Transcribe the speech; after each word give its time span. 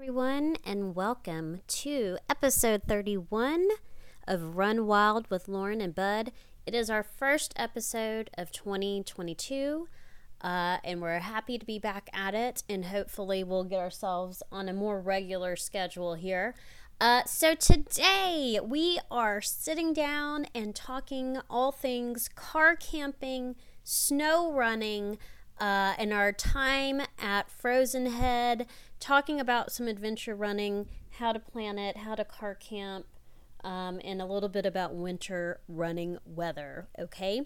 everyone, 0.00 0.56
and 0.64 0.94
welcome 0.94 1.60
to 1.68 2.16
episode 2.30 2.80
31 2.88 3.68
of 4.26 4.56
Run 4.56 4.86
Wild 4.86 5.28
with 5.28 5.46
Lauren 5.46 5.82
and 5.82 5.94
Bud. 5.94 6.32
It 6.64 6.74
is 6.74 6.88
our 6.88 7.02
first 7.02 7.52
episode 7.56 8.30
of 8.38 8.50
2022, 8.50 9.88
uh, 10.40 10.78
and 10.82 11.02
we're 11.02 11.18
happy 11.18 11.58
to 11.58 11.66
be 11.66 11.78
back 11.78 12.08
at 12.14 12.34
it, 12.34 12.62
and 12.66 12.86
hopefully, 12.86 13.44
we'll 13.44 13.64
get 13.64 13.78
ourselves 13.78 14.42
on 14.50 14.70
a 14.70 14.72
more 14.72 14.98
regular 15.02 15.54
schedule 15.54 16.14
here. 16.14 16.54
Uh, 16.98 17.24
so, 17.26 17.54
today 17.54 18.58
we 18.64 18.98
are 19.10 19.42
sitting 19.42 19.92
down 19.92 20.46
and 20.54 20.74
talking 20.74 21.40
all 21.50 21.72
things 21.72 22.30
car 22.34 22.74
camping, 22.74 23.54
snow 23.84 24.50
running, 24.50 25.18
uh, 25.60 25.92
and 25.98 26.12
our 26.12 26.32
time 26.32 27.02
at 27.18 27.50
Frozen 27.50 28.06
Head, 28.06 28.66
talking 29.00 29.40
about 29.40 29.72
some 29.72 29.88
adventure 29.88 30.34
running, 30.34 30.86
how 31.18 31.32
to 31.32 31.40
plan 31.40 31.78
it, 31.78 31.96
how 31.98 32.14
to 32.14 32.24
car 32.24 32.54
camp, 32.54 33.06
um, 33.64 34.00
and 34.04 34.22
a 34.22 34.26
little 34.26 34.48
bit 34.48 34.66
about 34.66 34.94
winter 34.94 35.60
running 35.68 36.18
weather. 36.24 36.88
Okay. 36.98 37.42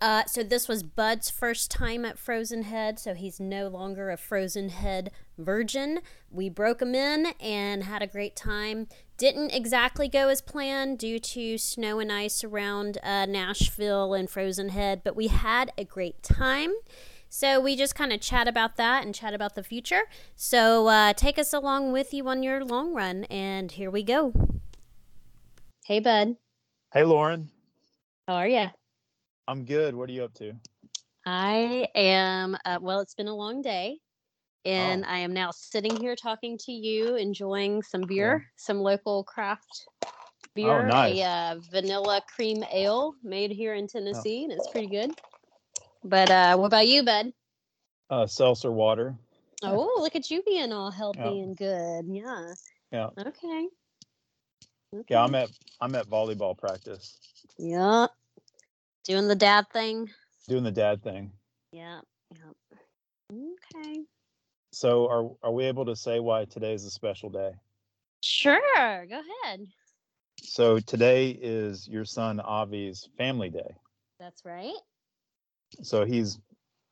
Uh, 0.00 0.24
so 0.26 0.44
this 0.44 0.68
was 0.68 0.84
Bud's 0.84 1.28
first 1.28 1.72
time 1.72 2.04
at 2.04 2.18
Frozen 2.18 2.62
Head, 2.62 3.00
so 3.00 3.14
he's 3.14 3.40
no 3.40 3.66
longer 3.66 4.10
a 4.10 4.16
Frozen 4.16 4.68
Head 4.68 5.10
virgin. 5.36 6.00
We 6.30 6.48
broke 6.48 6.80
him 6.80 6.94
in 6.94 7.34
and 7.40 7.82
had 7.82 8.00
a 8.00 8.06
great 8.06 8.36
time. 8.36 8.86
Didn't 9.16 9.50
exactly 9.50 10.06
go 10.06 10.28
as 10.28 10.40
planned 10.40 11.00
due 11.00 11.18
to 11.18 11.58
snow 11.58 11.98
and 11.98 12.12
ice 12.12 12.44
around 12.44 12.98
uh, 13.02 13.26
Nashville 13.26 14.14
and 14.14 14.30
Frozen 14.30 14.68
Head, 14.68 15.02
but 15.02 15.16
we 15.16 15.26
had 15.26 15.72
a 15.76 15.84
great 15.84 16.22
time. 16.22 16.74
So 17.28 17.60
we 17.60 17.76
just 17.76 17.94
kind 17.94 18.12
of 18.12 18.20
chat 18.20 18.48
about 18.48 18.76
that 18.76 19.04
and 19.04 19.14
chat 19.14 19.34
about 19.34 19.54
the 19.54 19.62
future. 19.62 20.02
So 20.34 20.88
uh, 20.88 21.12
take 21.12 21.38
us 21.38 21.52
along 21.52 21.92
with 21.92 22.14
you 22.14 22.26
on 22.28 22.42
your 22.42 22.64
long 22.64 22.94
run, 22.94 23.24
and 23.24 23.70
here 23.70 23.90
we 23.90 24.02
go. 24.02 24.32
Hey, 25.84 26.00
Bud. 26.00 26.36
Hey, 26.92 27.04
Lauren. 27.04 27.50
How 28.26 28.34
are 28.34 28.48
you? 28.48 28.66
I'm 29.46 29.64
good. 29.64 29.94
What 29.94 30.08
are 30.10 30.12
you 30.12 30.24
up 30.24 30.34
to? 30.34 30.52
I 31.24 31.88
am, 31.94 32.56
uh, 32.64 32.78
well, 32.80 33.00
it's 33.00 33.14
been 33.14 33.28
a 33.28 33.34
long 33.34 33.62
day. 33.62 33.98
And 34.64 35.04
oh. 35.04 35.08
I 35.08 35.18
am 35.18 35.32
now 35.32 35.50
sitting 35.50 35.96
here 35.96 36.16
talking 36.16 36.58
to 36.58 36.72
you, 36.72 37.16
enjoying 37.16 37.82
some 37.82 38.02
beer, 38.02 38.38
yeah. 38.38 38.52
some 38.56 38.78
local 38.80 39.24
craft 39.24 39.86
beer, 40.54 40.82
oh, 40.82 40.86
nice. 40.86 41.18
a 41.18 41.22
uh, 41.22 41.56
vanilla 41.70 42.20
cream 42.34 42.64
ale 42.72 43.14
made 43.22 43.50
here 43.50 43.74
in 43.74 43.84
oh. 43.84 43.88
Tennessee, 43.90 44.40
oh. 44.40 44.44
and 44.44 44.52
it's 44.52 44.68
pretty 44.70 44.88
good. 44.88 45.12
But 46.04 46.30
uh, 46.30 46.56
what 46.56 46.66
about 46.66 46.86
you, 46.86 47.02
bud? 47.02 47.32
Uh, 48.10 48.26
seltzer 48.26 48.72
water. 48.72 49.16
Oh, 49.62 49.96
look 49.98 50.16
at 50.16 50.30
you 50.30 50.42
being 50.42 50.72
all 50.72 50.90
healthy 50.90 51.20
yeah. 51.20 51.28
and 51.28 51.56
good. 51.56 52.06
Yeah. 52.08 52.54
Yeah. 52.92 53.08
Okay. 53.18 53.68
okay. 54.94 55.04
Yeah, 55.10 55.24
I'm 55.24 55.34
at 55.34 55.50
I'm 55.80 55.94
at 55.94 56.08
volleyball 56.08 56.56
practice. 56.56 57.18
Yeah. 57.58 58.06
Doing 59.04 59.28
the 59.28 59.34
dad 59.34 59.66
thing. 59.72 60.10
Doing 60.48 60.64
the 60.64 60.70
dad 60.70 61.02
thing. 61.02 61.32
Yeah. 61.72 62.00
Yeah. 62.30 62.76
Okay. 63.32 64.04
So 64.72 65.08
are 65.08 65.30
are 65.42 65.52
we 65.52 65.64
able 65.64 65.86
to 65.86 65.96
say 65.96 66.20
why 66.20 66.44
today 66.44 66.74
is 66.74 66.84
a 66.84 66.90
special 66.90 67.30
day? 67.30 67.52
Sure. 68.22 69.06
Go 69.06 69.20
ahead. 69.44 69.66
So 70.42 70.78
today 70.78 71.30
is 71.30 71.88
your 71.88 72.04
son 72.04 72.40
Avi's 72.40 73.08
family 73.18 73.50
day. 73.50 73.76
That's 74.18 74.44
right. 74.44 74.74
So 75.82 76.04
he's 76.04 76.38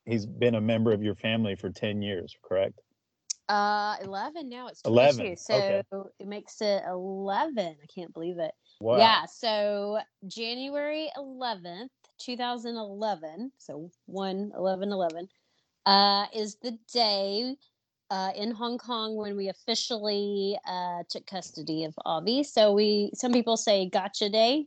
he's 0.05 0.25
been 0.25 0.55
a 0.55 0.61
member 0.61 0.91
of 0.91 1.03
your 1.03 1.15
family 1.15 1.55
for 1.55 1.69
10 1.69 2.01
years, 2.01 2.35
correct? 2.43 2.79
Uh 3.49 3.95
11 4.03 4.49
now 4.49 4.67
it's 4.67 4.81
11 4.85 5.37
so 5.37 5.53
okay. 5.53 5.81
it 6.19 6.27
makes 6.27 6.59
it 6.59 6.83
11 6.85 7.77
i 7.81 7.85
can't 7.93 8.13
believe 8.13 8.39
it 8.39 8.51
wow. 8.81 8.97
yeah 8.97 9.25
so 9.25 9.99
january 10.27 11.09
11th 11.17 11.87
2011 12.19 13.49
so 13.57 13.89
1 14.07 14.51
11 14.53 14.91
11 14.91 15.29
uh, 15.85 16.25
is 16.35 16.57
the 16.61 16.77
day 16.91 17.55
uh, 18.09 18.31
in 18.35 18.51
hong 18.51 18.77
kong 18.77 19.15
when 19.15 19.37
we 19.37 19.47
officially 19.47 20.57
uh, 20.67 21.03
took 21.09 21.25
custody 21.25 21.85
of 21.85 21.93
avi 22.05 22.43
so 22.43 22.73
we 22.73 23.11
some 23.13 23.31
people 23.31 23.55
say 23.55 23.89
gotcha 23.89 24.29
day 24.29 24.65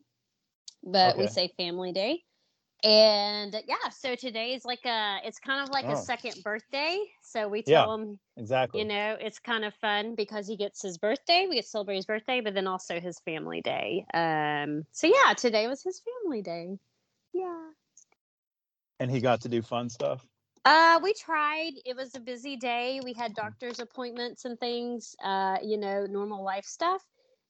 but 0.82 1.10
Okay. 1.10 1.20
we 1.20 1.26
say 1.26 1.52
family 1.58 1.92
day 1.92 2.22
and 2.84 3.54
yeah 3.66 3.88
so 3.90 4.14
today 4.14 4.54
is 4.54 4.64
like 4.64 4.84
a 4.86 5.18
it's 5.24 5.38
kind 5.38 5.62
of 5.62 5.70
like 5.70 5.88
Oh. 5.88 5.92
a 5.92 5.96
second 5.96 6.34
birthday 6.42 6.98
so 7.22 7.48
we 7.48 7.62
Yeah. 7.66 7.86
tell 7.86 7.94
him 7.94 8.18
Exactly. 8.36 8.80
you 8.80 8.86
know 8.86 9.16
it's 9.20 9.38
kind 9.38 9.64
of 9.64 9.74
fun 9.74 10.14
because 10.14 10.46
he 10.46 10.56
gets 10.56 10.82
his 10.82 10.98
birthday 10.98 11.46
we 11.48 11.56
get 11.56 11.62
to 11.64 11.68
celebrate 11.68 11.96
his 11.96 12.06
birthday 12.06 12.40
but 12.40 12.54
then 12.54 12.66
also 12.66 13.00
his 13.00 13.18
family 13.20 13.60
day 13.60 14.04
um 14.14 14.84
so 14.92 15.06
yeah 15.06 15.34
today 15.34 15.66
was 15.68 15.82
his 15.82 16.00
family 16.00 16.42
day 16.42 16.78
yeah 17.34 17.70
and 19.00 19.10
he 19.10 19.20
got 19.20 19.40
to 19.42 19.48
do 19.48 19.62
fun 19.62 19.88
stuff. 19.88 20.26
uh 20.64 21.00
we 21.02 21.12
tried 21.14 21.72
it 21.84 21.96
was 21.96 22.14
a 22.14 22.20
busy 22.20 22.56
day 22.56 23.00
we 23.04 23.12
had 23.12 23.34
doctor's 23.34 23.80
appointments 23.80 24.44
and 24.44 24.58
things 24.60 25.16
uh 25.24 25.56
you 25.62 25.78
know 25.78 26.06
normal 26.06 26.44
life 26.44 26.64
stuff 26.64 27.04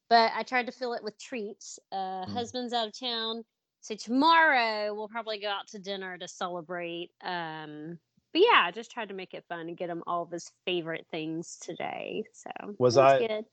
but 0.09 0.33
i 0.37 0.43
tried 0.43 0.67
to 0.67 0.73
fill 0.73 0.93
it 0.95 1.03
with 1.05 1.19
treats 1.19 1.79
uh 1.93 2.27
Mm. 2.27 2.33
husband's 2.33 2.73
out 2.73 2.89
of 2.89 2.99
town 2.99 3.45
so 3.81 3.95
tomorrow 3.95 4.95
we'll 4.95 5.09
probably 5.09 5.39
go 5.41 5.49
out 5.49 5.67
to 5.69 5.79
dinner 5.79 6.17
to 6.19 6.29
celebrate 6.29 7.11
um 7.25 7.99
but 8.33 8.43
yeah 8.43 8.63
i 8.65 8.71
just 8.71 8.91
tried 8.91 9.09
to 9.09 9.15
make 9.15 9.35
it 9.35 9.45
fun 9.49 9.69
and 9.69 9.77
get 9.77 9.91
him 9.91 10.03
all 10.07 10.23
of 10.23 10.31
his 10.31 10.51
favorite 10.65 11.07
things 11.11 11.59
today 11.63 12.23
so 12.33 12.51
Was 12.79 12.97
I- 12.97 13.19
good 13.19 13.45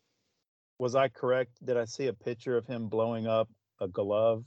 Was 0.80 0.96
I 0.96 1.08
correct? 1.08 1.66
Did 1.66 1.78
I 1.78 1.86
see 1.86 2.08
a 2.08 2.14
picture 2.14 2.56
of 2.58 2.68
him 2.68 2.88
blowing 2.88 3.26
up 3.28 3.50
a 3.82 3.88
glove? 3.88 4.44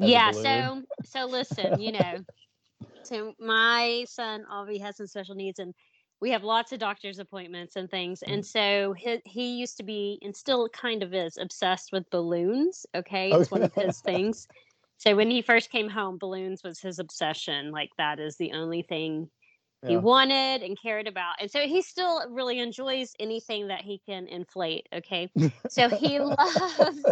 as 0.00 0.06
a 0.06 0.10
yeah 0.10 0.30
so 0.32 0.82
so 1.04 1.26
listen 1.26 1.80
you 1.80 1.92
know 1.92 2.18
so 3.04 3.32
my 3.38 4.04
son 4.08 4.44
Avi 4.50 4.78
has 4.78 4.96
some 4.96 5.06
special 5.06 5.34
needs 5.34 5.58
and 5.60 5.72
we 6.20 6.30
have 6.30 6.42
lots 6.42 6.72
of 6.72 6.78
doctor's 6.78 7.18
appointments 7.18 7.76
and 7.76 7.90
things 7.90 8.20
Mm-hmm. 8.20 8.34
and 8.34 8.46
so 8.46 8.92
he, 8.96 9.20
he 9.24 9.56
used 9.56 9.76
to 9.76 9.82
be 9.82 10.18
and 10.22 10.34
still 10.34 10.68
kind 10.68 11.02
of 11.02 11.14
is 11.14 11.36
obsessed 11.38 11.92
with 11.92 12.08
balloons 12.10 12.86
okay 12.94 13.30
Oh, 13.32 13.40
it's 13.40 13.50
one 13.50 13.62
of 13.62 13.72
his 13.82 14.00
things 14.00 14.48
so 14.96 15.14
when 15.16 15.30
he 15.30 15.42
first 15.42 15.70
came 15.70 15.88
home 15.88 16.18
balloons 16.18 16.62
was 16.62 16.80
his 16.80 16.98
obsession 16.98 17.70
like 17.70 17.90
that 17.98 18.18
is 18.20 18.36
the 18.36 18.52
only 18.52 18.82
thing 18.82 19.28
he 19.86 19.98
wanted 19.98 20.62
and 20.62 20.80
cared 20.80 21.06
about 21.06 21.34
and 21.40 21.50
so 21.50 21.60
he 21.60 21.82
still 21.82 22.22
really 22.30 22.58
enjoys 22.58 23.12
anything 23.20 23.68
that 23.68 23.82
he 23.82 24.00
can 24.08 24.26
inflate 24.28 24.88
okay? 24.94 25.30
So 25.68 25.90
he 25.90 26.18
loves 26.20 27.04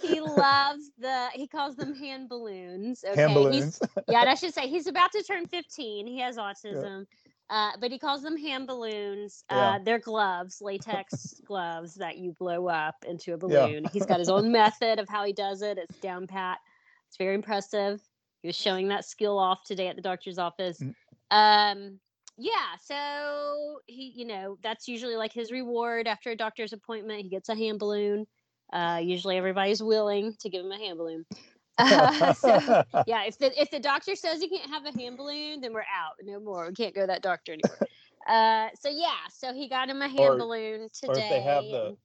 he 0.00 0.20
loves 0.20 0.90
the 0.98 1.28
he 1.34 1.46
calls 1.46 1.76
them 1.76 1.94
hand 1.94 2.28
balloons 2.28 3.04
okay? 3.06 3.20
Hand 3.20 3.34
balloons. 3.34 3.80
yeah 4.08 4.20
and 4.20 4.30
i 4.30 4.34
should 4.34 4.54
say 4.54 4.68
he's 4.68 4.86
about 4.86 5.12
to 5.12 5.22
turn 5.22 5.46
15 5.46 6.06
he 6.06 6.18
has 6.20 6.36
autism 6.36 7.06
uh, 7.50 7.72
but 7.80 7.90
he 7.92 7.98
calls 7.98 8.22
them 8.22 8.36
hand 8.36 8.66
balloons 8.66 9.44
uh, 9.50 9.78
they're 9.84 9.98
gloves 9.98 10.58
latex 10.60 11.40
gloves 11.46 11.94
that 11.94 12.18
you 12.18 12.32
blow 12.38 12.66
up 12.68 12.96
into 13.06 13.32
a 13.34 13.38
Yeah. 13.46 13.68
balloon. 13.68 13.84
He's 13.92 14.06
got 14.06 14.18
his 14.18 14.28
own 14.28 14.50
method 14.60 14.98
of 14.98 15.08
how 15.08 15.24
he 15.24 15.32
does 15.32 15.62
it. 15.62 15.78
It's 15.78 15.98
down 15.98 16.26
pat. 16.26 16.58
It's 17.08 17.16
very 17.16 17.34
impressive. 17.34 18.00
He 18.42 18.48
was 18.48 18.56
showing 18.56 18.88
that 18.88 19.04
skill 19.04 19.38
off 19.38 19.60
today 19.64 19.88
at 19.88 19.96
the 19.96 20.02
doctor's 20.02 20.38
office. 20.38 20.80
Mm. 20.80 20.94
um 21.30 22.00
yeah 22.38 22.76
so 22.84 23.78
he 23.86 24.12
you 24.14 24.26
know 24.26 24.58
that's 24.62 24.86
usually 24.88 25.16
like 25.16 25.32
his 25.32 25.50
reward 25.50 26.06
after 26.06 26.30
a 26.30 26.36
doctor's 26.36 26.72
appointment. 26.72 27.22
He 27.22 27.28
gets 27.28 27.48
a 27.48 27.54
hand 27.56 27.78
balloon. 27.78 28.26
Uh 28.72 29.00
usually 29.02 29.36
everybody's 29.36 29.82
willing 29.82 30.34
to 30.40 30.50
give 30.50 30.64
him 30.64 30.72
a 30.72 30.76
hand 30.78 30.98
balloon 30.98 31.24
uh, 31.78 32.32
so, 32.32 32.48
yeah 33.06 33.24
if 33.24 33.38
the 33.38 33.60
if 33.60 33.70
the 33.70 33.80
doctor 33.80 34.14
says 34.16 34.40
you 34.42 34.48
can't 34.48 34.70
have 34.70 34.84
a 34.86 34.98
hand 34.98 35.16
balloon 35.16 35.60
then 35.60 35.72
we're 35.72 35.80
out 35.80 36.14
no 36.24 36.40
more. 36.40 36.68
We 36.68 36.74
can't 36.74 36.94
go 36.94 37.02
to 37.02 37.06
that 37.08 37.22
doctor 37.22 37.52
anymore. 37.52 37.78
Uh 38.28 38.70
so 38.80 38.88
yeah 38.88 39.14
so 39.32 39.52
he 39.54 39.68
got 39.68 39.88
him 39.88 40.02
a 40.02 40.08
hand 40.08 40.18
Or- 40.18 40.36
balloon 40.36 40.88
today 40.92 41.12
or 41.12 41.16
if 41.18 41.28
they 41.30 41.40
have 41.42 41.62
the 41.62 41.96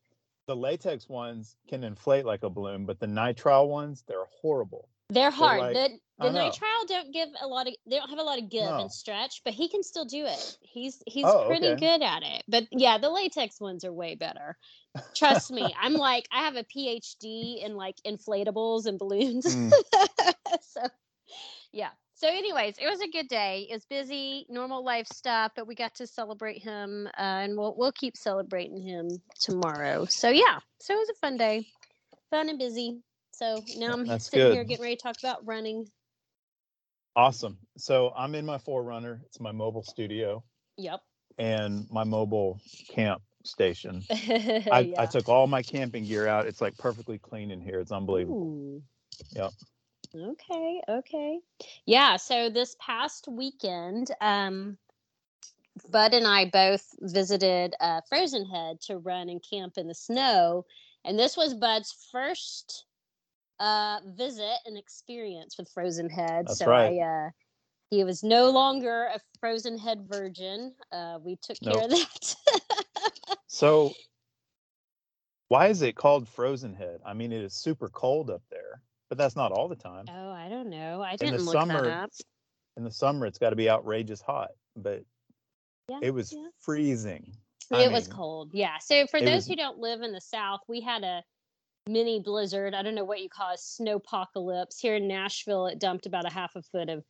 the 0.45 0.55
latex 0.55 1.09
ones 1.09 1.55
can 1.67 1.83
inflate 1.83 2.25
like 2.25 2.43
a 2.43 2.49
balloon, 2.49 2.85
but 2.85 2.99
the 2.99 3.07
nitrile 3.07 3.67
ones 3.69 4.03
they're 4.07 4.25
horrible. 4.41 4.87
they're 5.09 5.31
hard. 5.31 5.59
like- 5.61 5.73
the 5.73 5.89
the 6.19 6.29
nitrile 6.29 6.87
don't 6.87 7.11
give 7.11 7.29
a 7.41 7.47
lot 7.47 7.67
of 7.67 7.73
they 7.87 7.97
don't 7.97 8.09
have 8.11 8.19
a 8.19 8.23
lot 8.23 8.37
of 8.37 8.51
give 8.51 8.65
No. 8.69 8.81
and 8.81 8.91
stretch 8.91 9.41
but 9.43 9.53
he 9.53 9.67
can 9.67 9.81
still 9.81 10.05
do 10.05 10.25
it. 10.27 10.57
He's 10.61 11.01
he's 11.07 11.25
Oh, 11.25 11.47
pretty 11.47 11.65
okay. 11.69 11.79
good 11.79 12.03
at 12.03 12.21
it. 12.21 12.43
But 12.47 12.67
yeah 12.71 12.99
the 12.99 13.09
latex 13.09 13.59
ones 13.59 13.83
are 13.83 13.91
way 13.91 14.13
better 14.13 14.57
trust 15.15 15.51
me 15.51 15.73
i'm 15.79 15.93
like 15.93 16.27
i 16.31 16.43
have 16.43 16.55
a 16.55 16.63
phd 16.63 17.63
in 17.63 17.75
like 17.75 17.95
inflatables 18.05 18.85
and 18.85 18.99
balloons. 18.99 19.55
Mm. 19.55 19.71
so 20.61 20.81
yeah. 21.71 21.89
So 22.13 22.27
anyways 22.27 22.75
it 22.77 22.87
was 22.87 23.01
a 23.01 23.07
good 23.07 23.27
day. 23.27 23.67
It's 23.69 23.85
busy 23.85 24.45
normal 24.49 24.83
life 24.83 25.07
stuff 25.07 25.53
but 25.55 25.67
we 25.67 25.75
got 25.75 25.95
to 25.95 26.07
celebrate 26.07 26.61
him 26.61 27.07
uh, 27.17 27.21
and 27.21 27.57
we'll, 27.57 27.75
we'll 27.77 27.91
keep 27.91 28.17
celebrating 28.17 28.81
him 28.81 29.09
tomorrow. 29.39 30.05
So 30.05 30.29
yeah. 30.29 30.59
So 30.79 30.93
it 30.93 30.97
was 30.97 31.09
a 31.09 31.19
fun 31.19 31.37
day. 31.37 31.67
Fun 32.29 32.49
and 32.49 32.59
busy. 32.59 32.99
So 33.31 33.63
now 33.77 33.93
i'm 33.93 34.05
That's 34.05 34.29
sitting 34.29 34.51
here 34.51 34.63
getting 34.63 34.83
ready 34.83 34.95
to 34.95 35.01
talk 35.01 35.15
about 35.19 35.45
running. 35.45 35.87
Awesome. 37.15 37.57
So 37.77 38.11
I'm 38.15 38.35
in 38.35 38.45
my 38.45 38.57
4Runner. 38.57 39.19
It's 39.25 39.39
my 39.39 39.51
mobile 39.51 39.83
studio. 39.83 40.43
Yep 40.77 41.01
and 41.37 41.87
my 41.89 42.03
mobile 42.03 42.59
camp 42.89 43.21
station. 43.43 44.03
I, 44.11 44.63
I, 44.71 44.93
I 44.99 45.05
took 45.05 45.29
all 45.29 45.47
my 45.47 45.61
camping 45.61 46.05
gear 46.05 46.27
out. 46.27 46.47
It's 46.47 46.61
like 46.61 46.77
perfectly 46.77 47.17
clean 47.17 47.51
in 47.51 47.61
here. 47.61 47.79
It's 47.79 47.91
unbelievable. 47.91 48.43
Ooh. 48.43 48.83
Yep. 49.31 49.51
Okay, 50.13 50.81
okay. 50.89 51.39
Yeah, 51.85 52.17
so 52.17 52.49
this 52.49 52.75
past 52.79 53.27
weekend, 53.29 54.11
um, 54.19 54.77
Bud 55.89 56.13
and 56.13 56.27
I 56.27 56.45
both 56.45 56.85
visited 56.99 57.75
uh, 57.79 58.01
Frozen 58.09 58.45
Head 58.45 58.81
to 58.81 58.97
run 58.97 59.29
and 59.29 59.41
camp 59.41 59.77
in 59.77 59.87
the 59.87 59.95
snow. 59.95 60.65
And 61.05 61.17
this 61.17 61.37
was 61.37 61.53
Bud's 61.53 62.07
first 62.11 62.85
uh, 63.59 63.99
visit 64.15 64.57
and 64.65 64.77
experience 64.77 65.57
with 65.57 65.69
Frozen 65.69 66.09
Head. 66.09 66.47
That's 66.47 66.59
so 66.59 66.65
right. 66.65 66.99
I, 66.99 67.27
uh, 67.27 67.29
he 67.91 68.03
was 68.03 68.23
no 68.23 68.49
longer 68.49 69.09
a 69.13 69.19
Frozen 69.39 69.77
Head 69.77 70.05
virgin. 70.09 70.73
Uh, 70.91 71.19
we 71.23 71.37
took 71.43 71.57
care 71.61 71.83
of 71.83 71.89
that. 71.91 72.35
So, 73.47 73.93
why 75.49 75.67
is 75.67 75.81
it 75.81 75.95
called 75.97 76.27
Frozen 76.29 76.73
Head? 76.73 77.01
I 77.05 77.13
mean, 77.13 77.33
it 77.33 77.43
is 77.43 77.53
super 77.53 77.89
cold 77.89 78.29
up 78.29 78.41
there, 78.49 78.81
but 79.09 79.17
that's 79.17 79.35
not 79.35 79.51
all 79.51 79.67
the 79.67 79.75
time. 79.75 80.05
oh, 80.09 80.31
I 80.31 80.47
don't 80.47 80.69
know. 80.69 81.01
I 81.01 81.11
In 81.11 81.17
didn't 81.17 81.37
the 81.39 81.43
look 81.43 81.53
summer, 81.53 81.83
that 81.83 82.03
up. 82.03 82.09
in 82.77 82.85
the 82.85 82.91
summer, 82.91 83.25
it's 83.25 83.37
got 83.37 83.49
to 83.49 83.57
be 83.57 83.69
outrageous 83.69 84.21
hot, 84.21 84.51
but 84.77 85.03
Yeah, 85.89 85.99
it 86.01 86.11
was 86.13 86.31
yeah. 86.31 86.47
freezing. 86.61 87.33
I 87.73 87.83
it 87.83 87.91
was 87.91 88.05
cold 88.07 88.49
yeah 88.53 88.77
so 88.81 89.07
for 89.07 89.21
those 89.21 89.29
was- 89.35 89.47
who 89.47 89.55
don't 89.55 89.77
live 89.77 90.01
in 90.01 90.11
the 90.11 90.19
south 90.19 90.59
we 90.67 90.81
had 90.81 91.03
a 91.05 91.23
mini 91.87 92.19
blizzard 92.19 92.73
i 92.73 92.81
don't 92.81 92.95
know 92.95 93.05
what 93.05 93.21
you 93.21 93.29
call 93.29 93.49
a 93.53 93.55
snowpocalypse 93.55 94.77
here 94.81 94.97
in 94.97 95.07
nashville 95.07 95.67
it 95.67 95.79
dumped 95.79 96.05
about 96.05 96.25
a 96.25 96.29
half 96.29 96.51
a 96.57 96.61
foot 96.63 96.89
of 96.89 97.01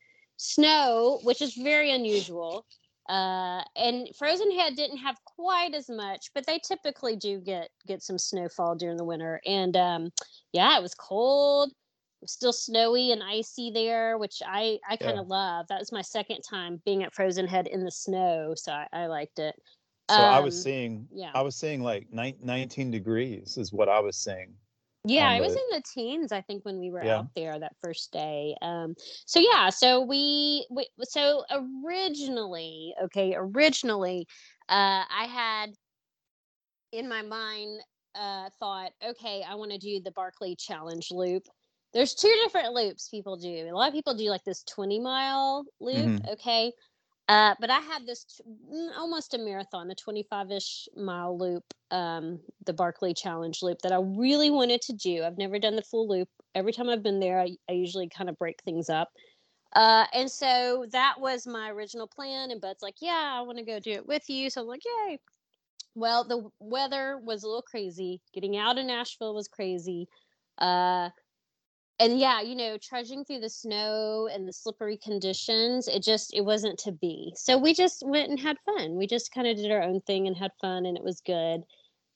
snow 0.41 1.19
which 1.23 1.41
is 1.41 1.53
very 1.55 1.91
unusual 1.91 2.65
uh, 3.09 3.61
and 3.75 4.07
frozen 4.17 4.51
head 4.57 4.75
didn't 4.75 4.97
have 4.97 5.17
quite 5.25 5.73
as 5.75 5.89
much 5.89 6.29
but 6.33 6.45
they 6.47 6.59
typically 6.59 7.15
do 7.15 7.39
get 7.39 7.69
get 7.87 8.01
some 8.01 8.17
snowfall 8.17 8.75
during 8.75 8.97
the 8.97 9.03
winter 9.05 9.39
and 9.45 9.75
um, 9.77 10.09
yeah 10.53 10.77
it 10.77 10.81
was 10.81 10.95
cold 10.95 11.69
it 11.69 12.23
was 12.23 12.31
still 12.31 12.53
snowy 12.53 13.11
and 13.11 13.21
icy 13.23 13.71
there 13.71 14.17
which 14.17 14.41
i 14.47 14.77
i 14.89 14.95
kind 14.97 15.19
of 15.19 15.27
love 15.27 15.65
that 15.69 15.79
was 15.79 15.91
my 15.91 16.01
second 16.01 16.41
time 16.41 16.81
being 16.85 17.03
at 17.03 17.13
frozen 17.13 17.47
head 17.47 17.67
in 17.67 17.83
the 17.83 17.91
snow 17.91 18.53
so 18.55 18.71
i, 18.71 18.87
I 18.93 19.05
liked 19.07 19.39
it 19.39 19.55
So 20.09 20.15
I 20.23 20.39
was 20.39 20.55
Um, 20.55 20.61
seeing, 20.63 21.07
yeah. 21.13 21.31
I 21.33 21.41
was 21.41 21.55
seeing 21.55 21.81
like 21.83 22.11
nine, 22.11 22.35
19 22.41 22.91
degrees 22.91 23.57
is 23.57 23.71
what 23.71 23.89
I 23.89 23.99
was 23.99 24.17
seeing. 24.17 24.55
Yeah, 25.03 25.25
I 25.27 25.41
was 25.41 25.55
in 25.55 25.63
the 25.71 25.81
teens, 25.81 26.31
I 26.31 26.41
think, 26.41 26.63
when 26.63 26.79
we 26.79 26.91
were 26.91 27.01
Yeah. 27.01 27.17
out 27.17 27.25
there 27.35 27.57
that 27.59 27.75
first 27.81 28.11
day. 28.11 28.55
Um, 28.61 28.93
so 29.25 29.39
yeah, 29.39 29.69
so 29.69 29.99
we, 30.01 30.67
we 30.69 30.87
so 31.03 31.43
originally, 31.51 32.93
okay, 33.05 33.33
originally, 33.35 34.27
uh, 34.69 35.03
I 35.09 35.25
had 35.25 35.71
in 36.91 37.07
my 37.07 37.21
mind 37.21 37.81
uh, 38.15 38.49
thought, 38.59 38.91
okay, 39.03 39.43
I 39.47 39.55
want 39.55 39.71
to 39.71 39.77
do 39.77 39.99
the 40.01 40.11
Barkley 40.11 40.55
Challenge 40.55 41.07
loop. 41.11 41.43
There's 41.93 42.13
two 42.15 42.33
different 42.43 42.73
loops 42.73 43.09
people 43.09 43.37
do. 43.37 43.67
A 43.69 43.75
lot 43.75 43.87
of 43.87 43.93
people 43.93 44.13
do 44.13 44.29
like 44.29 44.43
this 44.43 44.63
20 44.63 44.99
mile 44.99 45.65
loop, 45.79 46.13
Mhm. 46.13 46.29
okay. 46.29 46.71
Uh, 47.31 47.55
but 47.61 47.71
I 47.71 47.79
had 47.79 48.07
this 48.07 48.25
t- 48.25 48.43
mm, 48.45 48.89
almost 48.97 49.33
a 49.35 49.39
marathon, 49.39 49.91
a 49.91 49.95
25 49.95 50.51
ish 50.51 50.89
mile 50.97 51.37
loop, 51.39 51.63
um, 51.91 52.41
the 52.67 52.73
Barkley 52.73 53.15
Challenge 53.15 53.63
loop 53.63 53.79
that 53.83 53.93
I 53.93 53.99
really 54.01 54.51
wanted 54.51 54.81
to 54.83 54.93
do. 54.93 55.23
I've 55.23 55.39
never 55.39 55.59
done 55.59 55.77
the 55.77 55.83
full 55.83 56.09
loop. 56.09 56.29
Every 56.55 56.73
time 56.73 56.89
I've 56.89 57.03
been 57.03 57.21
there, 57.21 57.41
I, 57.41 57.57
I 57.69 57.73
usually 57.73 58.09
kind 58.09 58.29
of 58.29 58.37
break 58.39 58.61
things 58.63 58.89
up. 58.91 59.09
Uh, 59.75 60.05
and 60.13 60.31
so 60.31 60.85
that 60.91 61.15
was 61.19 61.47
my 61.47 61.71
original 61.71 62.07
plan. 62.07 62.51
And 62.51 62.61
Bud's 62.61 62.83
like, 62.83 62.97
yeah, 63.01 63.33
I 63.35 63.41
want 63.43 63.59
to 63.59 63.65
go 63.65 63.79
do 63.79 63.91
it 63.93 64.07
with 64.07 64.29
you. 64.29 64.49
So 64.51 64.61
I'm 64.61 64.67
like, 64.67 64.83
yay. 64.85 65.19
Well, 65.95 66.25
the 66.25 66.49
weather 66.59 67.19
was 67.23 67.43
a 67.43 67.47
little 67.47 67.63
crazy. 67.63 68.21
Getting 68.33 68.57
out 68.57 68.79
of 68.79 68.85
Nashville 68.85 69.35
was 69.35 69.47
crazy. 69.49 70.07
Uh, 70.59 71.09
and 72.01 72.19
yeah, 72.19 72.41
you 72.41 72.55
know, 72.55 72.77
trudging 72.81 73.23
through 73.23 73.39
the 73.41 73.49
snow 73.49 74.27
and 74.33 74.47
the 74.47 74.53
slippery 74.53 74.97
conditions, 74.97 75.87
it 75.87 76.01
just 76.03 76.33
it 76.33 76.41
wasn't 76.41 76.79
to 76.79 76.91
be. 76.91 77.31
So 77.35 77.57
we 77.57 77.73
just 77.73 78.03
went 78.05 78.29
and 78.29 78.39
had 78.39 78.57
fun. 78.65 78.95
We 78.97 79.05
just 79.07 79.31
kind 79.31 79.47
of 79.47 79.55
did 79.57 79.71
our 79.71 79.81
own 79.83 80.01
thing 80.01 80.27
and 80.27 80.35
had 80.35 80.51
fun, 80.59 80.85
and 80.85 80.97
it 80.97 81.03
was 81.03 81.21
good. 81.21 81.61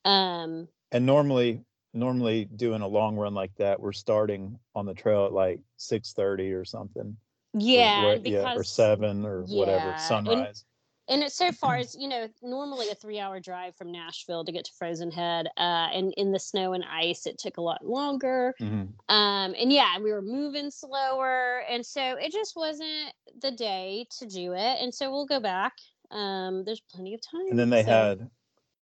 Um, 0.03 0.67
And 0.91 1.05
normally, 1.05 1.61
normally 1.93 2.45
doing 2.45 2.81
a 2.81 2.87
long 2.87 3.15
run 3.15 3.33
like 3.33 3.53
that, 3.57 3.79
we're 3.79 3.91
starting 3.93 4.57
on 4.73 4.85
the 4.85 4.93
trail 4.93 5.25
at 5.25 5.33
like 5.33 5.59
6:30 5.77 6.51
or 6.53 6.65
something. 6.65 7.15
yeah, 7.57 8.03
what- 8.05 8.15
and 8.15 8.23
because 8.23 8.43
yeah, 8.43 8.55
or 8.55 8.63
seven 8.63 9.25
or 9.25 9.43
whatever 9.43 9.85
yeah, 9.85 9.91
and- 9.93 10.01
sunrise. 10.01 10.65
And 11.07 11.21
it's 11.23 11.35
so 11.35 11.51
far 11.51 11.75
as 11.75 11.95
you 11.95 12.07
know 12.07 12.27
normally 12.41 12.89
a 12.89 12.95
three 12.95 13.19
hour 13.19 13.39
drive 13.39 13.75
from 13.75 13.91
nashville 13.91 14.43
to 14.45 14.51
get 14.51 14.65
to 14.65 14.71
frozen 14.77 15.11
head 15.11 15.47
uh, 15.57 15.89
and 15.93 16.13
in 16.17 16.31
the 16.31 16.39
snow 16.39 16.73
and 16.73 16.83
ice 16.85 17.25
it 17.25 17.37
took 17.37 17.57
a 17.57 17.61
lot 17.61 17.85
longer 17.85 18.53
Mhm. 18.59 18.89
um, 19.09 19.55
and 19.59 19.71
yeah 19.71 19.99
we 19.99 20.11
were 20.11 20.21
moving 20.21 20.71
slower 20.71 21.63
and 21.69 21.85
so 21.85 22.15
it 22.17 22.31
just 22.31 22.55
wasn't 22.55 23.13
the 23.41 23.51
day 23.51 24.05
to 24.19 24.25
do 24.25 24.53
it 24.53 24.77
and 24.81 24.93
so 24.93 25.11
we'll 25.11 25.25
go 25.27 25.39
back 25.39 25.73
um, 26.11 26.63
there's 26.65 26.81
plenty 26.81 27.13
of 27.13 27.21
time 27.21 27.47
And 27.49 27.57
then 27.59 27.69
they 27.69 27.83
so- 27.83 27.89
had, 27.89 28.29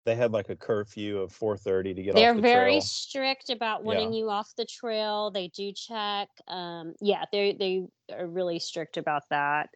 they 0.04 0.14
had 0.16 0.32
like 0.32 0.48
a 0.50 0.56
curfew 0.56 1.18
of 1.18 1.32
4:30 1.32 1.94
to 1.94 2.02
get 2.02 2.14
they're 2.14 2.30
off 2.30 2.36
the 2.36 2.42
very 2.42 2.72
trail. 2.72 2.80
strict 2.80 3.50
about 3.50 3.82
wanting 3.84 4.12
Yeah. 4.12 4.18
you 4.18 4.30
off 4.30 4.52
the 4.56 4.64
trail 4.66 5.30
they 5.30 5.48
do 5.48 5.72
check 5.72 6.28
um, 6.48 6.94
yeah 7.00 7.24
they 7.32 7.52
they 7.54 7.86
are 8.14 8.26
really 8.26 8.58
strict 8.60 8.96
about 8.96 9.22
that 9.30 9.70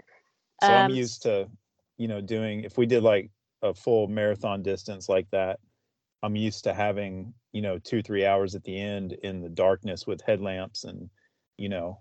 So 0.63 0.75
I'm 0.75 0.91
Um, 0.91 0.97
used 0.97 1.23
to, 1.23 1.49
you 2.01 2.09
know, 2.09 2.23
doing 2.23 2.65
if 2.65 2.79
we 2.79 2.87
did 2.87 3.03
like 3.03 3.31
a 3.61 3.75
full 3.75 4.09
marathon 4.09 4.63
distance 4.63 5.07
like 5.07 5.29
that, 5.33 5.61
I'm 6.23 6.35
used 6.35 6.65
to 6.65 6.73
having, 6.73 7.35
you 7.53 7.61
know, 7.61 7.79
two, 7.79 8.01
three 8.03 8.25
hours 8.25 8.55
at 8.55 8.65
the 8.65 8.81
end 8.81 9.13
in 9.23 9.43
the 9.43 9.51
darkness 9.51 10.07
with 10.07 10.23
headlamps 10.23 10.85
and, 10.85 11.11
you 11.59 11.69
know, 11.69 12.01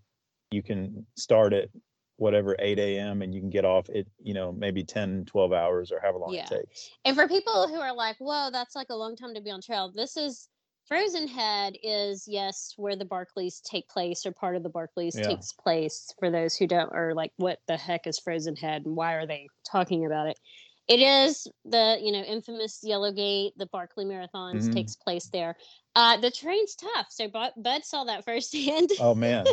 you 0.51 0.63
can 0.63 1.06
start 1.18 1.51
at 1.51 1.68
whatever 2.16 2.56
8 2.60 2.80
a.m. 2.80 3.22
and 3.22 3.36
you 3.36 3.42
can 3.42 3.50
get 3.50 3.66
off 3.66 3.90
at, 3.90 4.06
you 4.24 4.34
know, 4.34 4.54
maybe 4.54 4.86
10, 4.86 5.25
12 5.25 5.51
hours 5.51 5.92
or 5.92 6.00
however 6.00 6.19
long 6.19 6.34
Yeah. 6.34 6.46
it 6.46 6.62
takes. 6.62 6.92
And 7.04 7.13
for 7.13 7.28
people 7.28 7.68
who 7.68 7.81
are 7.81 7.94
like, 7.94 8.16
whoa, 8.19 8.51
that's 8.54 8.75
like 8.75 8.88
a 8.92 8.96
long 8.96 9.18
time 9.18 9.34
to 9.34 9.42
be 9.42 9.51
on 9.51 9.60
trail, 9.60 9.92
this 9.94 10.16
is 10.16 10.48
Frozen 10.89 11.27
Head 11.27 11.77
is 11.83 12.27
yes, 12.27 12.74
where 12.75 12.95
the 12.95 13.06
Barkleys 13.06 13.62
take 13.62 13.88
place 13.88 14.25
or 14.25 14.31
part 14.31 14.56
of 14.56 14.63
the 14.63 14.71
Barkleys 14.71 15.15
Yeah. 15.15 15.27
takes 15.27 15.53
place 15.53 16.12
for 16.18 16.31
those 16.31 16.56
who 16.56 16.65
don't 16.65 16.91
or 16.91 17.13
like 17.13 17.31
what 17.38 17.59
the 17.68 17.77
heck 17.77 18.07
is 18.07 18.18
Frozen 18.18 18.56
Head 18.56 18.88
and 18.88 18.95
why 18.95 19.13
are 19.13 19.27
they 19.27 19.47
talking 19.63 20.07
about 20.07 20.27
it? 20.27 20.39
It 20.88 21.00
is 21.00 21.45
the, 21.63 22.00
you 22.01 22.12
know, 22.12 22.24
infamous 22.24 22.80
Yellow 22.81 23.12
Gate, 23.12 23.53
the 23.56 23.68
Barkley 23.68 24.03
Marathons 24.06 24.68
Mhm. 24.68 24.74
takes 24.74 24.95
place 24.95 25.27
there. 25.27 25.55
Uh 25.96 26.17
the 26.17 26.31
train's 26.31 26.74
tough. 26.74 27.05
So 27.12 27.27
Bud, 27.27 27.51
Bud 27.55 27.86
saw 27.86 28.05
that 28.05 28.25
firsthand. 28.25 28.89
Oh 29.00 29.13
man. 29.13 29.46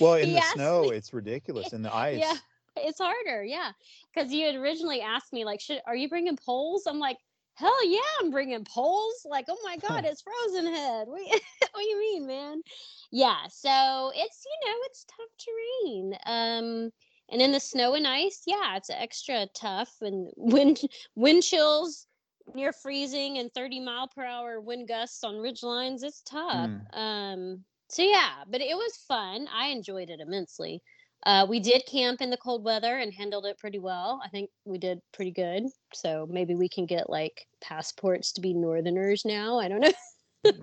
Well, 0.00 0.14
in 0.22 0.28
He 0.28 0.34
the 0.36 0.42
snow, 0.42 0.82
me- 0.82 0.90
it's 0.90 1.12
ridiculous. 1.12 1.72
In 1.72 1.82
the 1.82 1.92
ice. 1.94 2.20
Yeah, 2.20 2.36
it's 2.76 3.00
harder. 3.00 3.42
Yeah, 3.42 3.72
because 4.14 4.32
you 4.32 4.46
had 4.46 4.54
originally 4.54 5.00
asked 5.00 5.32
me 5.32 5.44
like, 5.44 5.60
"Should 5.60 5.82
are 5.88 5.96
you 5.96 6.08
bringing 6.08 6.36
poles?" 6.36 6.86
I'm 6.86 7.00
like, 7.00 7.18
"Hell 7.58 7.84
yeah, 7.86 8.00
I'm 8.20 8.30
bringing 8.30 8.64
poles!" 8.64 9.26
Like, 9.28 9.46
"Oh 9.48 9.58
my 9.64 9.76
god, 9.88 10.04
it's 10.04 10.22
Frozen 10.22 10.72
Head." 10.72 11.08
What, 11.08 11.20
what 11.72 11.82
do 11.82 11.88
you 11.88 11.98
mean, 11.98 12.26
man? 12.26 12.62
Yeah, 13.10 13.46
so 13.48 14.12
it's 14.14 14.44
you 14.44 14.70
know 14.70 14.76
it's 14.84 15.04
tough 15.04 15.30
terrain. 15.44 16.14
Um, 16.26 16.92
and 17.30 17.42
in 17.42 17.52
the 17.52 17.60
snow 17.60 17.94
and 17.94 18.06
ice, 18.06 18.42
yeah, 18.46 18.76
it's 18.76 18.90
extra 18.90 19.46
tough. 19.54 19.92
And 20.00 20.30
wind 20.36 20.80
wind 21.16 21.42
chills 21.42 22.06
near 22.54 22.72
freezing 22.72 23.38
and 23.38 23.52
30 23.52 23.80
mile 23.80 24.08
per 24.08 24.24
hour 24.24 24.60
wind 24.60 24.88
gusts 24.88 25.24
on 25.24 25.36
ridge 25.38 25.62
lines, 25.62 26.02
it's 26.02 26.22
tough. 26.22 26.70
Mm. 26.70 26.96
Um, 26.96 27.64
so 27.88 28.02
yeah, 28.02 28.44
but 28.48 28.60
it 28.60 28.76
was 28.76 29.04
fun. 29.08 29.48
I 29.52 29.68
enjoyed 29.68 30.10
it 30.10 30.20
immensely. 30.20 30.82
Uh, 31.24 31.46
we 31.48 31.60
did 31.60 31.84
camp 31.86 32.20
in 32.20 32.30
the 32.30 32.36
cold 32.36 32.64
weather 32.64 32.96
and 32.96 33.12
handled 33.12 33.44
it 33.46 33.58
pretty 33.58 33.78
well. 33.78 34.20
I 34.24 34.28
think 34.28 34.50
we 34.64 34.78
did 34.78 35.00
pretty 35.12 35.32
good. 35.32 35.64
So 35.94 36.26
maybe 36.30 36.54
we 36.54 36.68
can 36.68 36.86
get 36.86 37.10
like 37.10 37.46
passports 37.60 38.32
to 38.34 38.40
be 38.40 38.54
Northerners 38.54 39.24
now. 39.24 39.58
I 39.58 39.68
don't 39.68 39.80
know. 39.80 39.92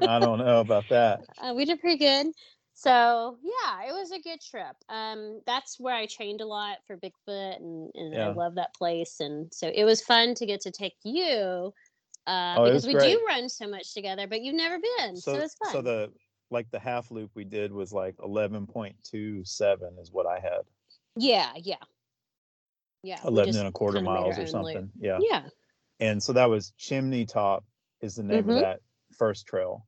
I 0.06 0.20
don't 0.20 0.40
know 0.40 0.62
about 0.62 0.90
that. 0.90 1.26
Uh, 1.38 1.54
we 1.56 1.66
did 1.66 1.80
pretty 1.80 1.98
good. 1.98 2.28
So 2.74 3.38
yeah, 3.42 3.88
it 3.88 3.94
was 3.94 4.12
a 4.12 4.20
good 4.20 4.42
trip. 4.42 4.76
Um, 4.90 5.42
that's 5.46 5.80
where 5.80 5.96
I 5.96 6.08
trained 6.08 6.42
a 6.42 6.46
lot 6.46 6.80
for 6.86 6.98
Bigfoot, 6.98 7.56
and, 7.58 7.92
and 7.96 8.22
I 8.22 8.28
love 8.28 8.56
that 8.56 8.74
place. 8.76 9.20
And 9.20 9.54
so 9.54 9.70
it 9.74 9.86
was 9.86 10.02
fun 10.02 10.36
to 10.36 10.46
get 10.46 10.62
to 10.62 10.72
take 10.72 10.96
you 11.04 11.74
uh, 12.28 12.60
Oh, 12.60 12.64
because 12.64 12.86
we 12.88 12.96
great. 12.96 12.96
do 12.96 13.26
run 13.28 13.50
so 13.50 13.68
much 13.68 13.94
together, 13.94 14.28
but 14.28 14.42
you've 14.42 14.56
never 14.56 14.80
been, 15.00 15.22
so, 15.22 15.40
So, 15.40 15.42
it's 15.42 15.56
fun. 15.56 15.72
so 15.72 15.82
the 15.82 16.14
like 16.52 16.70
the 16.72 16.80
half 16.80 17.12
loop 17.12 17.32
we 17.34 17.44
did 17.44 17.72
was 17.72 17.92
like 17.94 18.16
11.27 18.18 20.00
is 20.02 20.12
what 20.12 20.26
I 20.26 20.40
had. 20.40 20.62
yeah, 21.18 21.52
yeah, 21.58 21.76
yeah. 23.04 23.20
11 23.26 23.56
and 23.56 23.68
a 23.68 23.72
quarter 23.72 24.02
miles 24.02 24.38
or 24.38 24.42
own 24.42 24.46
loop. 24.46 24.50
something. 24.50 24.92
Yeah. 25.00 25.20
Yeah, 25.22 25.44
And 26.00 26.22
so 26.22 26.34
that 26.34 26.50
was 26.50 26.72
Chimney 26.78 27.26
Top 27.26 27.64
is 28.02 28.16
the 28.16 28.24
name 28.24 28.44
Mhm. 28.44 28.56
of 28.56 28.62
that 28.62 28.82
first 29.18 29.46
trail. 29.48 29.86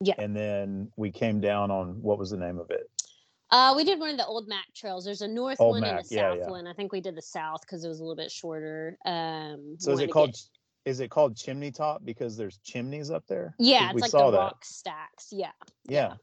Yeah. 0.00 0.14
And 0.18 0.34
then 0.36 0.90
we 0.96 1.10
came 1.10 1.40
down 1.40 1.70
on 1.70 2.02
what 2.02 2.18
was 2.18 2.30
the 2.30 2.36
name 2.36 2.58
of 2.58 2.70
it? 2.70 2.90
uh, 3.50 3.72
we 3.76 3.84
did 3.84 4.00
one 4.00 4.10
of 4.10 4.16
the 4.16 4.26
old 4.26 4.48
Mac 4.48 4.64
trails. 4.74 5.04
There's 5.04 5.20
a 5.20 5.28
north 5.28 5.60
Old 5.60 5.74
one 5.74 5.84
and 5.84 6.00
a 6.00 6.04
south 6.04 6.38
yeah. 6.38 6.50
one. 6.50 6.66
I 6.66 6.72
think 6.72 6.90
we 6.90 7.00
did 7.00 7.14
the 7.14 7.22
south 7.22 7.60
because 7.60 7.84
it 7.84 7.88
was 7.88 8.00
a 8.00 8.02
little 8.02 8.16
bit 8.16 8.32
shorter. 8.32 8.98
Um, 9.04 9.76
So 9.78 9.92
is 9.92 10.00
it 10.00 10.10
called 10.10 10.32
get- 10.32 10.48
is 10.84 11.00
it 11.00 11.10
called 11.10 11.36
Chimney 11.36 11.70
Top 11.70 12.04
because 12.04 12.36
there's 12.36 12.58
chimneys 12.58 13.10
up 13.10 13.24
there? 13.26 13.54
Yeah, 13.58 13.86
it's 13.86 13.94
we 13.94 14.00
like 14.02 14.10
saw 14.10 14.26
the 14.30 14.36
that. 14.38 14.42
rock 14.44 14.64
stacks. 14.64 15.28
Yeah. 15.32 15.52
Yeah, 15.86 16.14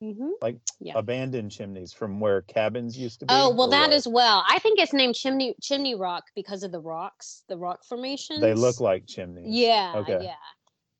hmm 0.00 0.30
like 0.42 0.58
Yeah. 0.80 0.92
abandoned 0.96 1.50
chimneys 1.50 1.92
from 1.92 2.20
where 2.20 2.42
cabins 2.42 2.98
used 2.98 3.20
to 3.20 3.26
be. 3.26 3.32
Oh 3.34 3.54
well, 3.54 3.68
that 3.68 3.88
what? 3.88 3.92
as 3.92 4.06
well. 4.06 4.44
I 4.48 4.58
think 4.58 4.78
it's 4.78 4.92
named 4.92 5.14
Chimney 5.14 5.54
Chimney 5.62 5.94
Rock 5.94 6.24
because 6.34 6.62
of 6.62 6.72
the 6.72 6.80
rocks, 6.80 7.42
the 7.48 7.56
rock 7.56 7.84
formations. 7.84 8.40
They 8.40 8.54
look 8.54 8.80
like 8.80 9.06
chimneys. 9.06 9.46
Yeah. 9.48 9.92
Okay. 9.96 10.18
Yeah. 10.22 10.34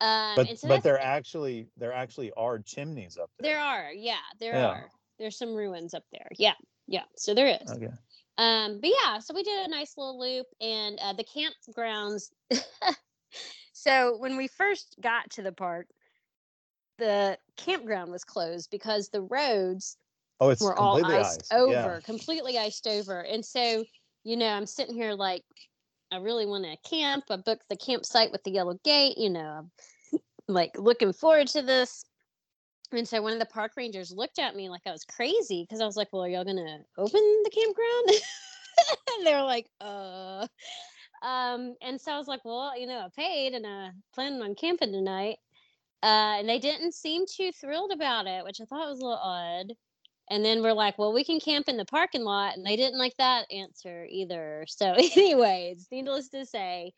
Um, 0.00 0.36
But 0.36 0.58
so 0.58 0.68
but 0.68 0.82
there 0.82 1.00
actually 1.00 1.68
there 1.76 1.92
actually 1.92 2.32
are 2.36 2.58
chimneys 2.58 3.18
up 3.18 3.30
there. 3.38 3.52
there 3.52 3.60
are. 3.60 3.92
Yeah, 3.92 4.16
there 4.40 4.54
Yeah. 4.54 4.66
are. 4.68 4.90
There's 5.18 5.38
some 5.38 5.54
ruins 5.54 5.94
up 5.94 6.04
there. 6.12 6.28
Yeah. 6.38 6.54
Yeah. 6.86 7.04
So 7.16 7.34
there 7.34 7.58
is. 7.62 7.70
Okay. 7.70 7.88
Um, 8.38 8.80
but 8.80 8.90
yeah, 8.90 9.18
so 9.18 9.34
we 9.34 9.42
did 9.42 9.66
a 9.66 9.70
nice 9.70 9.94
little 9.96 10.18
loop, 10.18 10.46
and 10.60 10.98
uh, 11.00 11.12
the 11.14 11.24
campgrounds. 11.24 12.30
so 13.72 14.16
when 14.18 14.36
we 14.36 14.48
first 14.48 14.96
got 15.00 15.30
to 15.32 15.42
the 15.42 15.52
park, 15.52 15.86
the 16.98 17.38
campground 17.56 18.10
was 18.10 18.24
closed 18.24 18.70
because 18.70 19.08
the 19.08 19.22
roads 19.22 19.96
Oh, 20.40 20.50
it's 20.50 20.62
were 20.62 20.78
all 20.78 20.96
iced 21.04 21.38
iced. 21.38 21.52
over, 21.52 21.72
Yeah. 21.72 22.00
completely 22.00 22.58
iced 22.58 22.86
over. 22.86 23.20
And 23.20 23.44
so, 23.44 23.84
you 24.24 24.36
know, 24.36 24.48
I'm 24.48 24.66
sitting 24.66 24.94
here 24.94 25.12
like, 25.12 25.44
I 26.10 26.16
really 26.18 26.46
want 26.46 26.64
to 26.64 26.76
camp. 26.88 27.24
I 27.30 27.36
booked 27.36 27.68
the 27.68 27.76
campsite 27.76 28.32
with 28.32 28.42
the 28.44 28.50
yellow 28.52 28.78
gate. 28.84 29.18
You 29.18 29.30
know, 29.30 29.70
I'm 30.12 30.20
like 30.48 30.78
looking 30.78 31.12
forward 31.12 31.48
to 31.48 31.62
this. 31.62 32.04
And 32.92 33.06
so 33.06 33.22
one 33.22 33.32
of 33.32 33.38
the 33.38 33.46
park 33.46 33.72
rangers 33.76 34.12
looked 34.12 34.38
at 34.38 34.54
me 34.56 34.68
like 34.68 34.82
I 34.86 34.92
was 34.92 35.04
crazy 35.04 35.64
because 35.64 35.80
I 35.80 35.86
was 35.86 35.96
like, 35.96 36.08
"Well, 36.12 36.24
are 36.24 36.28
y'all 36.28 36.44
gonna 36.44 36.78
open 36.96 37.20
the 37.44 37.50
campground?" 37.50 38.08
and 39.18 39.26
they 39.26 39.34
were 39.34 39.42
like, 39.42 39.68
"Uh." 39.80 40.46
Um, 41.22 41.74
and 41.82 42.00
so 42.00 42.12
I 42.12 42.18
was 42.18 42.28
like, 42.28 42.44
"Well, 42.44 42.78
you 42.78 42.86
know, 42.86 43.00
I 43.00 43.08
paid 43.16 43.54
and 43.54 43.66
I 43.66 43.90
planning 44.14 44.42
on 44.42 44.54
camping 44.54 44.92
tonight." 44.92 45.38
Uh, 46.02 46.38
and 46.38 46.48
they 46.48 46.58
didn't 46.58 46.94
seem 46.94 47.24
too 47.26 47.50
thrilled 47.52 47.92
about 47.92 48.26
it, 48.26 48.44
which 48.44 48.60
I 48.60 48.64
thought 48.64 48.88
was 48.88 49.00
a 49.00 49.04
little 49.04 49.18
odd. 49.18 49.72
And 50.30 50.44
then 50.44 50.62
we're 50.62 50.72
like, 50.72 50.98
well, 50.98 51.12
we 51.12 51.24
can 51.24 51.40
camp 51.40 51.68
in 51.68 51.76
the 51.76 51.84
parking 51.84 52.22
lot. 52.22 52.56
And 52.56 52.66
they 52.66 52.76
didn't 52.76 52.98
like 52.98 53.16
that 53.18 53.50
answer 53.50 54.06
either. 54.10 54.64
So, 54.68 54.92
anyways, 55.16 55.88
needless 55.90 56.28
to 56.30 56.44
say, 56.44 56.92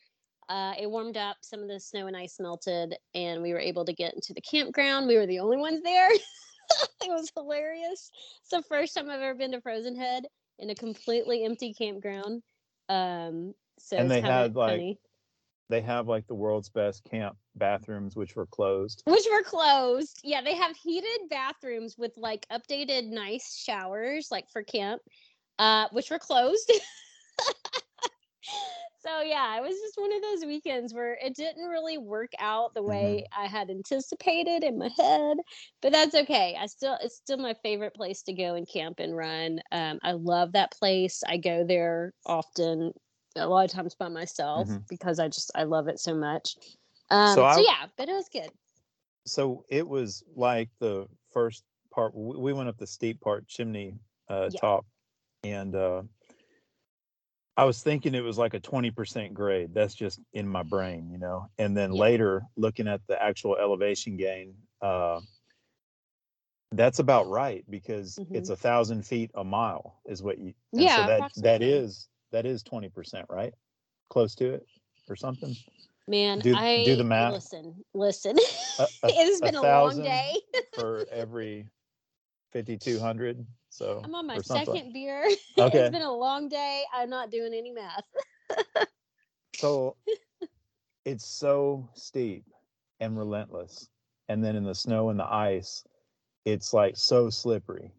uh, 0.49 0.75
it 0.79 0.91
warmed 0.91 1.17
up. 1.17 1.37
Some 1.43 1.61
of 1.61 1.69
the 1.69 1.81
snow 1.81 2.07
and 2.07 2.17
ice 2.17 2.39
melted, 2.41 2.97
and 3.15 3.43
we 3.43 3.53
were 3.53 3.61
able 3.61 3.85
to 3.85 3.93
get 3.93 4.15
into 4.15 4.35
the 4.35 4.41
campground. 4.41 5.07
We 5.07 5.17
were 5.17 5.27
the 5.27 5.41
only 5.41 5.57
ones 5.57 5.83
there. 5.83 6.11
it 6.11 7.09
was 7.09 7.31
hilarious. 7.37 8.11
It's 8.41 8.51
the 8.51 8.63
first 8.63 8.95
time 8.95 9.11
I've 9.11 9.21
ever 9.21 9.35
been 9.35 9.53
to 9.53 9.61
Frozen 9.61 9.97
Head 9.97 10.25
in 10.59 10.71
a 10.71 10.75
completely 10.75 11.45
empty 11.45 11.75
campground. 11.75 12.43
Um, 12.89 13.55
so 13.79 13.97
And 13.97 14.11
they 14.11 14.21
had, 14.21 14.57
like, 14.57 14.73
funny. 14.73 14.99
They 15.71 15.83
have 15.83 16.09
like 16.09 16.27
the 16.27 16.35
world's 16.35 16.71
best 16.71 17.05
camp 17.05 17.37
bathrooms, 17.55 18.17
which 18.17 18.35
were 18.35 18.47
closed. 18.47 19.03
which 19.07 19.27
were 19.31 19.43
closed. 19.43 20.19
Yeah, 20.25 20.41
they 20.41 20.55
have 20.55 20.75
heated 20.77 21.29
bathrooms 21.29 21.97
with 21.99 22.13
like 22.17 22.47
updated 22.51 23.11
nice 23.11 23.55
showers, 23.55 24.29
like 24.31 24.49
for 24.49 24.63
camp, 24.63 25.03
uh, 25.59 25.89
which 25.93 26.11
were 26.11 26.19
closed. 26.19 26.73
so 28.99 29.21
yeah, 29.21 29.57
it 29.57 29.63
was 29.63 29.77
just 29.79 29.97
one 29.97 30.13
of 30.15 30.23
those 30.23 30.45
weekends 30.47 30.93
where 30.95 31.15
it 31.23 31.35
didn't 31.37 31.69
really 31.69 31.99
work 31.99 32.33
out 32.39 32.75
the 32.75 32.83
way 32.83 33.25
I 33.37 33.47
had 33.47 33.71
anticipated 33.71 34.65
in 34.65 34.79
my 34.79 34.89
head, 34.97 35.39
but 35.83 35.93
that's 35.93 36.15
okay. 36.15 36.57
I 36.59 36.67
still 36.67 36.99
it's 37.01 37.17
still 37.17 37.39
my 37.39 37.55
favorite 37.63 37.95
place 37.95 38.23
to 38.25 38.33
go 38.33 38.55
and 38.55 38.69
camp 38.69 38.99
and 39.01 39.17
run. 39.17 39.61
Um, 39.73 39.99
I 40.03 40.13
love 40.13 40.53
that 40.53 40.73
place. 40.73 41.23
I 41.27 41.37
go 41.39 41.65
there 41.65 42.13
often, 42.27 42.93
a 43.37 43.47
lot 43.47 43.65
of 43.67 43.71
times 43.71 43.95
by 43.95 44.09
myself 44.09 44.69
Mhm. 44.69 44.85
because 44.89 45.19
I 45.21 45.29
just 45.29 45.51
I 45.55 45.65
love 45.65 45.89
it 45.89 46.01
so 46.01 46.15
much. 46.15 46.57
Um, 47.11 47.35
So 47.35 47.45
so 47.49 47.61
I- 47.61 47.65
yeah, 47.65 47.87
but 47.97 48.09
it 48.09 48.13
was 48.13 48.29
good. 48.33 48.51
So 49.27 49.65
it 49.69 49.87
was 49.87 50.23
like 50.35 50.71
the 50.79 51.09
first 51.33 51.65
part. 51.91 52.15
We 52.15 52.53
went 52.53 52.69
up 52.69 52.79
the 52.79 52.87
steep 52.87 53.21
part, 53.21 53.47
chimney 53.47 53.99
uh, 54.29 54.51
Yeah. 54.51 54.61
top, 54.61 54.87
and 55.45 55.75
uh, 55.75 56.05
I 57.59 57.65
was 57.65 57.83
thinking 57.83 58.15
it 58.15 58.23
was 58.23 58.39
like 58.39 58.55
a 58.55 58.61
twenty 58.61 58.93
percent 58.93 59.35
grade. 59.35 59.75
That's 59.75 59.93
just 59.95 60.21
in 60.33 60.47
my 60.49 60.63
brain, 60.63 61.11
you 61.11 61.19
know. 61.19 61.49
And 61.59 61.77
then 61.77 61.93
Yeah. 61.93 62.01
later, 62.01 62.43
looking 62.57 62.87
at 62.87 63.01
the 63.09 63.21
actual 63.21 63.57
elevation 63.57 64.17
gain, 64.17 64.55
uh, 64.81 65.21
that's 66.71 67.01
about 67.01 67.29
right 67.29 67.65
because 67.69 68.17
it's 68.31 68.51
a 68.51 68.57
thousand 68.57 69.05
feet 69.05 69.33
a 69.35 69.43
mile 69.43 70.01
is 70.07 70.23
what 70.23 70.39
you. 70.39 70.53
Mm-hmm. 70.53 70.83
Yeah, 70.83 70.97
so 70.97 71.07
that 71.07 71.33
that 71.39 71.63
is 71.63 72.09
that 72.31 72.47
is 72.47 72.63
twenty 72.63 72.91
percent, 72.91 73.27
right? 73.29 73.53
Close 74.09 74.37
to 74.37 74.55
it, 74.55 74.67
or 75.09 75.17
something. 75.17 75.57
Man, 76.07 76.39
Do- 76.39 76.55
I 76.55 76.85
do 76.85 76.95
the 76.95 77.03
math. 77.05 77.33
Listen, 77.33 77.85
listen. 77.93 78.39
A- 78.79 78.83
a- 79.03 79.09
it 79.09 79.15
has 79.17 79.41
been 79.41 79.57
a, 79.57 79.63
long 79.63 80.01
day. 80.01 80.37
for 80.77 81.07
every 81.11 81.67
5200 82.53 83.47
so 83.71 84.03
I'm 84.05 84.15
on 84.15 84.27
my 84.27 84.39
second 84.39 84.93
beer. 84.93 85.25
Okay. 85.59 85.79
it's 85.81 85.91
been 85.91 86.03
a 86.03 86.13
long 86.13 86.49
day. 86.49 86.85
I'm 86.93 87.11
not 87.11 87.31
doing 87.31 87.53
any 87.55 87.73
math. 87.73 88.05
so 89.55 89.97
it's 91.05 91.27
so 91.27 91.89
steep 91.95 92.45
and 93.01 93.17
relentless 93.17 93.89
and 94.29 94.43
then 94.45 94.57
in 94.57 94.65
the 94.65 94.75
snow 94.75 95.09
and 95.11 95.19
the 95.19 95.33
ice 95.33 95.85
it's 96.45 96.73
like 96.73 96.97
so 96.97 97.31
slippery 97.31 97.93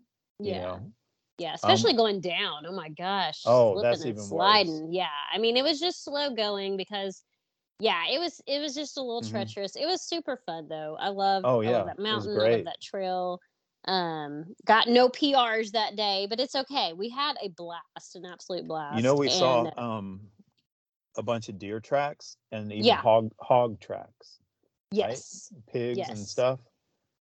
you 0.44 0.52
Yeah. 0.52 0.62
know 0.62 0.92
Yeah, 1.38 1.54
especially 1.54 1.94
going 1.94 2.22
down. 2.22 2.66
Oh 2.66 2.72
my 2.74 2.90
gosh. 2.90 3.42
Oh, 3.46 3.82
that's 3.82 4.06
even 4.06 4.30
worse. 4.30 4.30
sliding. 4.30 4.94
Yeah. 4.94 5.08
I 5.34 5.38
mean, 5.38 5.58
it 5.58 5.64
was 5.64 5.80
just 5.80 6.04
slow 6.04 6.34
going 6.36 6.78
because 6.78 7.24
yeah, 7.80 8.08
it 8.10 8.20
was 8.20 8.42
it 8.48 8.60
was 8.60 8.76
just 8.76 8.98
a 8.98 9.02
little 9.02 9.22
Mhm. 9.22 9.30
treacherous. 9.32 9.76
It 9.76 9.86
was 9.86 10.02
super 10.02 10.38
fun 10.46 10.68
though. 10.70 10.98
I 11.00 11.10
love 11.10 11.46
Oh, 11.46 11.62
I 11.64 11.72
yeah, 11.72 11.78
love 11.78 11.86
that 11.86 12.00
mountain. 12.00 12.38
I 12.40 12.48
love 12.48 12.64
that 12.66 12.82
trail. 12.82 13.40
Um 13.90 14.46
got 14.66 14.88
no 14.88 15.10
PRs 15.10 15.72
that 15.72 15.96
day, 15.96 16.28
but 16.30 16.40
it's 16.40 16.56
okay. 16.56 16.94
We 16.94 17.10
had 17.10 17.36
a 17.42 17.50
blast, 17.50 18.16
an 18.16 18.26
absolute 18.26 18.68
blast. 18.68 18.96
you 18.96 19.02
know 19.02 19.16
we 19.16 19.28
saw 19.30 19.70
um 19.78 20.22
a 21.18 21.24
bunch 21.24 21.50
of 21.50 21.58
deer 21.58 21.80
tracks 21.80 22.38
and 22.52 22.72
even 22.72 22.86
Yeah. 22.86 23.02
hog 23.02 23.32
hog 23.40 23.80
tracks 23.80 24.40
right? 24.94 25.10
yes. 25.10 25.52
pigs 25.74 26.08
and 26.08 26.18
stuff 26.18 26.60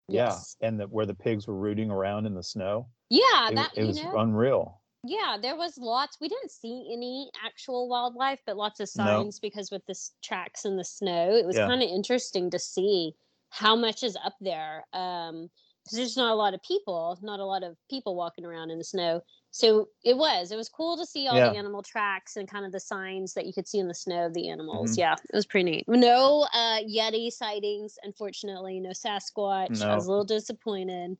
Yes. 0.09 0.55
yeah 0.59 0.67
and 0.67 0.79
the, 0.79 0.87
where 0.87 1.05
the 1.05 1.13
pigs 1.15 1.47
were 1.47 1.55
rooting 1.55 1.89
around 1.89 2.25
in 2.25 2.33
the 2.33 2.43
snow 2.43 2.89
Yeah, 3.09 3.49
it, 3.49 3.55
that 3.55 3.71
it 3.75 3.85
was 3.85 3.97
know, 4.03 4.19
unreal 4.19 4.81
yeah, 5.03 5.37
there 5.41 5.55
was 5.55 5.77
lots. 5.77 6.17
We 6.19 6.27
didn't 6.27 6.51
see 6.51 6.89
any 6.91 7.29
actual 7.45 7.87
wildlife, 7.87 8.39
but 8.45 8.57
lots 8.57 8.79
of 8.81 8.89
No. 8.97 9.05
signs 9.05 9.39
because 9.39 9.71
with 9.71 9.85
the 9.85 9.95
tracks 10.21 10.65
in 10.65 10.75
the 10.75 10.83
snow, 10.83 11.33
it 11.33 11.45
was 11.45 11.55
Yeah. 11.55 11.67
kind 11.67 11.81
of 11.81 11.87
interesting 11.89 12.49
to 12.51 12.59
see 12.59 13.13
how 13.49 13.75
much 13.75 14.03
is 14.03 14.17
up 14.21 14.35
there. 14.41 14.85
Um, 14.91 15.49
because 15.87 15.97
there's 15.97 16.17
not 16.17 16.33
a 16.33 16.35
lot 16.35 16.53
of 16.53 16.61
people, 16.63 17.17
not 17.21 17.39
a 17.39 17.45
lot 17.45 17.63
of 17.63 17.77
people 17.89 18.13
walking 18.15 18.45
around 18.45 18.69
in 18.71 18.77
the 18.77 18.83
snow. 18.83 19.21
So 19.51 19.87
it 20.03 20.17
was, 20.17 20.51
it 20.51 20.57
was 20.57 20.67
cool 20.67 20.97
to 20.97 21.05
see 21.05 21.27
all 21.27 21.37
Yeah. 21.37 21.51
the 21.51 21.57
animal 21.57 21.81
tracks 21.81 22.35
and 22.35 22.45
kind 22.47 22.65
of 22.65 22.73
the 22.73 22.79
signs 22.79 23.33
that 23.35 23.45
you 23.45 23.53
could 23.53 23.67
see 23.67 23.79
in 23.79 23.87
the 23.87 23.93
snow 23.93 24.25
of 24.25 24.33
the 24.33 24.49
animals. 24.49 24.91
Mhm. 24.91 24.97
Yeah, 24.97 25.13
it 25.13 25.35
was 25.35 25.45
pretty 25.45 25.71
neat. 25.71 25.85
No 25.87 26.45
uh 26.53 26.79
Yeti 26.81 27.31
sightings, 27.31 27.97
unfortunately, 28.03 28.81
no 28.81 28.89
Sasquatch. 28.89 29.81
I 29.81 29.95
was 29.95 30.07
a 30.07 30.09
little 30.09 30.25
disappointed. 30.25 31.17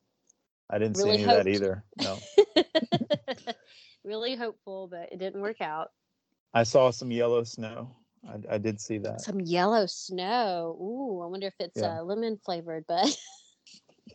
i 0.68 0.78
didn't 0.78 0.98
Really 0.98 1.16
see 1.16 1.22
any 1.24 1.32
of 1.32 1.44
that 1.44 1.48
either 1.48 1.84
no 1.96 2.18
really 4.04 4.36
hopeful, 4.36 4.88
but 4.88 5.10
it 5.10 5.18
didn't 5.18 5.40
work 5.40 5.62
out. 5.62 5.88
I 6.52 6.64
saw 6.64 6.90
some 6.90 7.10
yellow 7.10 7.42
snow. 7.44 7.96
I, 8.28 8.54
I 8.54 8.58
did 8.58 8.80
see 8.80 8.98
that. 8.98 9.20
Some 9.22 9.40
yellow 9.40 9.86
snow. 9.86 10.76
Ooh, 10.80 11.22
I 11.22 11.26
wonder 11.26 11.46
if 11.46 11.54
it's 11.58 11.80
Yeah. 11.80 12.00
uh, 12.00 12.02
lemon 12.02 12.38
flavored, 12.44 12.84
but 12.86 13.06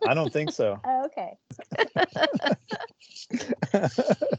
I 0.05 0.13
don't 0.13 0.31
think 0.31 0.51
so. 0.51 0.81
oh, 0.85 1.05
okay. 1.05 1.38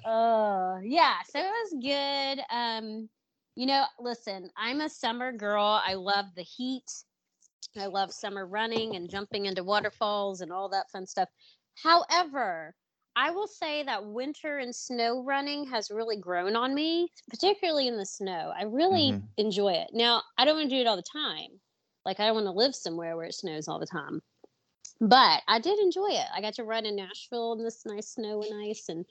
Uh, 0.05 0.79
yeah, 0.83 1.17
so 1.29 1.39
it 1.39 1.45
was 1.51 1.75
good. 1.83 2.45
Um, 2.55 3.09
you 3.57 3.67
know, 3.67 3.85
listen, 3.99 4.51
I'm 4.57 4.81
a 4.81 4.89
summer 4.89 5.33
girl. 5.33 5.81
I 5.85 5.95
love 5.95 6.27
the 6.37 6.43
heat. 6.43 6.91
I 7.77 7.87
love 7.87 8.13
summer 8.13 8.47
running 8.47 8.97
and 8.97 9.11
jumping 9.11 9.47
into 9.47 9.65
waterfalls 9.65 10.41
and 10.41 10.53
all 10.53 10.69
that 10.71 10.91
fun 10.91 11.07
stuff. 11.07 11.29
However, 11.77 12.77
I 13.17 13.31
will 13.31 13.47
say 13.49 13.83
that 13.85 14.07
winter 14.07 14.59
and 14.59 14.75
snow 14.75 15.23
running 15.25 15.67
has 15.69 15.91
really 15.91 16.17
grown 16.19 16.57
on 16.57 16.75
me, 16.75 17.11
particularly 17.31 17.89
in 17.89 17.97
the 17.97 18.07
snow. 18.07 18.53
I 18.57 18.65
really 18.65 19.19
Mhm. 19.19 19.29
enjoy 19.37 19.73
it. 19.75 19.91
Now, 19.93 20.23
I 20.39 20.45
don't 20.45 20.57
want 20.57 20.71
to 20.71 20.77
do 20.77 20.81
it 20.81 20.87
all 20.87 20.97
the 20.97 21.03
time. 21.03 21.61
Like, 22.05 22.21
I 22.21 22.27
don't 22.27 22.35
want 22.37 22.47
to 22.47 22.53
live 22.53 22.75
somewhere 22.77 23.17
where 23.17 23.27
it 23.27 23.35
snows 23.35 23.69
all 23.69 23.79
the 23.79 23.87
time. 23.87 24.23
But 25.09 25.43
I 25.47 25.59
did 25.61 25.79
enjoy 25.81 26.09
it. 26.11 26.27
I 26.35 26.41
got 26.41 26.55
to 26.55 26.65
run 26.65 26.87
in 26.87 26.97
Nashville 26.97 27.53
in 27.53 27.63
this 27.65 27.85
nice 27.85 28.09
snow 28.09 28.43
and 28.43 28.71
ice 28.71 28.89
and 28.89 29.05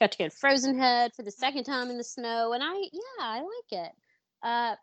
got 0.00 0.12
to 0.12 0.18
go 0.18 0.24
to 0.24 0.30
Frozen 0.30 0.78
Head 0.78 1.12
for 1.14 1.22
the 1.22 1.30
second 1.30 1.64
time 1.64 1.90
in 1.90 1.98
the 1.98 2.04
snow. 2.04 2.54
And 2.54 2.62
I, 2.64 2.74
yeah, 2.74 3.20
I 3.20 3.40
like 3.40 3.84
it. 3.86 3.92
Uh, 4.42 4.76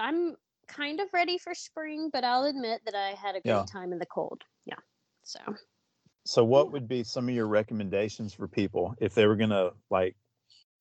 I'm 0.00 0.36
kind 0.66 1.00
of 1.00 1.08
ready 1.12 1.38
for 1.38 1.54
spring, 1.54 2.10
but 2.12 2.24
I'll 2.24 2.44
admit 2.44 2.80
that 2.86 2.96
I 2.96 3.10
had 3.10 3.36
a 3.36 3.40
great 3.40 3.46
Yeah. 3.48 3.64
time 3.66 3.92
in 3.92 4.00
the 4.00 4.06
cold. 4.06 4.42
Yeah. 4.66 4.76
So, 5.22 5.38
So, 6.26 6.44
what 6.44 6.72
would 6.72 6.88
be 6.88 7.04
some 7.04 7.28
of 7.28 7.34
your 7.34 7.46
recommendations 7.48 8.34
for 8.34 8.48
people 8.48 8.94
if 9.00 9.14
they 9.14 9.26
were 9.26 9.36
gonna 9.36 9.70
like 9.90 10.16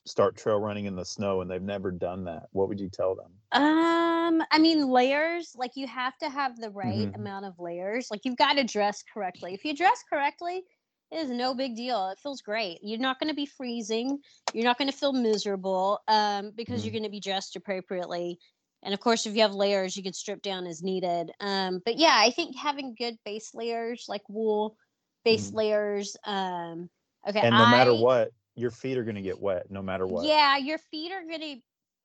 start 0.10 0.36
trail 0.38 0.60
running 0.60 0.86
in 0.86 0.96
the 0.96 1.06
snow 1.06 1.42
and 1.42 1.50
they've 1.50 1.62
never 1.62 1.92
done 1.92 2.26
that? 2.26 2.48
What 2.52 2.70
would 2.70 2.80
you 2.80 2.90
tell 2.90 3.16
them? 3.16 3.34
Um, 3.52 4.44
I 4.52 4.60
mean, 4.60 4.88
layers, 4.90 5.54
like 5.56 5.72
you 5.76 5.88
have 5.88 6.16
to 6.20 6.30
have 6.30 6.58
the 6.60 6.70
right 6.70 7.08
Mhm. 7.08 7.16
amount 7.16 7.46
of 7.46 7.58
layers. 7.58 8.08
Like 8.12 8.22
you've 8.24 8.38
got 8.38 8.54
to 8.54 8.64
dress 8.64 9.04
correctly. 9.12 9.54
If 9.56 9.66
you 9.66 9.76
dress 9.76 10.04
correctly, 10.08 10.64
it 11.12 11.18
is 11.18 11.32
no 11.32 11.56
big 11.56 11.76
deal. 11.76 12.10
It 12.10 12.20
feels 12.20 12.42
great. 12.42 12.80
You're 12.84 13.00
not 13.00 13.20
going 13.20 13.30
to 13.30 13.36
be 13.36 13.48
freezing. 13.48 14.20
You're 14.54 14.66
not 14.66 14.78
going 14.78 14.92
to 14.92 14.96
feel 14.96 15.14
miserable 15.14 16.00
um, 16.08 16.52
because 16.56 16.86
you're 16.86 16.92
going 16.92 17.04
to 17.04 17.10
be 17.10 17.20
dressed 17.20 17.56
appropriately. 17.56 18.38
And 18.84 18.94
of 18.94 19.00
course, 19.00 19.26
if 19.26 19.34
you 19.36 19.42
have 19.42 19.54
layers, 19.56 19.98
you 19.98 20.04
can 20.04 20.14
strip 20.14 20.44
down 20.44 20.68
as 20.68 20.84
needed. 20.84 21.32
Um, 21.40 21.82
but 21.84 21.98
yeah, 21.98 22.16
I 22.18 22.30
think 22.30 22.56
having 22.56 22.94
good 22.96 23.16
base 23.26 23.56
layers, 23.56 24.06
like 24.08 24.22
wool 24.30 24.78
base 25.26 25.52
Mhm. 25.52 25.56
layers. 25.56 26.16
Um, 26.24 26.90
okay. 27.28 27.42
And 27.42 27.58
no 27.58 27.66
matter 27.66 27.94
what, 27.94 28.32
your 28.60 28.72
feet 28.72 28.98
are 28.98 29.04
going 29.04 29.16
to 29.16 29.22
get 29.22 29.40
wet 29.40 29.72
no 29.72 29.82
matter 29.82 30.06
what. 30.06 30.26
yeah, 30.26 30.58
your 30.58 30.78
feet 30.78 31.12
are 31.12 31.24
gonna, 31.24 31.56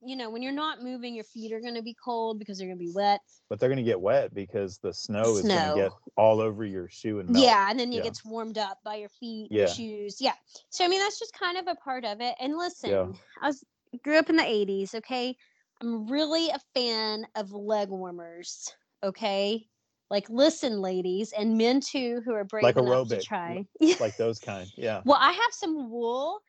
you 0.02 0.16
know, 0.16 0.30
when 0.30 0.42
you're 0.42 0.52
not 0.52 0.82
moving, 0.82 1.14
your 1.14 1.24
feet 1.24 1.52
are 1.52 1.60
gonna 1.60 1.82
be 1.82 1.94
cold 2.04 2.38
because 2.38 2.58
they're 2.58 2.68
gonna 2.68 2.78
be 2.78 2.92
wet. 2.94 3.20
But 3.50 3.60
they're 3.60 3.68
going 3.68 3.76
to 3.76 3.82
get 3.82 4.00
wet 4.00 4.34
because 4.34 4.78
the 4.78 4.92
snow 4.92 5.36
is 5.36 5.42
going 5.42 5.62
to 5.64 5.74
get 5.74 5.90
Snow. 5.92 5.98
all 6.16 6.40
over 6.40 6.64
your 6.64 6.88
shoe 6.88 7.20
and 7.20 7.28
melt. 7.28 7.44
Yeah, 7.44 7.68
and 7.70 7.78
then 7.78 7.92
it 7.92 7.96
Yeah. 7.96 8.02
gets 8.04 8.24
warmed 8.24 8.58
up 8.58 8.78
by 8.84 8.96
your 8.96 9.10
feet, 9.10 9.50
Yeah. 9.50 9.58
your 9.60 9.68
shoes. 9.68 10.20
Yeah. 10.20 10.32
So 10.70 10.84
I 10.84 10.88
mean, 10.88 11.00
that's 11.00 11.18
just 11.18 11.34
kind 11.38 11.58
of 11.58 11.66
a 11.68 11.74
part 11.76 12.04
of 12.04 12.20
it. 12.20 12.34
And 12.40 12.56
listen, 12.56 12.90
Yeah. 12.90 13.06
I 13.42 13.48
was 13.48 13.62
grew 14.02 14.18
up 14.18 14.30
in 14.30 14.36
the 14.36 14.42
'80s. 14.42 14.94
Okay, 14.94 15.36
I'm 15.80 16.06
really 16.06 16.48
a 16.50 16.58
fan 16.74 17.26
of 17.36 17.52
leg 17.52 17.90
warmers. 17.90 18.72
Okay. 19.02 19.68
Like, 20.10 20.28
listen, 20.28 20.80
ladies, 20.80 21.32
and 21.32 21.56
men 21.58 21.80
too, 21.80 22.20
who 22.24 22.32
are 22.34 22.44
brave 22.44 22.64
Like 22.64 22.76
enough 22.76 23.08
to 23.08 23.16
aerobic, 23.16 23.24
try. 23.24 23.66
Like 24.00 24.16
those 24.16 24.38
kind. 24.38 24.70
Yeah. 24.76 25.02
Well, 25.04 25.18
I 25.20 25.32
have 25.32 25.52
some 25.52 25.90
wool 25.90 26.40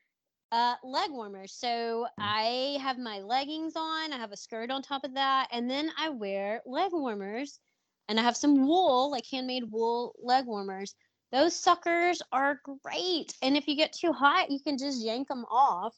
uh, 0.51 0.75
leg 0.83 1.11
warmers. 1.11 1.53
So 1.53 2.07
I 2.19 2.77
have 2.81 2.97
my 2.97 3.19
leggings 3.19 3.73
on, 3.75 4.13
I 4.13 4.17
have 4.17 4.31
a 4.31 4.37
skirt 4.37 4.71
on 4.71 4.81
top 4.81 5.03
of 5.03 5.13
that, 5.15 5.47
and 5.51 5.69
then 5.69 5.91
I 5.97 6.09
wear 6.09 6.61
leg 6.65 6.91
warmers. 6.93 7.59
And 8.07 8.19
I 8.19 8.23
have 8.23 8.37
some 8.37 8.67
wool, 8.67 9.09
like 9.09 9.25
handmade 9.25 9.71
wool 9.71 10.15
leg 10.21 10.45
warmers. 10.45 10.95
Those 11.31 11.55
suckers 11.55 12.21
are 12.31 12.61
great. 12.83 13.33
And 13.41 13.57
if 13.57 13.67
you 13.67 13.75
get 13.75 13.93
too 13.93 14.13
hot, 14.13 14.51
you 14.51 14.59
can 14.59 14.77
just 14.77 15.03
yank 15.03 15.27
them 15.27 15.43
off. 15.49 15.95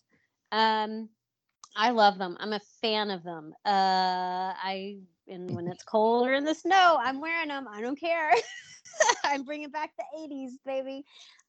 Um, 0.51 1.09
I 1.75 1.91
love 1.91 2.17
them. 2.17 2.37
I'm 2.39 2.53
a 2.53 2.61
fan 2.81 3.11
of 3.11 3.23
them. 3.23 3.53
Uh, 3.65 4.53
I 4.55 4.99
and 5.29 5.53
when 5.55 5.67
it's 5.67 5.83
cold 5.83 6.27
or 6.27 6.33
in 6.33 6.45
the 6.45 6.55
snow, 6.55 6.97
I'm 7.01 7.21
wearing 7.21 7.49
them. 7.49 7.67
I 7.67 7.81
don't 7.81 7.99
care. 7.99 8.31
I'm 9.23 9.43
bringing 9.43 9.69
back 9.71 9.91
the 9.97 10.05
80s, 10.19 10.51
baby. 10.65 11.03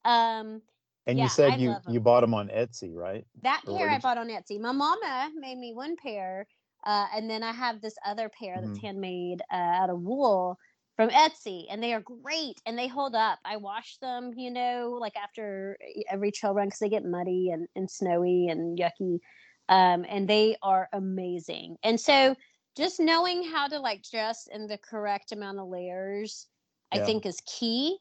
Um, 0.05 0.63
And 1.07 1.19
yeah, 1.19 1.25
you 1.25 1.29
said 1.29 1.55
I 1.55 1.57
you 1.57 1.77
you 1.87 2.01
bought 2.01 2.21
them 2.21 2.35
on 2.35 2.49
Etsy, 2.49 2.95
right? 2.95 3.27
that 3.43 3.63
Or 3.67 3.79
pair 3.79 3.91
I 3.91 3.99
bought 3.99 4.19
on 4.19 4.29
Etsy. 4.29 4.61
My 4.61 4.73
mama 4.73 5.31
made 5.37 5.59
me 5.59 5.73
one 5.75 5.97
pair, 5.97 6.47
uh, 6.85 7.07
and 7.15 7.29
then 7.31 7.43
I 7.43 7.53
have 7.53 7.81
this 7.81 7.97
other 8.05 8.29
pair 8.29 8.61
that's 8.61 8.79
Mhm. 8.79 8.83
handmade 8.83 9.43
uh, 9.53 9.57
out 9.57 9.91
of 9.91 10.01
wool 10.01 10.59
from 10.97 11.11
Etsy, 11.11 11.67
and 11.71 11.83
they 11.83 11.95
are 11.95 12.01
great 12.01 12.61
and 12.67 12.79
they 12.79 12.89
hold 12.89 13.15
up. 13.15 13.39
I 13.45 13.57
wash 13.57 13.99
them, 13.99 14.33
you 14.37 14.51
know, 14.51 14.97
like 15.01 15.17
after 15.17 15.79
every 16.11 16.33
trail 16.33 16.55
run 16.55 16.69
because 16.69 16.81
they 16.81 16.89
get 16.89 17.05
muddy 17.05 17.51
and, 17.51 17.69
and 17.77 17.91
snowy 17.91 18.49
and 18.49 18.79
yucky, 18.79 19.21
um, 19.69 20.05
and 20.09 20.29
they 20.29 20.57
are 20.63 20.89
amazing. 20.93 21.77
And 21.83 22.01
so, 22.01 22.35
just 22.79 23.01
knowing 23.01 23.43
how 23.43 23.67
to 23.67 23.79
like 23.81 24.03
dress 24.09 24.49
in 24.51 24.69
the 24.69 24.79
correct 24.79 25.33
amount 25.33 25.59
of 25.59 25.69
layers, 25.69 26.47
I 26.93 27.01
think 27.01 27.27
is 27.27 27.43
key. 27.45 27.99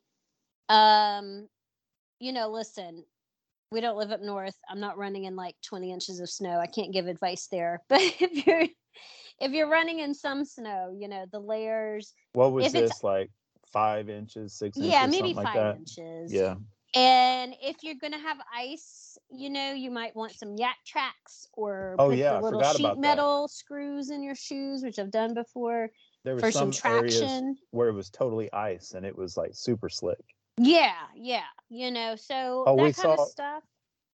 Um, 0.70 1.50
you 2.20 2.32
know, 2.32 2.50
listen, 2.50 3.04
we 3.72 3.82
don't 3.82 3.98
live 3.98 4.12
up 4.12 4.22
north. 4.22 4.56
I'm 4.70 4.80
not 4.80 4.98
running 4.98 5.26
in 5.26 5.36
like 5.36 5.56
20 5.66 5.92
inches 5.92 6.20
of 6.20 6.30
snow. 6.30 6.60
I 6.60 6.68
can't 6.68 6.94
give 6.94 7.08
advice 7.08 7.48
there. 7.52 7.82
But 7.90 8.02
if 8.02 8.46
you're 8.46 8.68
if 9.40 9.52
you're 9.52 9.70
running 9.70 10.00
in 10.00 10.14
some 10.14 10.46
snow, 10.46 10.96
you 10.98 11.08
know, 11.08 11.26
the 11.32 11.40
layers, 11.40 12.14
What 12.34 12.54
was 12.54 12.72
this 12.72 13.04
like 13.04 13.32
five 13.74 14.10
inches, 14.10 14.54
six 14.54 14.78
inches, 14.78 14.92
yeah, 14.92 15.06
maybe 15.06 15.18
something 15.18 15.36
like 15.36 15.46
five 15.48 15.56
that? 15.56 15.78
inches. 15.78 16.32
Yeah. 16.32 16.56
And 16.98 17.56
if 17.62 17.84
you're 17.84 17.96
gonna 18.02 18.18
have 18.20 18.38
ice, 18.56 19.18
you 19.30 19.50
know, 19.50 19.72
you 19.74 19.92
might 19.92 20.16
want 20.16 20.32
some 20.34 20.56
Yaktrax 20.56 21.48
or 21.54 21.96
Oh, 22.00 22.10
put 22.10 22.18
yeah, 22.18 22.34
the 22.38 22.42
little 22.42 22.62
sheet 22.74 22.80
about 22.86 22.96
that. 22.96 23.02
metal 23.02 23.48
screws 23.48 24.10
in 24.10 24.24
your 24.24 24.36
shoes, 24.36 24.84
which 24.84 24.98
I've 24.98 25.12
done 25.12 25.34
before 25.34 25.90
There 26.24 26.34
was 26.36 26.44
for 26.44 26.52
some 26.52 26.72
some 26.74 26.92
traction. 27.00 27.58
where 27.72 27.90
it 27.90 27.94
was 27.94 28.10
totally 28.10 28.52
ice 28.52 28.94
and 28.94 29.06
it 29.06 29.16
was 29.16 29.38
like 29.38 29.52
super 29.54 29.90
slick. 29.90 30.18
Yeah, 30.58 30.96
yeah. 31.16 31.46
You 31.70 31.92
know, 31.92 32.16
so 32.16 32.64
Oh, 32.66 32.76
that 32.76 32.82
we 32.84 32.94
kind 32.94 32.96
saw- 32.96 33.24
of 33.24 33.30
stuff. 33.30 33.64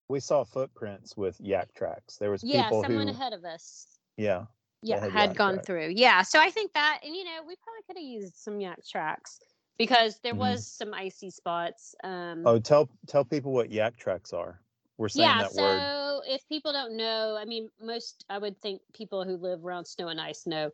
We 0.08 0.18
saw 0.20 0.42
footprints 0.44 1.16
with 1.16 1.38
Yaktrax. 1.38 2.18
There 2.18 2.30
was 2.30 2.42
Yeah, 2.42 2.64
people 2.64 2.82
someone 2.82 3.06
who 3.06 3.14
ahead 3.14 3.32
of 3.32 3.44
us. 3.44 3.86
yeah. 4.16 4.46
yeah 4.82 4.98
had 5.00 5.12
had 5.12 5.36
gone 5.36 5.54
track. 5.54 5.66
through 5.66 5.88
yeah 5.94 6.22
so 6.22 6.40
i 6.40 6.50
think 6.50 6.72
that 6.74 6.98
and 7.04 7.14
you 7.14 7.22
know 7.24 7.38
we 7.46 7.54
probably 7.62 7.82
could 7.86 7.96
have 7.96 8.04
used 8.04 8.34
some 8.34 8.58
Yaktrax 8.58 9.38
because 9.78 10.18
there 10.22 10.34
Mhm. 10.34 10.38
was 10.38 10.66
some 10.66 10.94
icy 10.94 11.30
spots 11.30 11.94
um 12.04 12.44
Oh, 12.46 12.58
tell 12.58 12.88
tell 13.06 13.24
people 13.24 13.52
what 13.52 13.70
Yaktrax 13.70 14.32
are. 14.32 14.60
We're 14.98 15.08
saying 15.08 15.30
yeah 15.30 15.40
that 15.40 15.52
so 15.52 15.62
word. 15.62 15.82
if 16.26 16.46
people 16.48 16.72
don't 16.72 16.96
know 16.96 17.36
i 17.40 17.44
mean 17.44 17.68
most 17.80 18.24
i 18.30 18.38
would 18.38 18.60
think 18.60 18.80
people 18.94 19.24
who 19.24 19.36
live 19.36 19.64
around 19.64 19.84
snow 19.84 20.08
and 20.08 20.20
ice 20.20 20.46
know 20.46 20.70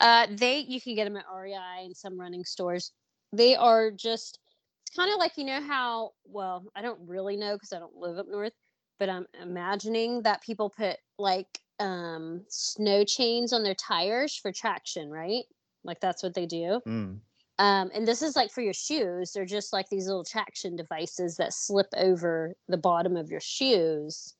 uh 0.00 0.26
they 0.30 0.58
you 0.58 0.80
can 0.80 0.94
get 0.94 1.04
them 1.04 1.16
at 1.16 1.24
rei 1.34 1.54
and 1.84 1.96
some 1.96 2.18
running 2.20 2.44
stores 2.44 2.92
they 3.32 3.56
are 3.56 3.90
just 3.90 4.38
it's 4.86 4.94
kind 4.96 5.12
of 5.12 5.18
like 5.18 5.36
you 5.36 5.44
know 5.44 5.60
how 5.60 6.10
well 6.24 6.64
i 6.76 6.82
don't 6.82 7.00
really 7.06 7.36
know 7.36 7.54
because 7.54 7.72
i 7.72 7.78
don't 7.78 7.96
live 7.96 8.18
up 8.18 8.26
north 8.28 8.52
but 8.98 9.08
i'm 9.08 9.26
imagining 9.40 10.22
that 10.22 10.42
people 10.42 10.70
put 10.70 10.96
like 11.18 11.58
um 11.78 12.42
snow 12.48 13.04
chains 13.04 13.52
on 13.52 13.62
their 13.62 13.74
tires 13.74 14.36
for 14.36 14.52
traction 14.52 15.10
right 15.10 15.44
like 15.84 16.00
that's 16.00 16.22
what 16.22 16.34
they 16.34 16.46
do 16.46 16.80
Mm. 16.86 17.20
Um, 17.60 17.90
and 17.94 18.08
this 18.08 18.22
is 18.22 18.36
like 18.36 18.50
for 18.50 18.62
your 18.62 18.72
shoes. 18.72 19.32
They're 19.32 19.44
just 19.44 19.70
like 19.70 19.90
these 19.90 20.06
little 20.06 20.24
traction 20.24 20.76
devices 20.76 21.36
that 21.36 21.52
slip 21.52 21.88
over 21.94 22.54
the 22.68 22.78
bottom 22.78 23.18
of 23.18 23.30
your 23.30 23.40
shoes. 23.40 24.34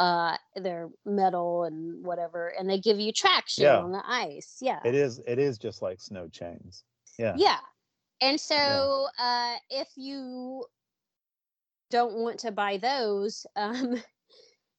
Uh, 0.00 0.38
they're 0.56 0.88
metal 1.04 1.64
and 1.64 2.02
whatever, 2.02 2.48
and 2.58 2.70
they 2.70 2.78
give 2.80 2.98
you 2.98 3.12
traction 3.12 3.64
Yeah. 3.64 3.78
on 3.80 3.92
the 3.92 4.02
ice. 4.06 4.56
Yeah. 4.62 4.80
It 4.86 4.94
is 4.94 5.20
it 5.26 5.38
is 5.38 5.58
just 5.58 5.82
like 5.82 6.00
snow 6.00 6.28
chains. 6.28 6.82
Yeah. 7.18 7.34
Yeah. 7.36 7.58
And 8.22 8.40
so 8.40 9.06
uh, 9.18 9.56
if 9.68 9.88
you 9.96 10.64
don't 11.90 12.14
want 12.14 12.38
to 12.40 12.52
buy 12.52 12.78
those, 12.78 13.44
um, 13.56 14.02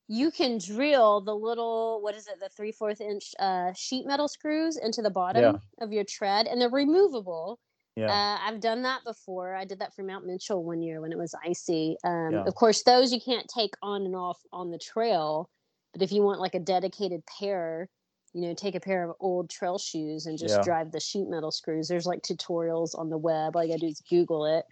you 0.07 0.31
can 0.31 0.57
drill 0.57 1.21
the 1.21 1.35
little, 1.35 2.01
what 2.01 2.15
is 2.15 2.27
it, 2.27 2.39
the 2.39 2.49
three 2.49 2.71
fourth 2.71 3.01
inch 3.01 3.35
uh, 3.37 3.71
sheet 3.73 4.07
metal 4.07 4.27
screws 4.27 4.77
into 4.77 5.03
the 5.03 5.11
bottom 5.11 5.59
of 5.79 5.93
your 5.93 6.05
tread, 6.05 6.47
and 6.47 6.59
they're 6.59 6.69
removable. 6.71 7.59
Yeah. 7.95 8.11
Uh, 8.11 8.39
I've 8.41 8.59
done 8.59 8.81
that 8.83 9.03
before. 9.03 9.53
I 9.55 9.65
did 9.65 9.79
that 9.79 9.93
for 9.95 10.03
Mount 10.03 10.25
Mitchell 10.25 10.63
one 10.63 10.81
year 10.81 10.99
when 11.01 11.11
it 11.11 11.17
was 11.17 11.35
icy. 11.45 11.95
Um, 12.03 12.33
Yeah. 12.33 12.43
Of 12.45 12.55
course, 12.55 12.83
those 12.83 13.13
you 13.13 13.21
can't 13.21 13.47
take 13.47 13.75
on 13.81 14.05
and 14.05 14.15
off 14.15 14.39
on 14.51 14.71
the 14.71 14.79
trail. 14.79 15.49
But 15.93 16.01
if 16.01 16.11
you 16.11 16.23
want 16.23 16.39
like 16.39 16.55
a 16.55 16.59
dedicated 16.59 17.23
pair, 17.27 17.87
you 18.33 18.41
know, 18.41 18.55
take 18.55 18.73
a 18.73 18.79
pair 18.79 19.03
of 19.07 19.15
old 19.19 19.49
trail 19.49 19.77
shoes 19.77 20.25
and 20.25 20.39
just 20.39 20.55
Yeah. 20.57 20.63
drive 20.63 20.91
the 20.91 20.99
sheet 20.99 21.27
metal 21.27 21.51
screws. 21.51 21.87
There's 21.87 22.07
like 22.07 22.23
tutorials 22.23 22.97
on 22.97 23.09
the 23.11 23.17
web. 23.17 23.55
All 23.55 23.63
you 23.63 23.69
gotta 23.69 23.81
do 23.81 23.87
is 23.87 24.01
Google 24.09 24.45
it. 24.45 24.65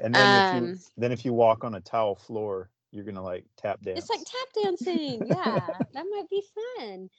and 0.00 0.14
then 0.14 0.22
if 0.22 0.52
you 0.54 0.68
um, 0.70 0.78
then 0.96 1.10
if 1.10 1.24
you 1.24 1.32
walk 1.32 1.64
on 1.64 1.74
a 1.74 1.80
tile 1.80 2.14
floor, 2.14 2.70
you're 2.92 3.04
gonna 3.04 3.20
like 3.22 3.44
tap 3.56 3.80
dance. 3.82 3.98
It's 3.98 4.10
like 4.10 4.20
tap 4.20 4.62
dancing. 4.64 5.26
Yeah, 5.26 5.68
that 5.94 6.06
might 6.08 6.30
be 6.30 6.44
fun. 6.54 7.10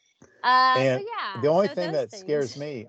Uh, 0.41 0.75
And 0.77 1.01
so 1.01 1.05
yeah. 1.05 1.41
the 1.41 1.47
only 1.49 1.67
so 1.67 1.75
thing 1.75 1.91
that 1.91 2.13
scares 2.13 2.55
me, 2.55 2.87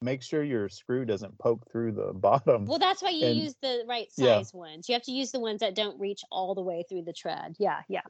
make 0.00 0.22
sure 0.22 0.42
your 0.42 0.68
screw 0.68 1.04
doesn't 1.04 1.36
poke 1.38 1.70
through 1.70 1.92
the 1.92 2.12
bottom. 2.14 2.66
Well, 2.66 2.78
that's 2.78 3.02
why 3.02 3.10
you 3.10 3.26
and- 3.26 3.36
use 3.36 3.54
the 3.62 3.84
right 3.88 4.08
yeah. 4.16 4.38
size 4.38 4.54
ones. 4.54 4.88
You 4.88 4.94
have 4.94 5.02
to 5.04 5.12
use 5.12 5.32
the 5.32 5.40
ones 5.40 5.60
that 5.60 5.74
don't 5.74 5.98
reach 5.98 6.22
all 6.30 6.54
the 6.54 6.62
way 6.62 6.84
through 6.88 7.02
the 7.02 7.12
tread. 7.12 7.56
Yeah, 7.58 7.80
yeah. 7.88 8.02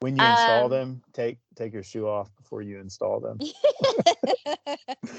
when 0.00 0.16
you 0.16 0.24
install 0.24 0.64
um, 0.64 0.70
them, 0.70 1.02
take 1.12 1.38
take 1.56 1.72
your 1.72 1.82
shoe 1.82 2.08
off 2.08 2.34
before 2.36 2.62
you 2.62 2.78
install 2.78 3.20
them 3.20 3.38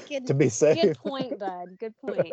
good, 0.08 0.26
to 0.26 0.34
be 0.34 0.48
safe. 0.48 0.80
good 0.80 0.98
point, 0.98 1.38
bud. 1.38 1.78
Good 1.78 1.96
point. 1.98 2.32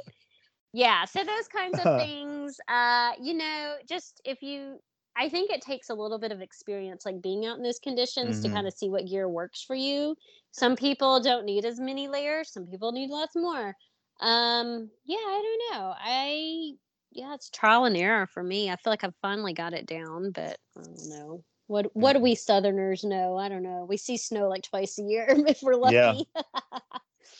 Yeah. 0.74 1.06
So 1.06 1.24
those 1.24 1.48
kinds 1.48 1.80
of 1.80 2.00
things, 2.02 2.58
uh, 2.68 3.12
you 3.22 3.34
know, 3.34 3.76
just 3.88 4.22
if 4.26 4.42
you, 4.42 4.80
I 5.16 5.30
think 5.30 5.52
it 5.52 5.62
takes 5.62 5.90
a 5.90 5.94
little 5.96 6.20
bit 6.20 6.32
of 6.32 6.42
experience, 6.42 7.06
like 7.06 7.22
being 7.22 7.46
out 7.46 7.58
in 7.58 7.64
those 7.64 7.80
conditions, 7.80 8.40
Mhm. 8.40 8.42
to 8.42 8.50
kind 8.50 8.68
of 8.68 8.74
see 8.74 8.90
what 8.90 9.06
gear 9.08 9.28
works 9.30 9.62
for 9.62 9.76
you. 9.76 10.16
Some 10.52 10.76
people 10.76 11.20
don't 11.22 11.46
need 11.46 11.66
as 11.66 11.80
many 11.80 12.08
layers. 12.08 12.52
Some 12.52 12.68
people 12.68 12.92
need 12.94 13.10
lots 13.10 13.36
more. 13.36 13.76
Um, 14.20 14.92
yeah, 15.06 15.18
I 15.18 15.42
don't 15.72 15.80
know. 15.80 15.94
I 15.98 16.74
yeah, 17.14 17.34
it's 17.34 17.50
trial 17.50 17.84
and 17.86 17.98
error 17.98 18.26
for 18.26 18.42
me. 18.44 18.70
I 18.70 18.78
feel 18.78 18.92
like 18.92 19.04
I've 19.04 19.16
finally 19.22 19.54
got 19.54 19.74
it 19.74 19.86
down, 19.86 20.32
but 20.32 20.60
I 20.78 20.82
don't 20.82 21.10
know. 21.10 21.44
What 21.68 21.96
what 21.96 22.14
do 22.14 22.20
we 22.20 22.36
Southerners 22.36 23.04
know? 23.04 23.38
I 23.38 23.50
don't 23.50 23.64
know. 23.64 23.86
We 23.86 23.98
see 23.98 24.18
snow 24.18 24.48
like 24.48 24.64
twice 24.64 24.98
a 25.00 25.04
year 25.04 25.26
if 25.48 25.62
we're 25.62 25.76
lucky. 25.76 26.26
Yeah. 26.34 26.44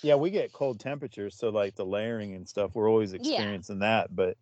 yeah, 0.02 0.16
we 0.16 0.32
get 0.32 0.52
cold 0.52 0.80
temperatures, 0.80 1.38
so 1.38 1.50
like 1.50 1.76
the 1.76 1.86
layering 1.86 2.34
and 2.36 2.48
stuff, 2.48 2.74
we're 2.74 2.90
always 2.90 3.14
Yeah. 3.18 3.46
experiencing 3.54 3.80
that. 3.80 4.16
But 4.16 4.38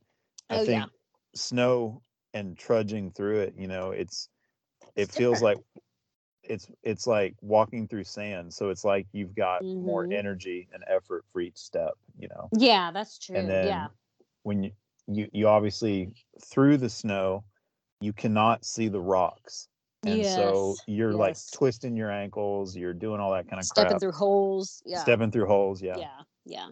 I 0.49 0.57
Oh, 0.57 0.61
think 0.61 0.87
yeah. 0.87 0.89
snow 1.35 2.03
and 2.33 2.57
trudging 2.57 3.11
through 3.11 3.39
it, 3.41 3.55
you 3.57 3.67
know, 3.67 3.91
it's 3.91 4.29
it 4.95 5.11
feels 5.11 5.41
like 5.41 5.57
it's 6.43 6.67
it's 6.83 7.07
like 7.07 7.35
walking 7.41 7.87
through 7.87 8.03
sand. 8.05 8.53
So 8.53 8.69
it's 8.69 8.83
like 8.83 9.07
you've 9.11 9.35
got 9.35 9.63
more 9.81 10.05
Mhm. 10.05 10.13
energy 10.13 10.67
and 10.73 10.83
effort 10.87 11.25
for 11.31 11.41
each 11.41 11.57
step, 11.57 11.93
you 12.17 12.27
know. 12.29 12.49
Yeah, 12.57 12.91
that's 12.91 13.19
true. 13.19 13.35
And 13.37 13.49
then 13.49 13.67
yeah. 13.67 13.87
when 14.43 14.63
you, 14.63 14.71
you 15.07 15.29
you 15.33 15.47
obviously 15.47 16.11
through 16.45 16.77
the 16.77 16.89
snow, 16.89 17.43
you 18.01 18.13
cannot 18.13 18.65
see 18.65 18.87
the 18.87 19.01
rocks. 19.01 19.67
And 20.05 20.25
so 20.25 20.75
you're 20.87 21.13
like 21.13 21.35
twisting 21.51 21.95
your 21.97 22.11
ankles, 22.11 22.75
you're 22.75 22.93
doing 22.93 23.19
all 23.19 23.31
that 23.33 23.49
kind 23.49 23.59
of 23.59 23.65
Stepping 23.65 23.91
crap. 23.91 23.99
through 23.99 24.13
holes. 24.13 24.81
Yeah. 24.85 25.01
Stepping 25.01 25.31
through 25.31 25.47
holes, 25.47 25.81
yeah. 25.81 25.97
yeah 25.97 26.21
yeah 26.45 26.67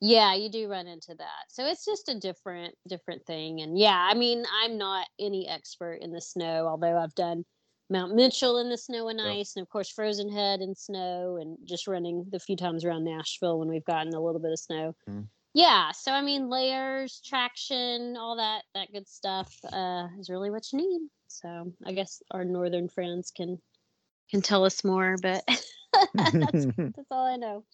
yeah 0.00 0.34
you 0.34 0.50
do 0.50 0.68
run 0.68 0.86
into 0.86 1.14
that 1.14 1.44
so 1.48 1.64
it's 1.64 1.84
just 1.84 2.08
a 2.08 2.18
different 2.18 2.74
different 2.88 3.24
thing 3.26 3.60
and 3.60 3.78
yeah 3.78 4.08
i 4.10 4.14
mean 4.14 4.44
i'm 4.62 4.76
not 4.76 5.06
any 5.18 5.48
expert 5.48 5.94
in 6.02 6.12
the 6.12 6.20
snow 6.20 6.66
although 6.66 6.98
i've 6.98 7.14
done 7.14 7.44
mount 7.88 8.14
mitchell 8.14 8.58
in 8.58 8.68
the 8.68 8.76
snow 8.76 9.08
and 9.08 9.20
ice 9.20 9.56
and 9.56 9.62
of 9.62 9.68
course 9.70 9.88
frozen 9.90 10.30
head 10.30 10.60
in 10.60 10.74
snow 10.74 11.38
and 11.40 11.56
just 11.64 11.86
running 11.86 12.26
the 12.30 12.38
few 12.38 12.56
times 12.56 12.84
around 12.84 13.04
nashville 13.04 13.58
when 13.58 13.68
we've 13.68 13.84
gotten 13.84 14.12
a 14.12 14.20
little 14.20 14.40
bit 14.40 14.52
of 14.52 14.58
snow 14.58 14.94
Mhm. 15.08 15.28
yeah 15.54 15.92
so 15.92 16.12
i 16.12 16.20
mean 16.20 16.50
layers 16.50 17.22
traction 17.24 18.16
all 18.18 18.36
that 18.36 18.64
that 18.74 18.92
good 18.92 19.08
stuff 19.08 19.54
uh 19.72 20.08
is 20.18 20.28
really 20.28 20.50
what 20.50 20.70
you 20.72 20.78
need 20.78 21.08
so 21.28 21.72
i 21.86 21.92
guess 21.92 22.22
our 22.32 22.44
northern 22.44 22.88
friends 22.88 23.30
can 23.34 23.58
can 24.30 24.42
tell 24.42 24.64
us 24.64 24.84
more 24.84 25.16
but 25.22 25.42
that's 26.14 26.66
that's 26.76 27.10
all 27.10 27.26
I 27.26 27.36
know. 27.36 27.64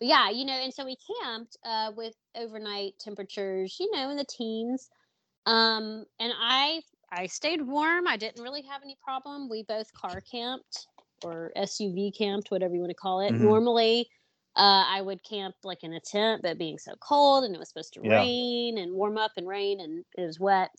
But 0.00 0.08
yeah, 0.08 0.30
you 0.30 0.44
know, 0.46 0.54
and 0.54 0.72
so 0.72 0.84
we 0.84 0.96
camped 1.22 1.58
uh, 1.64 1.92
with 1.94 2.14
overnight 2.34 2.94
temperatures, 2.98 3.76
you 3.78 3.90
know, 3.94 4.10
in 4.10 4.16
the 4.16 4.24
teens. 4.24 4.88
Um, 5.46 6.04
and 6.18 6.32
I 6.38 6.80
I 7.12 7.26
stayed 7.26 7.60
warm. 7.62 8.06
I 8.08 8.16
didn't 8.16 8.42
really 8.42 8.62
have 8.62 8.82
any 8.82 8.96
problem. 9.02 9.48
We 9.48 9.62
both 9.64 9.92
car 9.92 10.20
camped 10.20 10.86
or 11.22 11.52
SUV 11.56 12.16
camped, 12.16 12.50
whatever 12.50 12.74
you 12.74 12.80
want 12.80 12.90
to 12.90 12.94
call 12.94 13.20
it. 13.20 13.32
Mhm. 13.32 13.40
Normally, 13.40 14.08
uh, 14.56 14.84
I 14.88 15.02
would 15.02 15.22
camp 15.22 15.54
like 15.64 15.82
in 15.82 15.92
a 15.92 16.00
tent, 16.00 16.42
but 16.42 16.56
being 16.56 16.78
so 16.78 16.94
cold 16.96 17.44
and 17.44 17.54
it 17.54 17.58
was 17.58 17.68
supposed 17.68 17.92
to 17.94 18.00
Yeah. 18.02 18.20
rain 18.20 18.78
and 18.78 18.92
warm 18.94 19.18
up 19.18 19.32
and 19.36 19.46
rain 19.46 19.80
and 19.80 20.04
it 20.16 20.24
was 20.24 20.40
wet. 20.40 20.70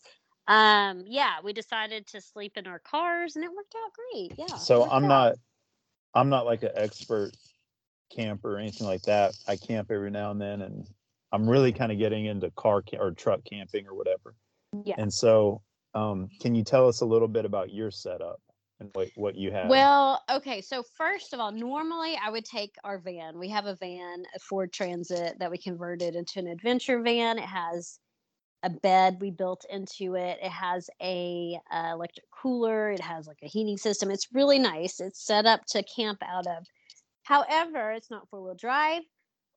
Um, 0.48 1.04
yeah, 1.06 1.40
we 1.44 1.52
decided 1.52 2.06
to 2.08 2.20
sleep 2.20 2.56
in 2.56 2.66
our 2.66 2.80
cars 2.80 3.36
and 3.36 3.44
it 3.44 3.52
worked 3.54 3.74
out 3.76 3.92
great. 3.92 4.32
Yeah. 4.36 4.56
so 4.56 4.82
I'm 4.84 5.04
out. 5.04 5.08
not 5.08 5.34
I'm 6.14 6.28
not 6.28 6.44
like 6.44 6.62
an 6.62 6.72
expert 6.74 7.36
camper 8.14 8.56
or 8.56 8.58
anything 8.58 8.86
like 8.86 9.02
that. 9.02 9.36
I 9.46 9.56
camp 9.56 9.90
every 9.90 10.10
now 10.10 10.30
and 10.30 10.40
then 10.40 10.62
and 10.62 10.86
I'm 11.32 11.48
really 11.48 11.72
kind 11.72 11.90
of 11.90 11.98
getting 11.98 12.26
into 12.26 12.50
car 12.50 12.82
ca- 12.82 12.98
or 12.98 13.12
truck 13.12 13.40
camping 13.44 13.86
or 13.86 13.94
whatever. 13.94 14.34
Yeah. 14.84 14.96
And 14.98 15.12
so 15.12 15.62
um 15.94 16.28
can 16.40 16.54
you 16.54 16.64
tell 16.64 16.88
us 16.88 17.00
a 17.00 17.06
little 17.06 17.28
bit 17.28 17.44
about 17.44 17.72
your 17.72 17.90
setup 17.90 18.40
and 18.82 18.90
what 18.94 19.08
what 19.14 19.34
you 19.36 19.50
have? 19.52 19.68
Well, 19.68 20.22
okay. 20.30 20.60
So 20.60 20.82
first 20.96 21.32
of 21.32 21.40
all, 21.40 21.52
normally 21.52 22.18
I 22.22 22.30
would 22.30 22.44
take 22.44 22.74
our 22.84 22.98
van. 22.98 23.38
We 23.38 23.48
have 23.48 23.66
a 23.66 23.76
van, 23.76 24.24
a 24.34 24.38
Ford 24.38 24.72
Transit 24.72 25.38
that 25.38 25.50
we 25.50 25.58
converted 25.58 26.14
into 26.14 26.40
an 26.40 26.48
adventure 26.48 27.00
van. 27.00 27.38
It 27.38 27.44
has 27.44 27.98
a 28.62 28.70
bed 28.70 29.18
we 29.20 29.30
built 29.30 29.64
into 29.70 30.14
it. 30.14 30.38
It 30.42 30.50
has 30.50 30.88
a 31.00 31.58
uh, 31.72 31.90
electric 31.92 32.26
cooler. 32.30 32.90
It 32.90 33.00
has 33.00 33.26
like 33.26 33.38
a 33.42 33.48
heating 33.48 33.76
system. 33.76 34.10
It's 34.10 34.28
really 34.32 34.58
nice. 34.58 35.00
It's 35.00 35.24
set 35.24 35.46
up 35.46 35.64
to 35.70 35.82
camp 35.82 36.22
out 36.26 36.46
of. 36.46 36.66
However, 37.22 37.92
it's 37.92 38.10
not 38.10 38.28
four 38.28 38.42
wheel 38.42 38.54
drive, 38.54 39.02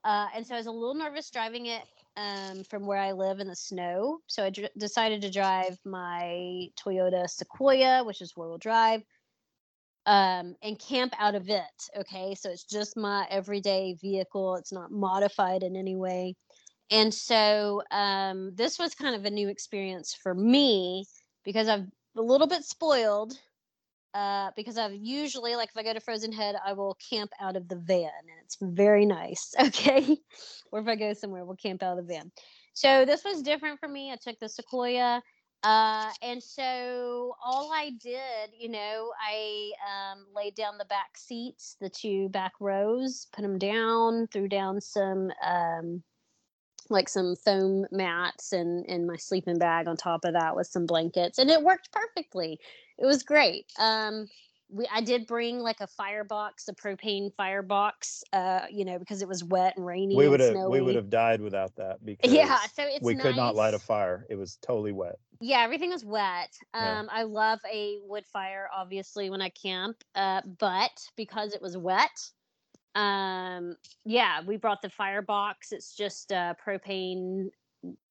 uh, 0.03 0.27
and 0.35 0.45
so 0.45 0.55
I 0.55 0.57
was 0.57 0.67
a 0.67 0.71
little 0.71 0.95
nervous 0.95 1.29
driving 1.31 1.65
it 1.67 1.83
um, 2.15 2.63
from 2.63 2.85
where 2.85 2.99
I 2.99 3.11
live 3.11 3.39
in 3.39 3.47
the 3.47 3.55
snow. 3.55 4.19
So 4.27 4.43
I 4.45 4.49
dr- 4.49 4.71
decided 4.77 5.21
to 5.21 5.31
drive 5.31 5.77
my 5.85 6.67
Toyota 6.79 7.29
Sequoia, 7.29 8.03
which 8.03 8.21
is 8.21 8.31
four 8.31 8.47
wheel 8.47 8.57
drive 8.57 9.03
um, 10.05 10.55
and 10.61 10.79
camp 10.79 11.13
out 11.19 11.35
of 11.35 11.49
it. 11.49 11.63
Okay, 11.97 12.35
so 12.35 12.49
it's 12.49 12.63
just 12.63 12.97
my 12.97 13.25
everyday 13.29 13.95
vehicle. 14.01 14.55
It's 14.55 14.71
not 14.71 14.91
modified 14.91 15.63
in 15.63 15.75
any 15.75 15.95
way. 15.95 16.35
And 16.91 17.13
so 17.13 17.81
um, 17.89 18.51
this 18.55 18.77
was 18.77 18.93
kind 18.93 19.15
of 19.15 19.25
a 19.25 19.31
new 19.31 19.49
experience 19.49 20.13
for 20.13 20.33
me 20.33 21.05
because 21.43 21.67
I've 21.67 21.87
a 22.17 22.21
little 22.21 22.47
bit 22.47 22.63
spoiled. 22.63 23.33
Uh, 24.15 24.49
because 24.55 24.77
I've 24.77 24.95
usually, 24.95 25.57
like, 25.57 25.69
if 25.69 25.77
I 25.77 25.83
go 25.83 25.91
to 25.91 25.99
Frozen 25.99 26.31
Head, 26.31 26.55
I 26.65 26.71
will 26.71 26.97
camp 27.09 27.31
out 27.41 27.57
of 27.57 27.67
the 27.67 27.75
van, 27.75 28.09
and 28.21 28.39
it's 28.45 28.57
very 28.61 29.05
nice. 29.05 29.53
Okay, 29.59 30.17
or 30.71 30.79
if 30.79 30.87
I 30.87 30.95
go 30.95 31.11
somewhere, 31.13 31.43
we'll 31.43 31.57
camp 31.57 31.83
out 31.83 31.99
of 31.99 32.07
the 32.07 32.13
van. 32.13 32.31
So 32.73 33.03
this 33.03 33.25
was 33.25 33.41
different 33.41 33.81
for 33.81 33.89
me. 33.89 34.13
I 34.13 34.15
took 34.15 34.39
the 34.39 34.47
Sequoia. 34.47 35.21
Uh, 35.63 36.11
and 36.21 36.41
so 36.41 37.35
all 37.43 37.71
I 37.73 37.91
did, 38.01 38.51
you 38.57 38.69
know, 38.69 39.11
I 39.19 39.71
um, 39.83 40.27
laid 40.33 40.55
down 40.55 40.77
the 40.77 40.85
back 40.85 41.17
seats, 41.17 41.75
the 41.81 41.89
two 41.89 42.29
back 42.29 42.53
rows, 42.61 43.27
put 43.33 43.41
them 43.41 43.57
down, 43.57 44.27
threw 44.31 44.47
down 44.47 44.79
some 44.79 45.31
um, 45.45 46.03
like 46.89 47.09
some 47.09 47.35
foam 47.35 47.85
mats 47.91 48.53
and 48.53 48.85
and 48.87 49.07
my 49.07 49.15
sleeping 49.17 49.57
bag 49.57 49.87
on 49.87 49.97
top 49.97 50.23
of 50.23 50.33
that 50.33 50.55
with 50.55 50.67
some 50.67 50.85
blankets, 50.85 51.39
and 51.39 51.49
it 51.49 51.63
worked 51.63 51.91
perfectly. 51.91 52.59
It 52.97 53.05
was 53.05 53.23
great. 53.23 53.71
Um, 53.79 54.27
we 54.69 54.87
I 54.91 55.01
did 55.01 55.27
bring 55.27 55.59
like 55.59 55.81
a 55.81 55.87
firebox, 55.87 56.67
a 56.67 56.73
propane 56.73 57.31
firebox, 57.35 58.23
uh, 58.33 58.61
you 58.71 58.85
know, 58.85 58.97
because 58.97 59.21
it 59.21 59.27
was 59.27 59.43
wet 59.43 59.77
and 59.77 59.85
rainy. 59.85 60.15
we 60.15 60.27
would 60.27 60.39
have 60.39 60.55
we 60.55 60.81
would 60.81 60.95
have 60.95 61.09
died 61.09 61.41
without 61.41 61.75
that 61.75 61.97
because 62.05 62.31
Yeah, 62.31 62.57
so 62.73 62.83
it's 62.83 63.03
we 63.03 63.15
could 63.15 63.35
not 63.35 63.55
light 63.55 63.73
a 63.73 63.79
fire. 63.79 64.25
It 64.29 64.35
was 64.35 64.57
totally 64.61 64.91
wet. 64.91 65.17
Yeah, 65.41 65.59
everything 65.59 65.89
was 65.89 66.05
wet. 66.05 66.53
Yeah. 66.73 66.99
Um, 66.99 67.09
I 67.11 67.23
love 67.23 67.59
a 67.71 67.97
wood 68.03 68.25
fire, 68.25 68.69
obviously, 68.73 69.29
when 69.29 69.41
I 69.41 69.49
camp. 69.49 69.97
Uh, 70.15 70.41
but 70.59 70.91
because 71.17 71.53
it 71.53 71.61
was 71.61 71.77
wet, 71.77 72.31
um, 72.95 73.75
yeah, 74.05 74.41
we 74.45 74.55
brought 74.57 74.81
the 74.81 74.89
firebox. 74.89 75.73
It's 75.73 75.95
just 75.95 76.31
a 76.31 76.55
propane 76.65 77.49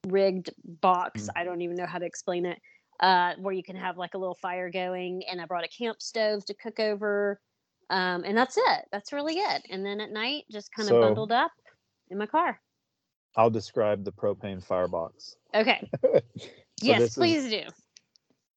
rigged 0.07 0.51
box. 0.65 1.25
Mm. 1.25 1.31
I 1.37 1.45
don't 1.45 1.63
even 1.63 1.77
know 1.77 1.87
how 1.87 1.99
to 1.99 2.07
explain 2.07 2.47
it. 2.47 2.59
Uh, 3.01 3.35
where 3.39 3.53
you 3.53 3.63
can 3.63 3.77
have 3.77 3.99
like 3.99 4.15
a 4.15 4.19
little 4.19 4.39
fire 4.41 4.71
going, 4.71 5.23
and 5.31 5.41
I 5.41 5.47
brought 5.47 5.65
a 5.65 5.69
camp 5.69 6.01
stove 6.01 6.45
to 6.47 6.55
cook 6.55 6.79
over. 6.79 7.41
Um, 7.91 8.23
and 8.25 8.37
that's 8.37 8.57
it. 8.57 8.85
That's 8.93 9.13
really 9.13 9.35
it. 9.35 9.63
And 9.71 9.85
then 9.85 10.01
at 10.01 10.11
night, 10.11 10.45
just 10.51 10.73
kind 10.73 10.89
of 10.89 10.95
So- 10.95 11.01
bundled 11.01 11.33
up 11.33 11.53
in 12.11 12.19
my 12.19 12.27
car. 12.27 12.61
I'll 13.37 13.51
describe 13.51 14.05
the 14.05 14.13
propane 14.13 14.63
firebox. 14.65 15.37
Okay. 15.55 15.91
So 16.81 16.87
yes, 16.87 17.01
this 17.01 17.11
is- 17.11 17.15
please 17.17 17.49
do. 17.51 17.63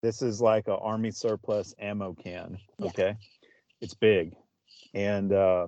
This 0.01 0.21
is 0.21 0.41
like 0.41 0.67
a 0.67 0.77
army 0.77 1.11
surplus 1.11 1.73
ammo 1.79 2.13
can. 2.13 2.57
Yeah. 2.79 2.87
Okay, 2.87 3.17
it's 3.81 3.93
big, 3.93 4.35
and 4.95 5.31
uh, 5.33 5.67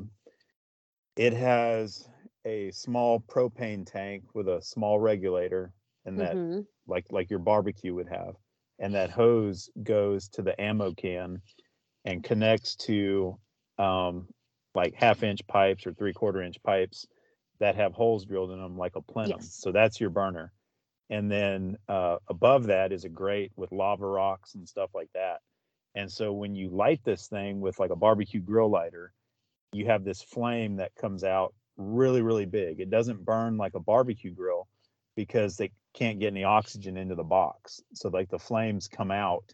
it 1.15 1.33
has 1.33 2.07
a 2.45 2.71
small 2.71 3.19
propane 3.19 3.85
tank 3.85 4.23
with 4.33 4.47
a 4.47 4.61
small 4.63 4.99
regulator, 4.99 5.73
and 6.05 6.19
that 6.19 6.35
Mhm. 6.35 6.65
like 6.87 7.05
like 7.11 7.29
your 7.29 7.39
barbecue 7.39 7.93
would 7.93 8.09
have, 8.09 8.35
and 8.79 8.95
that 8.95 9.11
hose 9.11 9.69
goes 9.83 10.29
to 10.29 10.41
the 10.41 10.59
ammo 10.59 10.93
can 10.93 11.41
and 12.05 12.23
connects 12.23 12.75
to 12.75 13.37
um, 13.77 14.27
like 14.75 14.93
half 14.95 15.23
inch 15.23 15.45
pipes 15.47 15.85
or 15.85 15.93
three 15.93 16.13
quarter 16.13 16.41
inch 16.41 16.61
pipes 16.63 17.07
that 17.59 17.75
have 17.75 17.93
holes 17.93 18.25
drilled 18.25 18.51
in 18.51 18.59
them 18.61 18.77
like 18.77 18.95
a 18.95 19.01
plenum. 19.01 19.39
Yes. 19.39 19.57
So 19.59 19.71
that's 19.71 19.99
your 19.99 20.09
burner. 20.09 20.53
And 21.09 21.29
then 21.29 21.77
uh, 21.87 22.17
above 22.29 22.67
that 22.67 22.91
is 22.91 23.03
a 23.03 23.09
grate 23.09 23.51
with 23.55 23.71
lava 23.71 24.05
rocks 24.05 24.55
and 24.55 24.67
stuff 24.67 24.91
like 24.93 25.09
that. 25.13 25.39
And 25.95 26.09
so 26.11 26.31
when 26.31 26.55
you 26.55 26.69
light 26.69 27.01
this 27.03 27.27
thing 27.27 27.59
with 27.59 27.79
like 27.79 27.89
a 27.89 27.95
barbecue 27.95 28.41
grill 28.41 28.69
lighter, 28.69 29.11
you 29.73 29.87
have 29.87 30.03
this 30.03 30.21
flame 30.21 30.77
that 30.77 30.95
comes 30.95 31.23
out 31.23 31.53
really, 31.77 32.21
really 32.21 32.45
big. 32.45 32.79
It 32.79 32.89
doesn't 32.89 33.25
burn 33.25 33.57
like 33.57 33.73
a 33.73 33.79
barbecue 33.79 34.31
grill 34.31 34.67
because 35.15 35.57
they 35.57 35.71
can't 35.93 36.19
get 36.19 36.27
any 36.27 36.43
oxygen 36.43 36.97
into 36.97 37.15
the 37.15 37.23
box. 37.23 37.81
So 37.93 38.09
like 38.09 38.29
the 38.29 38.39
flames 38.39 38.87
come 38.87 39.11
out 39.11 39.53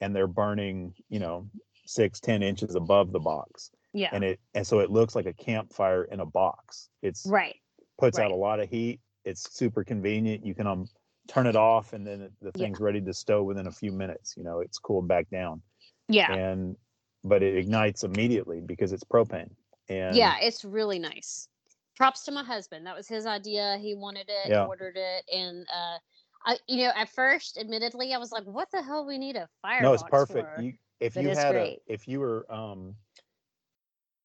and 0.00 0.14
they're 0.14 0.26
burning, 0.26 0.94
you 1.08 1.18
know, 1.18 1.48
six, 1.86 2.20
ten 2.20 2.42
inches 2.42 2.74
above 2.74 3.12
the 3.12 3.20
box. 3.20 3.70
Yeah. 3.92 4.10
And 4.12 4.24
it 4.24 4.40
and 4.54 4.66
so 4.66 4.80
it 4.80 4.90
looks 4.90 5.14
like 5.14 5.26
a 5.26 5.32
campfire 5.32 6.04
in 6.04 6.20
a 6.20 6.26
box. 6.26 6.88
It's 7.02 7.26
right. 7.26 7.56
puts 7.98 8.18
out 8.18 8.30
a 8.30 8.36
lot 8.36 8.60
of 8.60 8.68
heat. 8.68 9.00
It's 9.24 9.52
super 9.56 9.84
convenient. 9.84 10.44
You 10.44 10.54
can 10.54 10.66
um 10.66 10.86
turn 11.28 11.46
it 11.46 11.56
off 11.56 11.92
and 11.92 12.06
then 12.06 12.30
the 12.40 12.50
Yeah. 12.54 12.64
thing's 12.66 12.80
ready 12.80 13.00
to 13.00 13.14
stow 13.14 13.42
within 13.42 13.66
a 13.66 13.72
few 13.72 13.92
minutes. 13.92 14.34
You 14.36 14.44
know, 14.44 14.60
it's 14.60 14.78
cooled 14.78 15.08
back 15.08 15.28
down. 15.30 15.62
Yeah. 16.08 16.32
And 16.32 16.76
but 17.22 17.42
it 17.42 17.56
ignites 17.56 18.04
immediately 18.04 18.60
because 18.60 18.92
it's 18.92 19.04
propane. 19.04 19.50
And 19.88 20.16
yeah, 20.16 20.36
it's 20.40 20.64
really 20.64 20.98
nice. 20.98 21.48
Props 21.96 22.24
to 22.24 22.32
my 22.32 22.42
husband. 22.44 22.86
That 22.86 22.96
was 22.96 23.08
his 23.08 23.26
idea. 23.26 23.78
He 23.80 23.94
wanted 23.94 24.28
it, 24.28 24.50
Yeah. 24.50 24.64
ordered 24.64 24.96
it, 24.96 25.24
and 25.32 25.66
uh, 25.72 25.98
I, 26.44 26.58
you 26.68 26.84
know, 26.84 26.92
at 26.94 27.08
first, 27.08 27.56
admittedly, 27.58 28.12
I 28.14 28.18
was 28.18 28.32
like, 28.32 28.44
"What 28.44 28.70
the 28.72 28.82
hell? 28.82 29.06
We 29.06 29.18
need 29.18 29.36
a 29.36 29.48
fire." 29.62 29.82
no, 29.82 29.92
it's 29.94 30.02
perfect. 30.02 30.50
For? 30.50 30.62
You 30.62 30.74
if 31.00 31.14
but 31.14 31.22
you 31.22 31.28
had 31.30 31.54
great. 31.54 31.78
a 31.78 31.78
if 31.86 32.08
you 32.08 32.20
were 32.20 32.50
um 32.52 32.96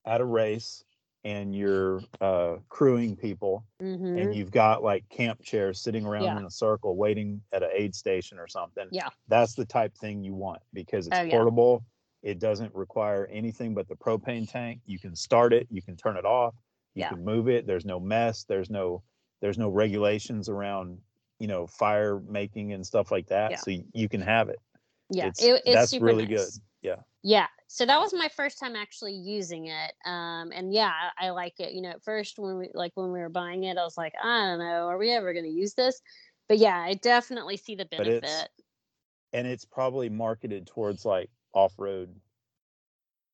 at 0.06 0.22
a 0.22 0.26
race 0.26 0.84
and 1.24 1.54
you're 1.56 2.02
uh 2.22 2.58
crewing 2.70 3.16
people 3.16 3.66
Mhm. 3.82 4.16
and 4.16 4.34
you've 4.34 4.52
got 4.52 4.82
like 4.84 5.08
camp 5.10 5.42
chairs 5.44 5.82
sitting 5.82 6.06
around 6.06 6.26
Yeah. 6.26 6.38
in 6.38 6.46
a 6.46 6.50
circle 6.50 6.96
waiting 6.96 7.42
at 7.52 7.64
an 7.64 7.70
aid 7.74 7.94
station 7.94 8.40
or 8.40 8.48
something. 8.48 8.90
Yeah. 8.92 9.10
That's 9.28 9.54
the 9.54 9.66
type 9.66 9.96
thing 9.98 10.24
you 10.24 10.34
want 10.34 10.62
because 10.74 11.08
it's 11.08 11.20
Oh, 11.20 11.22
yeah. 11.24 11.46
portable 11.46 11.84
It 12.22 12.40
doesn't 12.40 12.74
require 12.76 13.28
anything 13.28 13.74
but 13.74 13.88
the 13.88 13.96
propane 13.96 14.50
tank. 14.50 14.82
You 14.86 15.00
can 15.00 15.16
start 15.16 15.54
it, 15.54 15.68
you 15.70 15.82
can 15.82 15.96
turn 15.96 16.18
it 16.18 16.26
off, 16.26 16.56
you 17.00 17.06
Yeah. 17.06 17.10
can 17.12 17.24
move 17.24 17.48
it. 17.48 17.66
There's 17.66 17.86
no 17.86 18.00
mess. 18.00 18.44
There's 18.44 18.70
no 18.70 19.02
there's 19.40 19.58
no 19.58 19.70
regulations 19.70 20.50
around 20.50 21.00
you 21.40 21.48
know 21.48 21.66
fire 21.66 22.20
making 22.28 22.74
and 22.74 22.86
stuff 22.86 23.10
like 23.10 23.28
that. 23.28 23.52
Yeah. 23.52 23.58
So 23.58 23.72
you 23.94 24.10
can 24.10 24.22
have 24.22 24.50
it. 24.50 24.60
Yeah, 25.10 25.28
it's, 25.28 25.42
it, 25.42 25.62
it's 25.66 25.92
that's 25.92 26.02
really 26.02 26.28
nice. 26.28 26.58
good. 26.58 26.64
Yeah. 26.82 26.96
Yeah. 27.24 27.48
So 27.68 27.86
that 27.86 28.00
was 28.00 28.14
my 28.14 28.28
first 28.36 28.60
time 28.60 28.76
actually 28.76 29.14
using 29.14 29.68
it. 29.68 29.94
Um, 30.06 30.52
and 30.54 30.74
yeah, 30.74 30.92
I, 31.18 31.28
I 31.28 31.30
like 31.30 31.60
it. 31.60 31.72
You 31.72 31.82
know, 31.82 31.92
at 31.92 32.04
first 32.04 32.38
when 32.38 32.58
we 32.58 32.70
like 32.74 32.92
when 32.96 33.14
we 33.14 33.20
were 33.20 33.30
buying 33.30 33.64
it, 33.64 33.78
I 33.78 33.84
was 33.84 33.98
like, 33.98 34.14
I 34.22 34.48
don't 34.48 34.60
know, 34.60 34.88
are 34.88 34.98
we 34.98 35.12
ever 35.12 35.32
going 35.32 35.46
to 35.46 35.52
use 35.52 35.74
this? 35.74 36.02
But 36.50 36.58
yeah, 36.58 36.78
I 36.78 36.96
definitely 36.96 37.56
see 37.56 37.76
the 37.76 37.86
benefit. 37.86 38.50
And 39.32 39.48
it's 39.48 39.64
probably 39.64 40.10
marketed 40.10 40.68
towards 40.68 41.06
like 41.06 41.30
off 41.54 41.74
road 41.78 42.14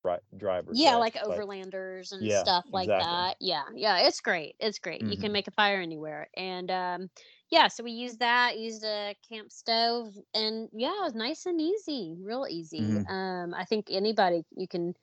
ri- 0.06 0.38
drivers. 0.38 0.86
Yeah, 0.86 0.96
right? 0.96 0.98
like 0.98 1.14
overlanders 1.16 2.12
and 2.12 2.32
Yeah, 2.32 2.34
stuff 2.34 2.66
like 2.74 2.90
exactly. 2.90 2.98
that. 2.98 3.38
Yeah, 3.40 3.66
yeah, 3.76 4.00
it's 4.08 4.20
great. 4.20 4.56
It's 4.60 4.80
great. 4.80 5.06
You 5.06 5.16
Mhm. 5.16 5.18
can 5.18 5.32
make 5.32 5.48
a 5.48 5.52
fire 5.52 5.80
anywhere. 5.80 6.28
And 6.36 6.72
um, 6.72 7.10
yeah, 7.52 7.68
so 7.68 7.84
we 7.84 7.92
used 7.92 8.20
that, 8.20 8.58
used 8.58 8.84
a 8.84 9.16
camp 9.30 9.52
stove, 9.52 10.16
and 10.34 10.68
yeah, 10.74 10.90
it 10.90 11.04
was 11.04 11.14
nice 11.16 11.46
and 11.46 11.62
easy, 11.62 12.16
real 12.20 12.48
easy. 12.50 12.98
Mhm. 12.98 13.06
Um, 13.08 13.54
I 13.54 13.66
think 13.66 13.88
anybody 13.92 14.44
you 14.56 14.68
can. 14.68 14.96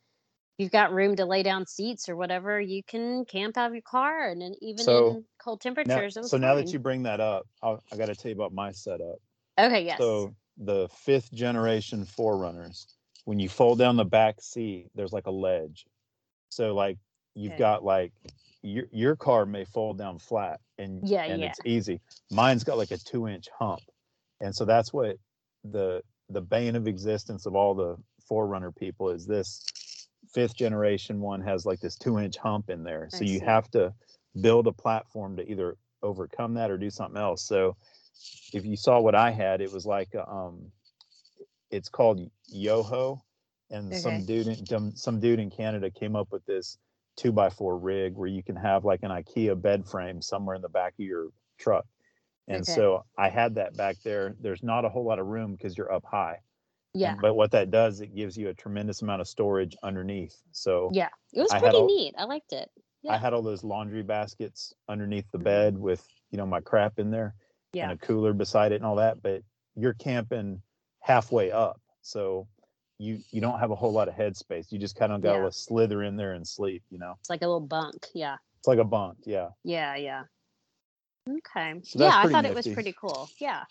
You've 0.59 0.73
got 0.73 0.93
room 0.93 1.17
to 1.17 1.27
lay 1.27 1.43
down 1.43 1.67
seats 1.67 2.09
or 2.09 2.17
whatever. 2.17 2.61
You 2.61 2.83
can 2.85 3.25
camp 3.27 3.57
out 3.59 3.69
of 3.69 3.75
your 3.75 3.83
car, 3.83 4.29
and 4.31 4.43
then 4.43 4.55
even 4.63 4.87
So, 4.87 5.19
in 5.19 5.27
cold 5.39 5.61
temperatures, 5.63 6.17
it 6.17 6.23
was 6.23 6.33
so 6.33 6.39
now 6.39 6.55
that 6.57 6.73
you 6.73 6.79
bring 6.79 7.03
that 7.05 7.21
up, 7.21 7.47
I'll, 7.63 7.83
I 7.93 7.97
got 7.97 8.07
to 8.07 8.15
tell 8.17 8.31
you 8.31 8.37
about 8.37 8.53
my 8.53 8.73
setup. 8.73 9.19
okay, 9.59 9.85
yes, 9.85 10.27
So 10.27 10.37
the 10.57 10.89
fifth 10.89 11.33
generation 11.33 12.05
4Runners, 12.07 12.87
when 13.25 13.39
you 13.39 13.49
fold 13.49 13.79
down 13.79 13.97
the 13.97 14.05
back 14.05 14.41
seat, 14.41 14.91
there's 14.95 15.13
like 15.13 15.27
a 15.27 15.31
ledge. 15.33 15.87
So 16.51 16.75
like 16.75 16.99
you've 17.35 17.55
Okay. 17.55 17.57
got 17.57 17.85
like 17.85 18.13
your 18.63 18.87
your 18.93 19.17
car 19.17 19.47
may 19.47 19.65
fold 19.65 19.99
down 19.99 20.19
flat 20.19 20.61
and 20.79 21.05
Yeah, 21.05 21.27
and 21.27 21.43
yeah. 21.43 21.45
it's 21.45 21.61
easy. 21.65 22.01
Mine's 22.31 22.65
got 22.65 22.79
like 22.79 22.93
a 22.93 22.99
two 22.99 23.29
inch 23.29 23.49
hump, 23.59 23.83
and 24.41 24.55
so 24.55 24.65
that's 24.65 24.93
what 24.93 25.17
the 25.65 26.03
the 26.31 26.41
bane 26.43 26.77
of 26.77 26.87
existence 26.89 27.47
of 27.47 27.55
all 27.55 27.75
the 27.75 27.97
4Runner 28.31 28.75
people 28.75 29.11
is 29.11 29.27
this 29.27 30.09
fifth 30.35 30.57
generation 30.57 31.21
one 31.21 31.43
has 31.43 31.67
like 31.67 31.81
this 31.81 31.97
two 31.97 32.19
inch 32.19 32.37
hump 32.39 32.71
in 32.71 32.83
there. 32.85 33.09
So 33.11 33.25
I 33.25 33.25
you 33.25 33.41
see. 33.41 33.41
have 33.41 33.71
to 33.73 33.95
build 34.41 34.67
a 34.67 34.73
platform 34.73 35.37
to 35.37 35.51
either 35.51 35.77
overcome 36.03 36.55
that 36.55 36.71
or 36.71 36.79
do 36.79 36.91
something 36.91 37.21
else. 37.21 37.43
So 37.43 37.77
if 38.53 38.65
you 38.67 38.77
saw 38.77 39.01
what 39.01 39.15
I 39.15 39.31
had, 39.31 39.61
it 39.61 39.73
was 39.73 39.87
like 39.87 40.15
um, 40.17 40.73
it's 41.73 41.89
called 41.89 42.21
Yoho, 42.49 43.21
and 43.71 43.95
some 43.95 44.25
dude 44.25 44.47
in 44.47 44.95
some, 44.97 45.19
dude 45.19 45.41
in 45.41 45.51
Canada 45.51 45.91
came 45.91 46.15
up 46.15 46.29
with 46.31 46.45
this 46.47 46.79
two 47.17 47.33
by 47.33 47.51
four 47.51 47.79
rig 47.79 48.15
where 48.15 48.29
you 48.29 48.43
can 48.43 48.57
have 48.57 48.85
like 48.85 49.01
an 49.03 49.11
IKEA 49.11 49.61
bed 49.61 49.87
frame 49.87 50.23
somewhere 50.23 50.55
in 50.55 50.63
the 50.63 50.69
back 50.69 50.93
of 50.95 51.05
your 51.05 51.29
truck. 51.59 51.85
And 52.49 52.63
Okay. 52.63 52.73
so 52.73 53.05
I 53.19 53.29
had 53.29 53.55
that 53.57 53.77
back 53.77 53.97
there. 54.05 54.35
There's 54.41 54.63
not 54.63 54.85
a 54.85 54.89
whole 54.89 55.05
lot 55.05 55.19
of 55.19 55.27
room 55.27 55.53
because 55.53 55.77
you're 55.77 55.93
up 55.93 56.05
high. 56.05 56.39
And- 56.95 57.01
yeah, 57.01 57.15
but 57.21 57.35
what 57.35 57.51
that 57.53 57.71
does, 57.71 58.01
it 58.01 58.15
gives 58.15 58.37
you 58.37 58.49
a 58.51 58.55
tremendous 58.55 59.01
amount 59.03 59.21
of 59.23 59.29
storage 59.29 59.75
underneath. 59.83 60.37
So 60.53 60.91
yeah, 60.93 61.09
it 61.33 61.41
was 61.41 61.51
I 61.53 61.59
pretty 61.61 61.79
a- 61.79 61.87
neat. 61.87 62.15
I 62.19 62.25
liked 62.25 62.53
it. 62.53 62.71
I 63.09 63.17
had 63.17 63.33
all 63.35 63.43
those 63.43 63.65
laundry 63.65 64.03
baskets 64.03 64.73
underneath 64.89 65.25
the 65.33 65.39
bed 65.39 65.77
with, 65.77 66.07
you 66.31 66.39
know, 66.39 66.47
my 66.47 66.61
crap 66.61 66.99
in 67.01 67.11
there 67.11 67.35
Yeah, 67.73 67.91
and 67.91 67.93
a 67.93 67.97
cooler 68.07 68.33
beside 68.33 68.71
it 68.73 68.77
and 68.77 68.85
all 68.85 68.97
that. 68.97 69.21
But 69.23 69.43
you're 69.75 69.95
camping 69.95 70.63
halfway 71.03 71.51
up. 71.51 71.81
So 72.01 72.49
you 72.99 73.19
you 73.31 73.41
don't 73.41 73.59
have 73.59 73.71
a 73.71 73.75
whole 73.75 73.93
lot 73.93 74.09
of 74.09 74.15
headspace. 74.15 74.71
You 74.73 74.79
just 74.79 74.97
kind 74.97 75.13
of 75.13 75.21
gotta 75.21 75.43
Yeah. 75.45 75.51
slither 75.51 76.03
in 76.03 76.17
there 76.17 76.33
and 76.33 76.47
sleep, 76.47 76.83
you 76.91 76.99
know. 76.99 77.15
it's 77.21 77.31
like 77.31 77.43
a 77.43 77.47
little 77.47 77.61
bunk. 77.61 78.07
Yeah. 78.15 78.37
It's 78.59 78.69
like 78.69 78.79
a 78.79 78.85
bunk, 78.85 79.19
yeah. 79.25 79.49
Yeah, 79.65 79.97
yeah. 79.97 80.23
Okay. 81.29 81.81
So 81.85 81.99
yeah, 82.05 82.13
I 82.17 82.29
thought 82.29 82.45
it 82.45 82.55
was 82.55 82.67
pretty 82.69 82.95
cool. 82.99 83.29
Yeah. 83.39 83.65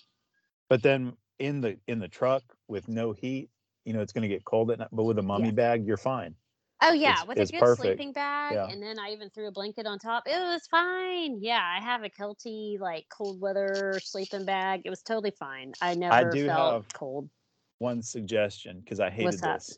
But 0.69 0.83
then 0.83 1.13
in 1.39 1.61
the 1.61 1.77
in 1.87 1.99
the 1.99 2.07
truck 2.07 2.43
with 2.67 2.87
no 2.87 3.13
heat, 3.13 3.49
you 3.85 3.93
know, 3.93 4.01
it's 4.01 4.13
gonna 4.13 4.27
get 4.27 4.43
cold 4.45 4.71
at 4.71 4.79
night. 4.79 4.89
But 4.91 5.03
with 5.03 5.17
a 5.17 5.23
mummy 5.23 5.45
Yeah. 5.47 5.51
bag, 5.51 5.85
you're 5.85 5.97
fine. 5.97 6.35
Oh 6.83 6.93
yeah, 6.93 7.23
with 7.27 7.37
a 7.37 7.45
good 7.45 7.59
perfect. 7.59 7.81
sleeping 7.85 8.11
bag, 8.11 8.53
Yeah. 8.53 8.65
and 8.67 8.81
then 8.81 8.97
I 8.97 9.11
even 9.11 9.29
threw 9.29 9.47
a 9.47 9.51
blanket 9.51 9.85
on 9.85 9.99
top. 9.99 10.23
It 10.25 10.39
was 10.39 10.65
fine. 10.69 11.37
Yeah, 11.41 11.61
I 11.61 11.79
have 11.79 12.03
a 12.03 12.09
Kelty 12.09 12.79
like 12.79 13.05
cold 13.15 13.39
weather 13.39 13.99
sleeping 14.03 14.45
bag. 14.45 14.81
It 14.85 14.89
was 14.89 15.01
totally 15.03 15.31
fine. 15.31 15.73
I 15.81 15.93
never 15.93 16.31
do 16.31 16.47
felt 16.47 16.73
have 16.73 16.93
cold. 16.93 17.29
One 17.77 18.01
suggestion, 18.01 18.79
because 18.79 18.99
I 18.99 19.09
hated 19.09 19.25
What's 19.25 19.41
that? 19.41 19.59
this. 19.59 19.77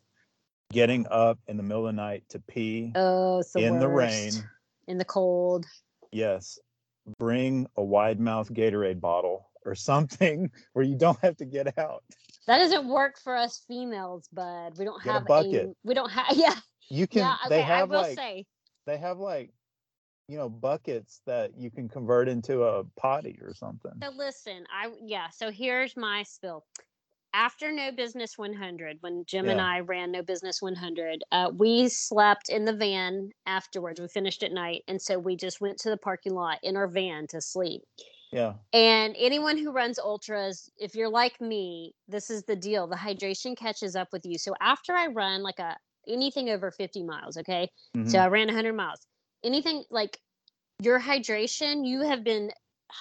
Getting 0.72 1.06
up 1.12 1.40
in 1.48 1.58
the 1.58 1.64
middle 1.64 1.88
of 1.88 1.94
the 1.96 2.02
night 2.02 2.24
to 2.30 2.40
pee 2.40 2.92
Oh, 2.96 3.44
the 3.54 3.64
in 3.66 3.80
the 3.80 3.88
rain. 3.88 4.32
in 4.88 4.98
the 4.98 5.06
cold. 5.06 5.66
Yes. 6.12 6.58
Bring 7.20 7.68
a 7.76 7.84
wide 7.84 8.20
mouth 8.20 8.52
Gatorade 8.54 9.02
bottle 9.02 9.50
or 9.66 9.76
something 9.76 10.50
where 10.74 10.86
you 10.86 10.96
don't 10.96 11.20
have 11.20 11.38
to 11.38 11.46
get 11.46 11.78
out. 11.78 12.04
That 12.48 12.58
doesn't 12.60 12.88
work 12.88 13.20
for 13.24 13.36
us 13.36 13.64
females, 13.68 14.28
bud. 14.34 14.78
We 14.78 14.86
don't 14.86 15.02
Get 15.04 15.10
a 15.10 15.14
have 15.14 15.26
bucket. 15.28 15.76
we 15.84 15.94
don't 15.94 16.10
have. 16.12 16.26
Yeah, 16.36 16.56
You 16.94 17.08
can 17.08 17.22
yeah. 17.22 17.38
they 17.50 17.62
Okay, 17.62 17.72
I 17.72 17.78
have 17.78 17.90
will 17.90 18.02
like 18.02 18.16
say. 18.16 18.46
they 18.86 18.98
have 18.98 19.18
like 19.18 19.50
you 20.28 20.38
know 20.38 20.48
buckets 20.48 21.22
that 21.26 21.58
you 21.58 21.72
can 21.72 21.90
convert 21.90 22.30
into 22.30 22.64
a 22.64 22.84
potty 22.96 23.40
or 23.42 23.54
something. 23.56 23.94
So 24.04 24.12
listen, 24.16 24.66
I 24.72 24.92
yeah. 25.04 25.30
So 25.30 25.50
here's 25.50 25.98
my 25.98 26.22
spill. 26.24 26.66
After 27.36 27.72
No 27.72 27.92
Business 27.92 28.38
100, 28.38 28.98
when 29.02 29.24
Jim 29.26 29.50
and 29.50 29.60
I 29.60 29.80
ran 29.80 30.12
No 30.12 30.22
Business 30.22 30.62
100, 30.62 31.24
uh, 31.32 31.50
we 31.52 31.90
slept 31.90 32.50
in 32.50 32.64
the 32.64 32.74
van 32.74 33.32
afterwards. 33.48 34.00
We 34.00 34.08
finished 34.08 34.44
at 34.44 34.52
night, 34.52 34.84
and 34.88 35.02
so 35.02 35.18
we 35.18 35.36
just 35.36 35.60
went 35.60 35.80
to 35.80 35.90
the 35.90 35.98
parking 35.98 36.36
lot 36.36 36.60
in 36.62 36.78
our 36.78 36.88
van 36.88 37.26
to 37.30 37.42
sleep. 37.42 37.82
Yeah. 38.32 38.54
And 38.72 39.16
anyone 39.18 39.58
who 39.58 39.72
runs 39.72 39.98
ultras, 39.98 40.70
if 40.78 40.94
you're 40.94 41.10
like 41.10 41.42
me, 41.42 41.96
this 42.08 42.30
is 42.30 42.44
the 42.44 42.56
deal. 42.56 42.86
The 42.86 42.96
hydration 42.96 43.58
catches 43.58 43.96
up 43.96 44.10
with 44.14 44.28
you. 44.28 44.38
So 44.38 44.54
after 44.62 44.94
I 44.94 45.08
run 45.08 45.42
like 45.42 45.58
a 45.58 45.76
anything 46.08 46.50
over 46.50 46.72
50 46.72 47.04
miles, 47.04 47.38
okay, 47.38 47.70
mhm. 47.96 48.10
so 48.10 48.20
I 48.20 48.28
ran 48.28 48.48
100 48.48 48.74
miles. 48.74 49.00
Anything 49.44 49.84
like 49.90 50.18
your 50.82 51.00
hydration, 51.00 51.86
you 51.86 52.02
have 52.02 52.24
been 52.24 52.52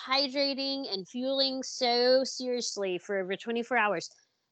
hydrating 0.09 0.93
and 0.93 1.07
fueling 1.09 1.63
so 1.63 2.25
seriously 2.25 2.99
for 2.99 3.19
over 3.19 3.37
24 3.37 3.77
hours 3.77 4.11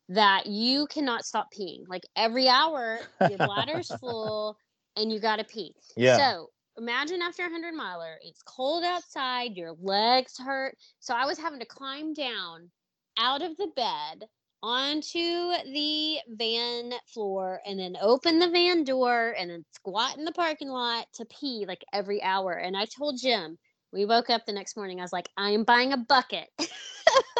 that 0.08 0.46
you 0.46 0.86
cannot 0.88 1.24
stop 1.24 1.48
peeing. 1.56 1.82
Like 1.88 2.02
every 2.16 2.48
hour, 2.48 2.98
your 3.28 3.38
bladder's 3.38 3.90
full 4.00 4.56
and 4.96 5.12
you 5.12 5.20
got 5.20 5.36
to 5.36 5.44
pee. 5.44 5.74
yeah. 5.96 6.16
So 6.16 6.50
imagine 6.76 7.22
after 7.22 7.42
a 7.42 7.46
100 7.46 7.74
miler, 7.74 8.18
it's 8.22 8.42
cold 8.42 8.84
outside, 8.84 9.56
your 9.56 9.74
legs 9.80 10.36
hurt. 10.38 10.76
So 10.98 11.14
I 11.14 11.26
was 11.26 11.38
having 11.38 11.60
to 11.60 11.66
climb 11.66 12.12
down 12.12 12.70
out 13.18 13.42
of 13.42 13.56
the 13.56 13.68
bed 13.76 14.26
onto 14.62 15.52
the 15.72 16.18
van 16.28 16.92
floor 17.06 17.60
and 17.66 17.78
then 17.78 17.96
open 18.00 18.38
the 18.38 18.50
van 18.50 18.84
door 18.84 19.34
and 19.38 19.50
then 19.50 19.64
squat 19.72 20.18
in 20.18 20.24
the 20.24 20.32
parking 20.32 20.68
lot 20.68 21.06
to 21.14 21.24
pee 21.26 21.64
like 21.66 21.84
every 21.92 22.22
hour. 22.22 22.52
And 22.52 22.76
I 22.76 22.86
told 22.86 23.18
Jim, 23.20 23.58
we 23.92 24.04
woke 24.04 24.30
up 24.30 24.46
the 24.46 24.52
next 24.52 24.76
morning, 24.76 25.00
I 25.00 25.02
was 25.02 25.12
like, 25.12 25.28
I 25.36 25.50
am 25.50 25.64
buying 25.64 25.92
a 25.92 25.96
bucket. 25.96 26.48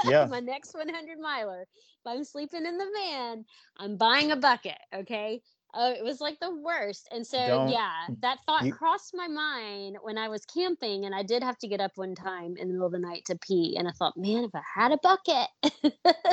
Yeah. 0.05 0.27
My 0.31 0.41
next 0.41 0.75
100 0.75 1.19
miler. 1.19 1.63
If 1.63 2.07
I'm 2.07 2.25
sleeping 2.25 2.65
in 2.65 2.79
the 2.79 2.87
van, 2.97 3.45
I'm 3.77 3.97
buying 3.97 4.33
a 4.33 4.37
bucket. 4.37 4.79
Okay. 4.95 5.43
Oh, 5.75 5.93
it 5.93 6.03
was 6.03 6.21
like 6.21 6.39
the 6.41 6.55
worst. 6.55 7.09
And 7.13 7.27
so, 7.27 7.39
Don't- 7.39 7.69
yeah, 7.69 8.07
that 8.21 8.39
thought 8.47 8.65
you- 8.65 8.73
crossed 8.73 9.15
my 9.15 9.29
mind 9.29 9.99
when 10.03 10.19
I 10.19 10.29
was 10.29 10.45
camping, 10.45 11.05
and 11.05 11.15
I 11.15 11.23
did 11.23 11.43
have 11.43 11.59
to 11.59 11.69
get 11.69 11.81
up 11.81 11.93
one 11.97 12.15
time 12.15 12.57
in 12.57 12.69
the 12.69 12.75
middle 12.75 12.87
of 12.87 12.93
the 12.93 12.99
night 12.99 13.25
to 13.27 13.39
pee. 13.39 13.77
And 13.79 13.87
I 13.87 13.93
thought, 13.93 14.17
man, 14.17 14.45
if 14.45 14.55
I 14.55 14.63
had 14.75 14.93
a 14.93 14.99
bucket. 15.03 15.49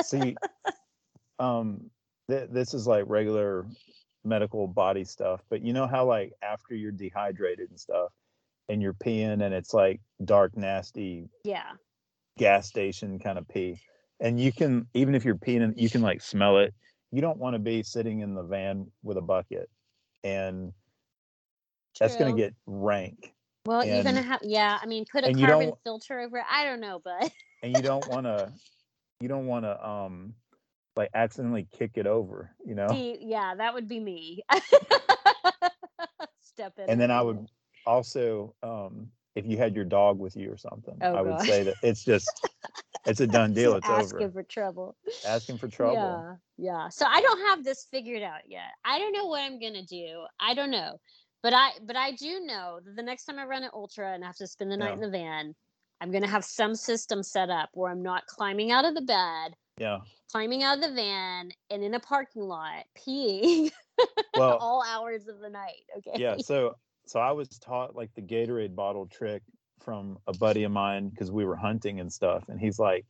See, 0.04 0.36
um, 1.38 1.90
th- 2.28 2.48
this 2.50 2.74
is 2.74 2.86
like 2.86 3.04
regular 3.06 3.66
medical 4.24 4.66
body 4.66 5.04
stuff, 5.04 5.40
but 5.48 5.62
you 5.62 5.72
know 5.72 5.86
how 5.86 6.04
like 6.04 6.32
after 6.42 6.74
you're 6.74 6.92
dehydrated 6.92 7.70
and 7.70 7.78
stuff, 7.78 8.10
and 8.68 8.82
you're 8.82 8.94
peeing, 8.94 9.42
and 9.42 9.54
it's 9.54 9.72
like 9.72 10.00
dark, 10.24 10.56
nasty 10.56 11.28
yeah. 11.44 11.72
gas 12.36 12.68
station 12.68 13.18
kind 13.18 13.38
of 13.38 13.48
pee, 13.48 13.80
and 14.20 14.38
you 14.40 14.52
can 14.52 14.86
even 14.94 15.14
if 15.14 15.24
you're 15.24 15.36
peeing, 15.36 15.62
and 15.62 15.80
you 15.80 15.88
can 15.88 16.02
like 16.02 16.20
smell 16.20 16.58
it. 16.58 16.74
You 17.10 17.20
don't 17.20 17.38
want 17.38 17.54
to 17.54 17.58
be 17.58 17.82
sitting 17.82 18.20
in 18.20 18.34
the 18.34 18.42
van 18.42 18.90
with 19.02 19.16
a 19.16 19.22
bucket, 19.22 19.70
and 20.24 20.72
that's 21.98 22.16
gonna 22.16 22.32
get 22.32 22.54
rank. 22.66 23.34
Well, 23.66 23.84
you're 23.84 24.04
gonna 24.04 24.22
have, 24.22 24.40
yeah. 24.42 24.78
I 24.80 24.86
mean, 24.86 25.04
put 25.10 25.24
a 25.24 25.32
carbon 25.32 25.72
filter 25.84 26.20
over 26.20 26.38
it. 26.38 26.44
I 26.50 26.64
don't 26.64 26.80
know, 26.80 27.00
but 27.02 27.30
and 27.62 27.72
you 27.72 27.82
don't 27.82 28.06
want 28.06 28.26
to 28.26 28.52
you 29.20 29.28
don't 29.28 29.46
want 29.46 29.64
to 29.64 29.86
um 29.88 30.34
like 30.96 31.10
accidentally 31.14 31.66
kick 31.70 31.92
it 31.94 32.06
over 32.06 32.50
you 32.64 32.74
know 32.74 32.88
see, 32.90 33.18
yeah, 33.20 33.54
that 33.54 33.74
would 33.74 33.88
be 33.88 34.00
me. 34.00 34.42
Step 36.42 36.78
in. 36.78 36.90
and 36.90 37.00
then 37.00 37.10
i 37.10 37.22
would 37.22 37.46
also 37.86 38.54
um 38.62 39.08
if 39.36 39.46
you 39.46 39.56
had 39.56 39.76
your 39.76 39.84
dog 39.84 40.18
with 40.18 40.36
you 40.36 40.50
or 40.50 40.56
something 40.56 40.96
Oh, 41.02 41.14
i 41.14 41.22
would 41.22 41.38
God. 41.38 41.46
say 41.46 41.62
that 41.62 41.76
it's 41.82 42.04
just 42.04 42.48
it's 43.06 43.20
a 43.20 43.26
done 43.38 43.52
deal. 43.52 43.74
It's 43.74 43.88
asking 43.88 44.22
over. 44.22 44.30
for 44.32 44.42
trouble. 44.42 44.96
Asking 45.26 45.58
for 45.58 45.68
trouble. 45.68 46.38
Yeah, 46.58 46.72
yeah. 46.82 46.88
So 46.88 47.06
I 47.06 47.20
don't 47.20 47.40
have 47.48 47.64
this 47.64 47.86
figured 47.90 48.22
out 48.22 48.42
yet. 48.46 48.70
I 48.84 48.98
don't 48.98 49.12
know 49.12 49.26
what 49.26 49.42
I'm 49.42 49.60
gonna 49.60 49.84
do. 49.84 50.24
I 50.40 50.54
don't 50.54 50.70
know, 50.70 50.98
but 51.42 51.52
I 51.52 51.70
but 51.86 51.96
I 51.96 52.12
do 52.12 52.40
know 52.40 52.80
that 52.84 52.96
the 52.96 53.02
next 53.02 53.24
time 53.24 53.38
I 53.38 53.44
run 53.44 53.62
an 53.62 53.70
ultra 53.72 54.12
and 54.12 54.24
I 54.24 54.26
have 54.26 54.36
to 54.36 54.46
spend 54.46 54.70
the 54.70 54.76
night 54.76 54.88
Yeah. 54.88 54.94
in 54.94 55.00
the 55.00 55.10
van, 55.10 55.54
I'm 56.00 56.10
gonna 56.10 56.26
have 56.28 56.44
some 56.44 56.74
system 56.74 57.22
set 57.22 57.50
up 57.50 57.70
where 57.74 57.90
I'm 57.90 58.02
not 58.02 58.26
climbing 58.26 58.70
out 58.72 58.84
of 58.84 58.94
the 58.94 59.02
bed, 59.02 59.54
Yeah. 59.78 59.98
climbing 60.30 60.62
out 60.62 60.78
of 60.78 60.84
the 60.84 60.92
van, 60.94 61.50
and 61.70 61.82
in 61.82 61.94
a 61.94 62.00
parking 62.00 62.42
lot 62.42 62.84
peeing 62.96 63.70
Well, 64.36 64.58
all 64.58 64.84
hours 64.86 65.26
of 65.26 65.40
the 65.40 65.50
night. 65.50 65.82
Okay. 65.98 66.12
yeah. 66.22 66.36
So 66.38 66.76
so 67.06 67.18
I 67.20 67.32
was 67.32 67.48
taught 67.48 67.96
like 67.96 68.10
the 68.14 68.22
Gatorade 68.22 68.74
bottle 68.76 69.06
trick 69.06 69.42
from 69.80 70.18
a 70.26 70.32
buddy 70.32 70.64
of 70.64 70.72
mine 70.72 71.08
because 71.08 71.30
we 71.30 71.44
were 71.44 71.56
hunting 71.56 72.00
and 72.00 72.12
stuff, 72.12 72.44
and 72.48 72.60
he's 72.60 72.78
like, 72.78 73.04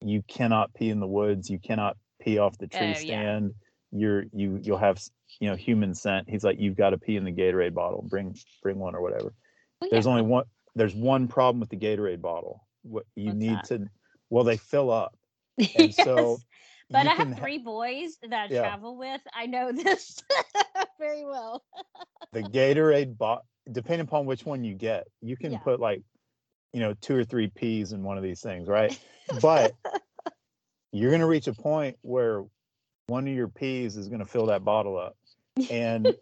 "You 0.00 0.22
cannot 0.22 0.74
pee 0.74 0.90
in 0.90 1.00
the 1.00 1.06
woods. 1.06 1.48
You 1.50 1.58
cannot 1.58 1.96
pee 2.20 2.38
off 2.38 2.56
the 2.58 2.66
tree 2.66 2.94
Oh, 2.94 3.00
yeah. 3.00 3.02
stand. 3.02 3.54
You're 3.92 4.24
you 4.32 4.58
you'll 4.62 4.78
have 4.78 5.00
you 5.40 5.48
know 5.48 5.56
human 5.56 5.94
scent." 5.94 6.28
He's 6.28 6.44
like, 6.44 6.58
"You've 6.58 6.76
got 6.76 6.90
to 6.90 6.98
pee 6.98 7.16
in 7.16 7.24
the 7.24 7.32
Gatorade 7.32 7.74
bottle. 7.74 8.02
Bring 8.08 8.36
bring 8.62 8.78
one 8.78 8.94
or 8.94 9.02
whatever." 9.02 9.28
Oh, 9.28 9.32
well, 9.80 9.90
There's 9.90 10.06
yeah. 10.06 10.10
only 10.10 10.22
one. 10.22 10.44
There's 10.74 10.94
one 10.94 11.28
problem 11.28 11.60
with 11.60 11.70
the 11.70 11.76
Gatorade 11.76 12.20
bottle. 12.20 12.66
What 12.82 13.04
you 13.14 13.26
What's 13.26 13.38
need 13.38 13.48
that? 13.48 13.68
to, 13.68 13.88
well, 14.30 14.44
they 14.44 14.56
fill 14.56 14.90
up, 14.90 15.16
and 15.76 15.92
so 15.94 16.40
But 16.90 17.06
I 17.06 17.14
have 17.14 17.28
ha- 17.28 17.34
three 17.34 17.58
boys 17.58 18.18
that 18.22 18.32
I 18.50 18.52
Yeah. 18.52 18.60
travel 18.62 18.96
with. 18.96 19.20
I 19.34 19.46
know 19.46 19.72
this 19.72 20.22
very 20.98 21.24
well. 21.24 21.64
the 22.32 22.42
Gatorade 22.42 23.16
bot. 23.16 23.44
Depending 23.70 24.06
upon 24.06 24.26
which 24.26 24.44
one 24.46 24.62
you 24.64 24.74
get, 24.74 25.06
you 25.20 25.36
can 25.36 25.52
Yeah. 25.52 25.58
put 25.58 25.80
like, 25.80 26.02
you 26.72 26.80
know, 26.80 26.94
two 27.00 27.16
or 27.16 27.24
three 27.24 27.48
pees 27.48 27.92
in 27.92 28.02
one 28.02 28.16
of 28.16 28.22
these 28.22 28.40
things, 28.40 28.68
right? 28.68 28.96
But 29.40 29.72
you're 30.92 31.10
gonna 31.10 31.26
reach 31.26 31.46
a 31.48 31.52
point 31.54 31.96
where 32.02 32.44
one 33.08 33.26
of 33.26 33.34
your 33.34 33.48
pees 33.48 33.96
is 33.96 34.08
gonna 34.08 34.24
fill 34.26 34.46
that 34.46 34.64
bottle 34.64 34.96
up, 34.98 35.16
and 35.70 36.14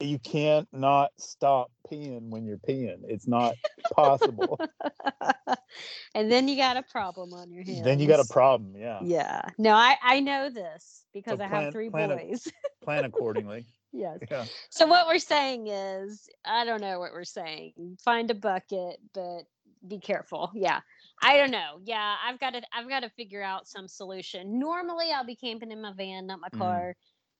you 0.00 0.18
can't 0.18 0.66
not 0.72 1.10
stop 1.18 1.70
peeing 1.90 2.30
when 2.30 2.46
you're 2.46 2.56
peeing. 2.58 3.00
It's 3.06 3.26
not 3.26 3.54
possible. 3.94 4.58
and 6.14 6.32
then 6.32 6.48
you 6.48 6.56
got 6.56 6.76
a 6.78 6.82
problem 6.82 7.34
on 7.34 7.50
your 7.50 7.64
hands. 7.64 7.82
then 7.84 8.00
you 8.00 8.08
got 8.08 8.20
a 8.20 8.28
problem. 8.32 8.74
Yeah. 8.76 9.00
Yeah. 9.02 9.42
No, 9.58 9.74
I 9.74 9.96
I 10.02 10.20
know 10.20 10.48
this 10.48 11.04
because 11.12 11.38
I 11.40 11.48
plan- 11.48 11.64
have 11.64 11.72
three 11.72 11.90
plan 11.90 12.10
a- 12.12 12.16
boys. 12.16 12.48
Plan 12.82 13.04
accordingly. 13.04 13.66
Yes. 13.92 14.18
Yeah. 14.30 14.44
So 14.70 14.86
what 14.86 15.06
we're 15.06 15.18
saying 15.18 15.66
is, 15.68 16.28
I 16.44 16.64
don't 16.64 16.80
know 16.80 16.98
what 16.98 17.12
we're 17.12 17.24
saying. 17.24 17.72
Find 18.04 18.30
a 18.30 18.34
bucket, 18.34 19.00
but 19.14 19.42
be 19.86 19.98
careful. 19.98 20.50
Yeah. 20.54 20.80
I 21.22 21.36
don't 21.36 21.50
know. 21.50 21.80
Yeah, 21.84 22.16
I've 22.24 22.38
got 22.40 22.54
to 22.54 22.62
I've 22.72 22.88
got 22.88 23.00
to 23.00 23.10
figure 23.10 23.42
out 23.42 23.66
some 23.66 23.88
solution. 23.88 24.58
Normally 24.58 25.10
I'll 25.12 25.24
be 25.24 25.36
camping 25.36 25.70
in 25.70 25.82
my 25.82 25.92
van, 25.92 26.26
not 26.26 26.40
my 26.40 26.48
Mhm. 26.48 26.58
car. 26.58 26.96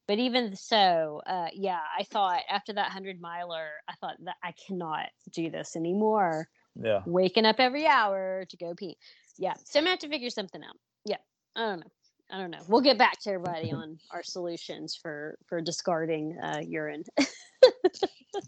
But 0.06 0.18
even 0.18 0.56
so, 0.56 1.22
uh, 1.26 1.48
yeah, 1.52 1.80
I 1.96 2.02
thought 2.04 2.42
after 2.50 2.72
that 2.72 2.90
hundred 2.90 3.20
miler, 3.20 3.70
I 3.88 3.94
thought 4.00 4.16
that 4.24 4.36
I 4.42 4.52
cannot 4.66 5.08
do 5.30 5.50
this 5.50 5.76
anymore. 5.76 6.48
Yeah. 6.74 7.02
Waking 7.06 7.46
up 7.46 7.56
every 7.60 7.86
hour 7.86 8.44
to 8.48 8.56
go 8.56 8.74
pee. 8.74 8.96
Yeah. 9.38 9.54
So 9.64 9.78
I'm 9.78 9.84
gonna 9.84 9.90
have 9.90 9.98
to 10.00 10.08
figure 10.08 10.30
something 10.30 10.62
out. 10.64 10.76
Yeah. 11.04 11.18
I 11.56 11.60
don't 11.60 11.80
know. 11.80 11.92
I 12.32 12.38
don't 12.38 12.50
know. 12.50 12.60
We'll 12.68 12.80
get 12.80 12.98
back 12.98 13.20
to 13.20 13.30
everybody 13.30 13.72
on 13.72 13.98
our 14.10 14.22
solutions 14.22 14.96
for 15.00 15.36
for 15.46 15.60
discarding 15.60 16.38
uh, 16.42 16.62
urine. 16.66 17.04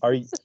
Are 0.02 0.14
you? 0.14 0.26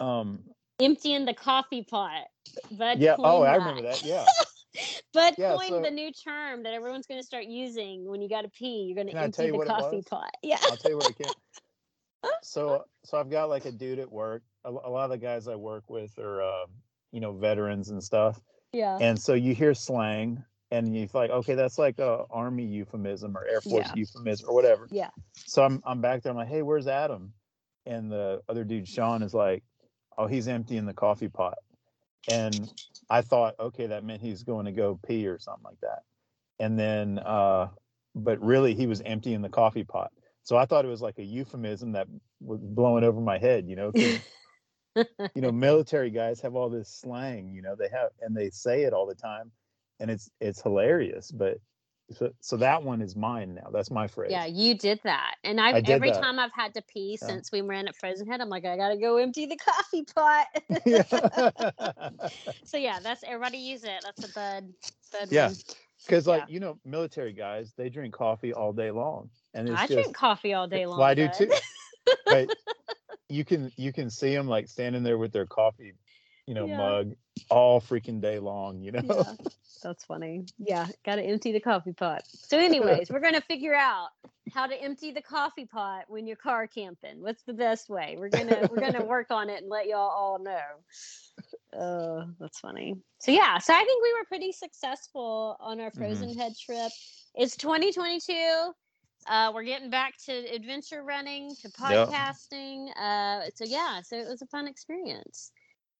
Um. 0.00 0.40
emptying 0.80 1.24
the 1.24 1.32
coffee 1.32 1.84
pot. 1.84 2.24
Bud 2.72 2.98
Yeah. 2.98 3.14
Oh, 3.16 3.38
coined 3.38 3.48
I 3.48 3.54
remember 3.54 3.82
that. 3.82 4.02
Yeah. 4.02 4.26
Bud 5.14 5.34
Yeah, 5.38 5.54
coined 5.54 5.68
so- 5.68 5.82
the 5.82 5.90
new 5.90 6.10
term 6.12 6.64
that 6.64 6.74
everyone's 6.74 7.06
going 7.06 7.20
to 7.20 7.26
start 7.26 7.44
using 7.44 8.04
when 8.04 8.20
you 8.20 8.28
got 8.28 8.42
to 8.42 8.48
pee. 8.48 8.86
You're 8.88 8.96
going 8.96 9.14
to 9.14 9.16
empty 9.16 9.52
the 9.52 9.64
coffee 9.64 10.02
pot. 10.02 10.32
Yeah. 10.42 10.58
I'll 10.64 10.76
tell 10.76 10.90
you 10.90 10.96
what 10.96 11.06
I 11.06 11.12
can. 11.12 11.32
So, 12.42 12.84
so 13.04 13.18
I've 13.18 13.30
got 13.30 13.48
like 13.48 13.66
a 13.66 13.72
dude 13.72 14.00
at 14.00 14.10
work. 14.10 14.42
A, 14.64 14.70
a 14.70 14.90
lot 14.90 15.04
of 15.04 15.10
the 15.10 15.18
guys 15.18 15.46
I 15.46 15.54
work 15.54 15.88
with 15.88 16.18
are, 16.18 16.42
uh, 16.42 16.66
you 17.12 17.20
know, 17.20 17.32
veterans 17.32 17.90
and 17.90 18.02
stuff. 18.02 18.40
Yeah. 18.72 18.98
And 19.00 19.18
so 19.18 19.34
you 19.34 19.54
hear 19.54 19.74
slang, 19.74 20.42
and 20.70 20.94
you 20.96 21.08
like, 21.12 21.30
okay, 21.30 21.54
that's 21.54 21.78
like 21.78 21.98
a 21.98 22.24
army 22.30 22.64
euphemism 22.64 23.36
or 23.36 23.46
Air 23.46 23.60
Force 23.60 23.86
Yeah. 23.88 23.94
euphemism 23.94 24.48
or 24.48 24.54
whatever. 24.54 24.88
Yeah. 24.90 25.10
So 25.46 25.62
I'm 25.62 25.82
I'm 25.84 26.00
back 26.00 26.22
there. 26.22 26.30
I'm 26.30 26.36
like, 26.36 26.48
hey, 26.48 26.62
where's 26.62 26.86
Adam? 26.86 27.32
And 27.86 28.10
the 28.10 28.42
other 28.48 28.64
dude, 28.64 28.88
Sean, 28.88 29.22
is 29.22 29.34
like, 29.34 29.62
oh, 30.16 30.26
he's 30.26 30.48
emptying 30.48 30.86
the 30.86 30.94
coffee 30.94 31.28
pot. 31.28 31.58
And 32.28 32.70
I 33.10 33.20
thought, 33.20 33.54
okay, 33.60 33.88
that 33.88 34.04
meant 34.04 34.22
he's 34.22 34.42
going 34.42 34.64
to 34.64 34.72
go 34.72 34.98
pee 35.06 35.26
or 35.26 35.38
something 35.38 35.64
like 35.64 35.80
that. 35.82 36.02
And 36.58 36.78
then, 36.78 37.18
uh, 37.18 37.68
but 38.14 38.40
really, 38.42 38.74
he 38.74 38.86
was 38.86 39.02
emptying 39.02 39.42
the 39.42 39.50
coffee 39.50 39.84
pot. 39.84 40.10
So 40.42 40.56
I 40.56 40.64
thought 40.64 40.84
it 40.84 40.88
was 40.88 41.02
like 41.02 41.18
a 41.18 41.24
euphemism 41.24 41.92
that 41.92 42.06
was 42.40 42.60
blowing 42.62 43.04
over 43.04 43.20
my 43.20 43.38
head, 43.38 43.68
you 43.68 43.76
know 43.76 43.92
you 45.34 45.42
know, 45.42 45.52
military 45.52 46.10
guys 46.10 46.40
have 46.40 46.54
all 46.54 46.70
this 46.70 46.88
slang, 46.88 47.52
you 47.52 47.62
know, 47.62 47.74
they 47.74 47.88
have 47.88 48.10
and 48.20 48.36
they 48.36 48.50
say 48.50 48.82
it 48.82 48.92
all 48.92 49.06
the 49.06 49.14
time, 49.14 49.50
and 50.00 50.10
it's 50.10 50.30
it's 50.40 50.62
hilarious. 50.62 51.30
But 51.30 51.58
so, 52.10 52.30
so 52.40 52.56
that 52.58 52.82
one 52.82 53.00
is 53.00 53.16
mine 53.16 53.54
now. 53.54 53.70
That's 53.72 53.90
my 53.90 54.06
phrase. 54.06 54.30
Yeah, 54.30 54.44
you 54.44 54.76
did 54.76 55.00
that. 55.04 55.36
And 55.42 55.60
I've 55.60 55.76
I 55.76 55.82
every 55.86 56.10
that. 56.10 56.20
time 56.22 56.38
I've 56.38 56.52
had 56.52 56.74
to 56.74 56.82
pee 56.82 57.18
Yeah. 57.20 57.28
since 57.28 57.50
we 57.50 57.62
ran 57.62 57.88
at 57.88 57.96
Frozen 57.96 58.26
Head, 58.26 58.40
I'm 58.40 58.48
like, 58.50 58.64
I 58.66 58.76
gotta 58.76 58.98
go 58.98 59.16
empty 59.16 59.46
the 59.46 59.56
coffee 59.56 60.04
pot. 60.04 60.46
so 62.64 62.76
yeah, 62.76 63.00
that's 63.00 63.24
everybody 63.24 63.58
use 63.58 63.84
it. 63.84 64.04
That's 64.04 64.24
a 64.24 64.28
bud 64.34 64.72
bud 65.12 65.28
Yeah. 65.32 65.52
Because 66.04 66.26
like 66.26 66.42
Yeah. 66.42 66.52
you 66.54 66.60
know, 66.60 66.78
military 66.84 67.32
guys, 67.32 67.72
they 67.76 67.88
drink 67.88 68.12
coffee 68.14 68.52
all 68.52 68.72
day 68.72 68.90
long, 68.90 69.30
and 69.54 69.68
it's 69.68 69.78
I 69.78 69.86
just 69.86 69.94
drink 69.94 70.14
coffee 70.14 70.52
all 70.52 70.68
day 70.68 70.84
long. 70.86 70.98
well, 70.98 71.08
I 71.08 71.14
do 71.14 71.28
too. 71.28 71.50
but 72.26 72.54
you 73.30 73.44
can 73.44 73.72
you 73.76 73.92
can 73.92 74.10
see 74.10 74.34
them 74.34 74.46
like 74.46 74.68
standing 74.68 75.02
there 75.02 75.16
with 75.16 75.32
their 75.32 75.46
coffee, 75.46 75.94
you 76.46 76.54
know, 76.54 76.66
Yeah. 76.66 76.76
mug 76.76 77.14
all 77.50 77.80
freaking 77.80 78.20
day 78.20 78.38
long. 78.38 78.80
You 78.82 78.92
know. 78.92 79.00
yeah, 79.02 79.34
that's 79.82 80.04
funny. 80.04 80.44
Yeah, 80.58 80.86
got 81.04 81.16
to 81.16 81.22
empty 81.22 81.52
the 81.52 81.60
coffee 81.60 81.92
pot. 81.92 82.26
So, 82.26 82.58
anyways, 82.58 83.10
we're 83.10 83.20
gonna 83.20 83.40
figure 83.40 83.74
out 83.74 84.08
how 84.52 84.66
to 84.66 84.74
empty 84.80 85.10
the 85.10 85.22
coffee 85.22 85.66
pot 85.66 86.04
when 86.08 86.26
you're 86.26 86.36
car 86.36 86.66
camping. 86.66 87.20
What's 87.22 87.42
the 87.44 87.54
best 87.54 87.88
way? 87.88 88.16
We're 88.18 88.28
gonna 88.28 88.68
we're 88.70 88.80
gonna 88.80 89.04
work 89.06 89.30
on 89.30 89.48
it 89.50 89.62
and 89.62 89.70
let 89.70 89.86
y'all 89.86 90.10
all 90.10 90.38
know. 90.38 91.78
Uh, 91.78 92.26
that's 92.38 92.60
funny. 92.60 92.94
So 93.18 93.32
yeah, 93.32 93.58
so 93.58 93.72
I 93.74 93.84
think 93.84 94.02
we 94.02 94.12
were 94.14 94.24
pretty 94.26 94.52
successful 94.52 95.56
on 95.60 95.80
our 95.80 95.90
Frozen 95.90 96.36
Head 96.38 96.52
trip. 96.56 96.92
It's 97.34 97.56
2022. 97.56 98.72
Uh, 99.26 99.50
we're 99.54 99.64
getting 99.64 99.88
back 99.90 100.12
to 100.26 100.32
adventure 100.32 101.02
running, 101.02 101.54
to 101.62 101.70
Yep. 101.88 102.08
podcasting. 102.08 102.88
Uh, 102.96 103.48
so 103.54 103.64
yeah, 103.64 104.02
so 104.02 104.16
it 104.16 104.28
was 104.28 104.42
a 104.42 104.46
fun 104.46 104.68
experience. 104.68 105.50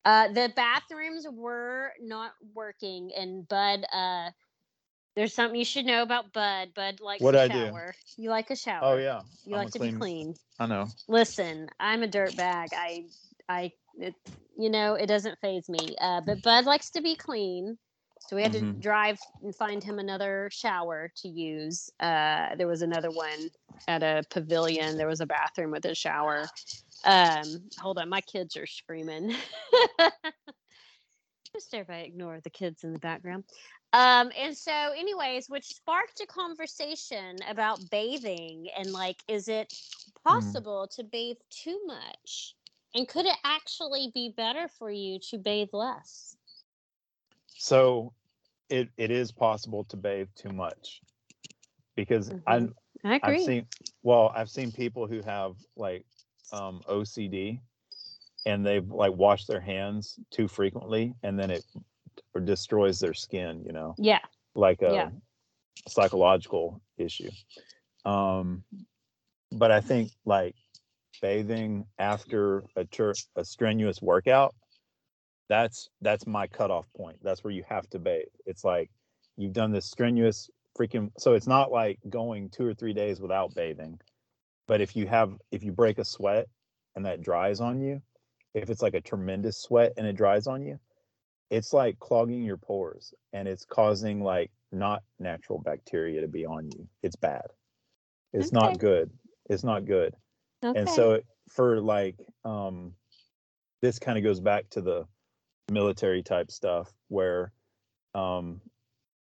Uh, 0.05 0.29
the 0.29 0.53
bathrooms 0.55 1.27
were 1.31 1.93
not 2.01 2.33
working, 2.55 3.11
and 3.17 3.49
Bud. 3.49 3.85
Uh, 3.93 4.31
there's 5.17 5.33
something 5.33 5.59
you 5.59 5.65
should 5.65 5.87
know 5.87 6.03
about 6.03 6.33
Bud. 6.33 6.75
Bud 6.75 7.01
likes 7.01 7.23
What'd 7.23 7.41
a 7.41 7.45
I 7.45 7.49
do? 7.49 7.73
You 8.17 8.31
like 8.31 8.51
a 8.51 8.57
shower. 8.57 8.81
Oh 8.83 8.97
yeah. 8.97 9.23
You 9.47 9.55
I'm 9.57 9.65
like 9.65 9.73
to 9.73 9.79
clean- 9.79 9.95
be 9.95 9.99
clean. 9.99 10.35
I 10.59 10.67
know. 10.67 10.89
Listen, 11.09 11.69
I'm 11.79 12.03
a 12.03 12.07
dirt 12.09 12.37
bag. 12.37 12.71
I, 12.77 13.05
I, 13.49 13.73
it, 13.99 14.15
you 14.59 14.71
know, 14.71 14.95
it 14.95 15.07
doesn't 15.07 15.39
faze 15.41 15.69
me. 15.69 15.97
Uh, 16.01 16.21
but 16.27 16.43
Bud 16.43 16.65
likes 16.65 16.91
to 16.91 17.01
be 17.01 17.15
clean. 17.17 17.79
So 18.27 18.37
we 18.37 18.43
had 18.43 18.53
to 18.53 18.61
Mhm. 18.61 18.81
drive 18.81 19.21
and 19.43 19.55
find 19.55 19.85
him 19.85 19.99
another 19.99 20.49
shower 20.51 21.09
to 21.17 21.29
use. 21.29 21.91
Uh, 22.01 22.55
there 22.57 22.67
was 22.67 22.83
another 22.83 23.11
one 23.11 23.51
at 23.87 24.03
a 24.03 24.25
pavilion. 24.31 24.97
There 24.97 25.09
was 25.09 25.21
a 25.21 25.27
bathroom 25.27 25.71
with 25.71 25.85
a 25.85 25.95
shower. 25.95 26.49
Um, 27.05 27.69
hold 27.79 27.99
on, 27.99 28.09
my 28.09 28.23
kids 28.23 28.57
are 28.57 28.67
screaming. 28.67 29.35
Just 31.55 31.75
if 31.75 31.91
I 31.91 31.99
ignore 31.99 32.41
the 32.41 32.51
kids 32.51 32.83
in 32.83 32.93
the 32.93 32.99
background. 32.99 33.45
Um, 33.93 34.33
and 34.37 34.57
so, 34.57 34.73
anyways, 34.73 35.49
which 35.49 35.67
sparked 35.67 36.21
a 36.21 36.27
conversation 36.27 37.37
about 37.49 37.91
bathing 37.91 38.69
and 38.77 38.93
like, 38.93 39.19
is 39.29 39.49
it 39.49 39.73
possible 40.25 40.89
to 40.97 41.05
bathe 41.05 41.37
too 41.51 41.81
much? 41.87 42.57
And 42.95 43.07
could 43.07 43.27
it 43.27 43.37
actually 43.45 44.11
be 44.15 44.33
better 44.37 44.69
for 44.69 44.91
you 44.91 45.19
to 45.31 45.39
bathe 45.39 45.69
less? 45.73 46.37
So, 47.57 48.13
it 48.69 48.91
it 48.97 49.11
is 49.11 49.33
possible 49.33 49.85
to 49.87 49.97
bathe 49.97 50.29
too 50.35 50.53
much, 50.53 51.03
because 51.97 52.33
I 52.47 52.63
Mhm. 52.63 52.73
I 53.05 53.15
agree. 53.17 53.25
I've 53.25 53.41
seen 53.41 53.67
well, 54.03 54.33
I've 54.35 54.51
seen 54.51 54.73
people 54.73 55.07
who 55.09 55.23
have 55.23 55.57
like 55.77 56.07
um 56.53 56.83
OCD 56.89 57.61
and 58.47 58.67
they've 58.67 58.89
like 58.89 59.15
washed 59.15 59.49
their 59.49 59.61
hands 59.61 60.19
too 60.31 60.49
frequently 60.49 61.15
and 61.23 61.39
then 61.39 61.51
it 61.51 61.65
or 62.35 62.41
destroys 62.43 63.01
their 63.01 63.15
skin, 63.15 63.65
you 63.67 63.73
know, 63.73 63.99
yeah. 63.99 64.21
like 64.55 64.83
a 64.83 65.09
Yeah. 65.09 65.11
psychological 65.89 66.83
issue. 66.99 67.33
Um 68.05 68.65
but 69.53 69.71
I 69.71 69.81
think 69.81 70.13
like 70.27 70.57
bathing 71.21 71.87
after 71.99 72.65
a 72.77 72.87
a 73.37 73.45
strenuous 73.45 74.03
workout 74.03 74.55
that's 75.49 75.91
that's 76.01 76.27
my 76.27 76.47
cutoff 76.47 76.93
point. 76.95 77.19
That's 77.23 77.45
where 77.45 77.53
you 77.53 77.65
have 77.69 77.89
to 77.91 77.99
bathe. 77.99 78.27
It's 78.47 78.65
like 78.65 78.91
you've 79.37 79.53
done 79.53 79.73
this 79.73 79.87
strenuous 79.87 80.51
freaking 80.79 81.11
so 81.19 81.35
it's 81.35 81.47
not 81.47 81.71
like 81.71 81.99
going 82.09 82.51
two 82.51 82.67
or 82.67 82.75
three 82.75 82.93
days 82.95 83.21
without 83.21 83.55
bathing. 83.55 84.01
But 84.67 84.81
if 84.81 84.97
you 84.97 85.07
have 85.07 85.39
if 85.51 85.63
you 85.63 85.73
break 85.73 85.99
a 85.99 86.05
sweat 86.05 86.47
and 86.97 87.05
that 87.07 87.21
dries 87.23 87.61
on 87.61 87.81
you, 87.81 88.03
if 88.55 88.71
it's 88.71 88.83
like 88.83 88.95
a 88.95 89.01
tremendous 89.01 89.61
sweat 89.61 89.93
and 89.97 90.07
it 90.07 90.17
dries 90.17 90.47
on 90.47 90.63
you, 90.63 90.79
it's 91.51 91.73
like 91.73 91.99
clogging 91.99 92.43
your 92.43 92.57
pores 92.57 93.15
and 93.33 93.49
it's 93.49 93.65
causing 93.65 94.23
like 94.23 94.51
not 94.73 95.03
natural 95.19 95.59
bacteria 95.59 96.21
to 96.21 96.29
be 96.29 96.47
on 96.47 96.69
you. 96.69 96.89
It's 97.03 97.17
bad. 97.17 97.47
It's 98.33 98.53
Okay. 98.53 98.53
not 98.53 98.79
good. 98.79 99.11
It's 99.51 99.65
not 99.65 99.85
good. 99.85 100.15
Okay. 100.65 100.79
And 100.81 100.89
so 100.91 101.21
for 101.51 101.81
like 101.81 102.17
um 102.45 102.95
this 103.83 103.99
kind 103.99 104.19
of 104.19 104.25
goes 104.25 104.41
back 104.41 104.69
to 104.71 104.81
the 104.81 105.07
military 105.71 106.23
type 106.23 106.51
stuff 106.51 106.93
where 107.09 107.53
um 108.15 108.61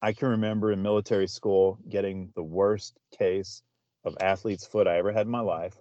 I 0.03 0.12
can 0.12 0.28
remember 0.28 0.72
in 0.72 0.82
military 0.82 1.28
school 1.28 1.78
getting 1.88 2.32
the 2.34 2.43
worst 2.43 2.99
case 3.16 3.62
of 4.05 4.16
athlete's 4.20 4.66
foot 4.66 4.88
I 4.88 4.99
ever 4.99 5.12
had 5.12 5.26
in 5.26 5.30
my 5.32 5.40
life 5.40 5.76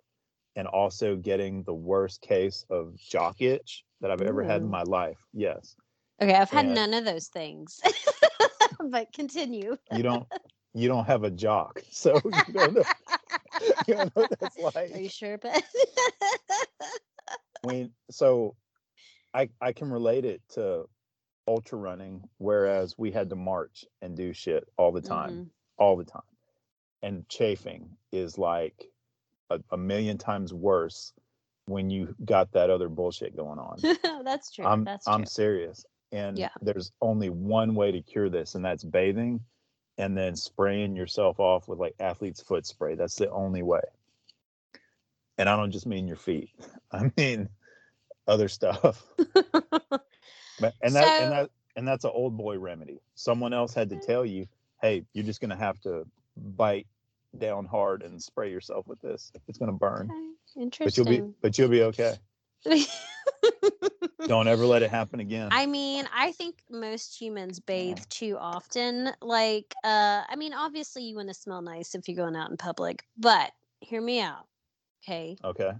and 0.55 0.67
also 0.67 1.15
getting 1.15 1.63
the 1.63 1.73
worst 1.73 2.21
case 2.21 2.65
of 2.69 2.95
jock 2.97 3.41
itch 3.41 3.83
that 4.01 4.11
I've 4.11 4.21
ever 4.21 4.43
had 4.43 4.61
in 4.61 4.69
my 4.69 4.83
life. 4.83 5.17
Yes. 5.33 5.75
okay, 6.21 6.33
I've 6.33 6.49
had 6.49 6.65
and- 6.65 6.75
none 6.75 6.93
of 6.93 7.05
those 7.05 7.27
things. 7.29 7.79
but 8.91 9.11
continue. 9.13 9.75
You 9.95 10.03
don't 10.03 10.27
you 10.73 10.87
don't 10.87 11.05
have 11.05 11.23
a 11.23 11.31
jock. 11.31 11.81
So 11.91 12.19
you 12.23 12.53
don't 12.53 12.73
know, 12.75 12.83
you 13.87 13.93
don't 13.95 14.15
know 14.15 14.21
what 14.23 14.39
that's 14.39 14.57
like. 14.57 14.91
Are 14.93 14.97
you 14.99 15.09
sure, 15.09 15.37
but 15.37 15.63
when 17.63 17.91
so 18.09 18.55
i 19.33 19.49
i 19.61 19.71
can 19.71 19.89
relate 19.89 20.25
it 20.25 20.41
to 20.49 20.83
ultra 21.47 21.77
running 21.77 22.21
whereas 22.37 22.95
we 22.97 23.11
had 23.11 23.29
to 23.29 23.35
march 23.35 23.85
and 24.01 24.15
do 24.15 24.33
shit 24.33 24.67
all 24.77 24.91
the 24.91 25.01
time 25.01 25.31
Mhm. 25.31 25.49
all 25.77 25.97
the 25.97 26.05
time 26.05 26.21
and 27.01 27.27
chafing 27.29 27.89
is 28.11 28.37
like 28.37 28.85
a, 29.49 29.59
a 29.71 29.77
million 29.77 30.17
times 30.17 30.53
worse 30.53 31.13
when 31.65 31.89
you 31.89 32.15
got 32.25 32.51
that 32.53 32.69
other 32.69 32.89
bullshit 32.89 33.35
going 33.35 33.59
on 33.59 33.77
that's 34.23 34.51
true. 34.51 34.65
i'm 34.65 34.83
that's 34.83 35.07
i'm 35.07 35.25
serious 35.25 35.85
and 36.11 36.37
Yeah. 36.37 36.49
there's 36.61 36.91
only 37.01 37.29
one 37.29 37.73
way 37.73 37.91
to 37.91 38.01
cure 38.01 38.29
this 38.29 38.55
and 38.55 38.63
that's 38.63 38.83
bathing 38.83 39.39
and 39.97 40.17
then 40.17 40.35
spraying 40.35 40.95
yourself 40.95 41.39
off 41.39 41.67
with 41.67 41.79
like 41.79 41.95
athlete's 41.99 42.41
foot 42.41 42.65
spray 42.65 42.95
that's 42.95 43.15
the 43.15 43.29
only 43.31 43.63
way 43.63 43.81
and 45.37 45.49
i 45.49 45.55
don't 45.55 45.71
just 45.71 45.87
mean 45.87 46.07
your 46.07 46.17
feet 46.17 46.49
i 46.91 47.11
mean 47.17 47.49
other 48.31 48.47
stuff 48.47 49.03
But- 49.17 50.75
and 50.81 50.93
that 50.95 51.05
So- 51.05 51.23
and 51.23 51.31
that 51.31 51.49
and 51.75 51.87
that's 51.87 52.03
an 52.05 52.11
old 52.13 52.35
boy 52.37 52.57
remedy 52.59 52.99
someone 53.15 53.53
else 53.53 53.73
had 53.73 53.89
to 53.89 53.95
Mm. 53.95 54.05
tell 54.05 54.25
you 54.25 54.47
hey 54.81 55.03
you're 55.13 55.25
just 55.25 55.41
going 55.41 55.49
to 55.49 55.55
have 55.67 55.79
to 55.81 56.05
bite 56.37 56.87
down 57.37 57.65
hard 57.65 58.03
and 58.03 58.21
spray 58.21 58.49
yourself 58.51 58.87
with 58.87 58.99
this 59.01 59.31
it's 59.47 59.57
going 59.57 59.71
to 59.71 59.77
burn 59.77 60.09
Okay, 60.57 60.83
but 60.85 60.97
you'll 60.97 61.05
be 61.05 61.21
but 61.41 61.57
you'll 61.57 61.69
be 61.69 61.83
okay 61.83 62.15
don't 64.27 64.47
ever 64.47 64.65
let 64.65 64.83
it 64.83 64.89
happen 64.91 65.19
again 65.19 65.49
I 65.51 65.65
mean, 65.65 66.07
I 66.13 66.31
think 66.33 66.61
most 66.69 67.19
humans 67.19 67.59
bathe 67.59 67.99
too 68.09 68.37
often. 68.39 69.11
Like, 69.21 69.73
uh, 69.83 70.21
I 70.29 70.35
mean, 70.37 70.53
obviously 70.53 71.03
you 71.03 71.15
want 71.15 71.29
to 71.29 71.33
smell 71.33 71.61
nice 71.61 71.95
if 71.95 72.07
you're 72.07 72.17
going 72.17 72.35
out 72.35 72.51
in 72.51 72.57
public, 72.57 73.03
but 73.17 73.51
hear 73.79 74.01
me 74.01 74.21
out. 74.21 74.45
Okay. 75.03 75.37
okay 75.43 75.71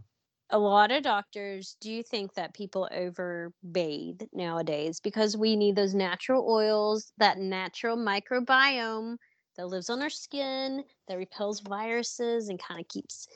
A 0.54 0.60
lot 0.60 0.92
of 0.92 1.04
doctors 1.04 1.78
do 1.80 2.04
think 2.04 2.34
that 2.34 2.54
people 2.54 2.90
over 2.92 3.54
bathe 3.72 4.22
nowadays 4.34 5.00
because 5.00 5.38
we 5.38 5.56
need 5.56 5.78
those 5.78 5.94
natural 5.94 6.46
oils, 6.50 7.14
that 7.18 7.38
natural 7.38 7.96
microbiome 7.96 9.16
that 9.56 9.68
lives 9.68 9.90
on 9.90 10.02
our 10.02 10.10
skin, 10.10 10.84
that 11.08 11.18
repels 11.18 11.62
viruses 11.62 12.50
and 12.50 12.60
kind 12.60 12.82
of 12.82 12.88
keeps 12.90 13.30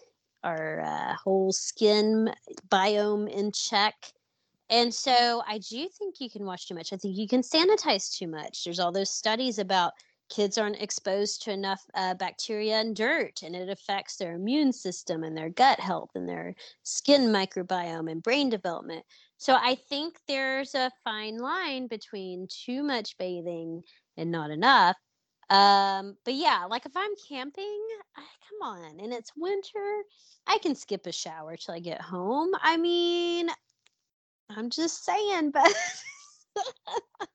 our 0.43 0.82
uh, 0.82 1.16
whole 1.24 1.53
skin 1.53 2.34
biome 2.70 3.30
in 3.30 3.51
check. 3.53 3.95
And 4.70 4.93
so 4.93 5.41
I 5.47 5.59
do 5.59 5.88
think 5.88 6.16
you 6.20 6.30
can 6.30 6.45
wash 6.45 6.66
too 6.66 6.76
much. 6.76 6.91
I 6.91 6.97
think 6.97 7.18
you 7.18 7.30
can 7.30 7.41
sanitize 7.41 8.18
too 8.18 8.28
much. 8.28 8.63
There's 8.63 8.80
all 8.80 8.91
those 8.91 9.11
studies 9.11 9.57
about 9.57 9.93
kids 10.30 10.57
aren't 10.57 10.82
exposed 10.82 11.43
to 11.43 11.51
enough 11.51 11.82
uh, 11.93 12.13
bacteria 12.15 12.76
and 12.76 12.95
dirt, 12.95 13.41
and 13.43 13.55
it 13.55 13.69
affects 13.69 14.17
their 14.17 14.34
immune 14.34 14.73
system 14.73 15.23
and 15.23 15.38
their 15.38 15.49
gut 15.49 15.80
health 15.80 16.09
and 16.15 16.28
their 16.28 16.55
skin 16.84 17.28
microbiome 17.28 18.11
and 18.11 18.23
brain 18.23 18.49
development. 18.49 19.05
So 19.38 19.53
I 19.53 19.76
think 19.89 20.17
there's 20.28 20.76
a 20.76 20.91
fine 21.03 21.38
line 21.38 21.88
between 21.88 22.47
too 22.49 22.84
much 22.84 23.17
bathing 23.17 23.84
and 24.17 24.32
not 24.32 24.51
enough. 24.51 24.95
Um, 25.49 26.17
but 26.26 26.34
yeah, 26.34 26.65
like 26.69 26.86
if 26.86 26.93
I'm 26.95 27.11
camping, 27.28 27.82
I, 28.15 28.21
come 28.21 28.67
on, 28.67 28.99
and 28.99 29.13
it's 29.13 29.32
winter, 29.38 30.03
I 30.47 30.57
can 30.57 30.73
skip 30.73 31.05
a 31.05 31.11
shower 31.11 31.55
till 31.55 31.76
I 31.76 31.80
get 31.80 32.01
home. 32.01 32.49
I 32.61 32.78
mean, 32.78 33.49
I'm 34.49 34.69
just 34.69 35.05
saying, 35.05 35.51
but 35.51 35.71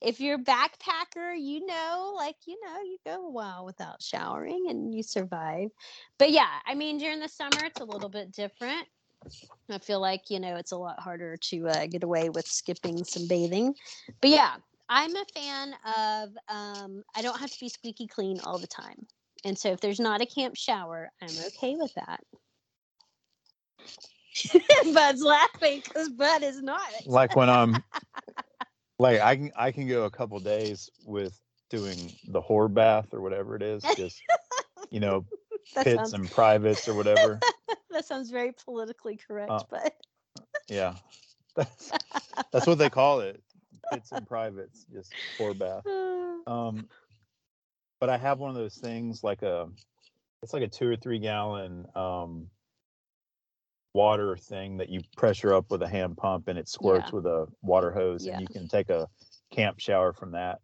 if 0.00 0.20
you're 0.20 0.36
a 0.36 0.38
backpacker, 0.38 1.34
you 1.38 1.64
know, 1.66 2.14
like, 2.16 2.36
you 2.46 2.58
know, 2.64 2.80
you 2.82 2.98
go 3.04 3.26
a 3.26 3.30
while 3.30 3.64
without 3.64 4.02
showering 4.02 4.66
and 4.68 4.94
you 4.94 5.02
survive. 5.02 5.68
But 6.18 6.30
yeah, 6.30 6.48
I 6.66 6.74
mean, 6.74 6.98
during 6.98 7.20
the 7.20 7.28
summer, 7.28 7.64
it's 7.64 7.80
a 7.80 7.84
little 7.84 8.08
bit 8.08 8.32
different. 8.32 8.86
I 9.70 9.78
feel 9.78 10.00
like, 10.00 10.28
you 10.28 10.40
know, 10.40 10.56
it's 10.56 10.72
a 10.72 10.76
lot 10.76 10.98
harder 11.00 11.36
to 11.36 11.68
uh, 11.68 11.86
get 11.86 12.02
away 12.02 12.28
with 12.28 12.46
skipping 12.46 13.04
some 13.04 13.28
bathing. 13.28 13.74
But 14.20 14.30
yeah, 14.30 14.56
I'm 14.88 15.14
a 15.14 15.24
fan 15.34 15.74
of, 15.96 16.30
um, 16.48 17.02
I 17.14 17.22
don't 17.22 17.38
have 17.38 17.50
to 17.50 17.60
be 17.60 17.68
squeaky 17.68 18.06
clean 18.06 18.40
all 18.40 18.58
the 18.58 18.66
time. 18.66 19.06
And 19.44 19.58
so 19.58 19.70
if 19.72 19.80
there's 19.80 20.00
not 20.00 20.20
a 20.20 20.26
camp 20.26 20.56
shower, 20.56 21.10
I'm 21.20 21.30
okay 21.46 21.76
with 21.76 21.92
that. 21.94 22.20
Bud's 24.94 25.22
laughing 25.22 25.82
because 25.84 26.08
Bud 26.10 26.42
is 26.42 26.62
not. 26.62 26.80
like 27.06 27.36
when 27.36 27.50
i'm 27.50 27.82
like 29.02 29.20
i 29.20 29.36
can 29.36 29.50
i 29.56 29.70
can 29.72 29.88
go 29.88 30.04
a 30.04 30.10
couple 30.10 30.38
days 30.40 30.88
with 31.04 31.38
doing 31.70 31.96
the 32.28 32.40
whore 32.40 32.72
bath 32.72 33.12
or 33.12 33.20
whatever 33.20 33.56
it 33.56 33.62
is 33.62 33.82
just 33.96 34.22
you 34.90 35.00
know 35.00 35.24
That 35.74 35.84
pits 35.84 35.96
sounds, 35.96 36.12
and 36.14 36.30
privates 36.30 36.88
or 36.88 36.94
whatever. 36.94 37.40
that 37.90 38.04
sounds 38.04 38.30
very 38.30 38.52
politically 38.52 39.16
correct, 39.16 39.50
Uh, 39.50 39.62
but 39.70 39.94
yeah. 40.68 40.94
That's, 41.54 41.92
that's 42.50 42.66
what 42.66 42.78
they 42.78 42.88
call 42.88 43.20
it 43.20 43.42
pits 43.92 44.10
and 44.12 44.26
privates 44.26 44.86
just 44.90 45.12
whore 45.38 45.56
bath. 45.58 45.84
Um 46.46 46.88
but 48.00 48.10
i 48.10 48.16
have 48.16 48.40
one 48.40 48.50
of 48.50 48.56
those 48.56 48.74
things 48.74 49.22
like 49.22 49.42
a 49.42 49.68
it's 50.42 50.52
like 50.52 50.62
a 50.62 50.68
two 50.68 50.88
or 50.88 50.96
three 50.96 51.20
gallon 51.20 51.86
um 51.94 52.48
water 53.94 54.36
thing 54.36 54.76
that 54.78 54.88
you 54.88 55.00
pressure 55.16 55.52
up 55.52 55.70
with 55.70 55.82
a 55.82 55.88
hand 55.88 56.16
pump 56.16 56.48
and 56.48 56.58
it 56.58 56.68
squirts 56.68 57.06
Yeah. 57.08 57.16
with 57.16 57.26
a 57.26 57.46
water 57.62 57.90
hose 57.90 58.24
Yeah. 58.24 58.32
and 58.32 58.40
you 58.40 58.46
can 58.48 58.66
take 58.68 58.88
a 58.90 59.08
camp 59.50 59.78
shower 59.80 60.12
from 60.12 60.30
that 60.32 60.60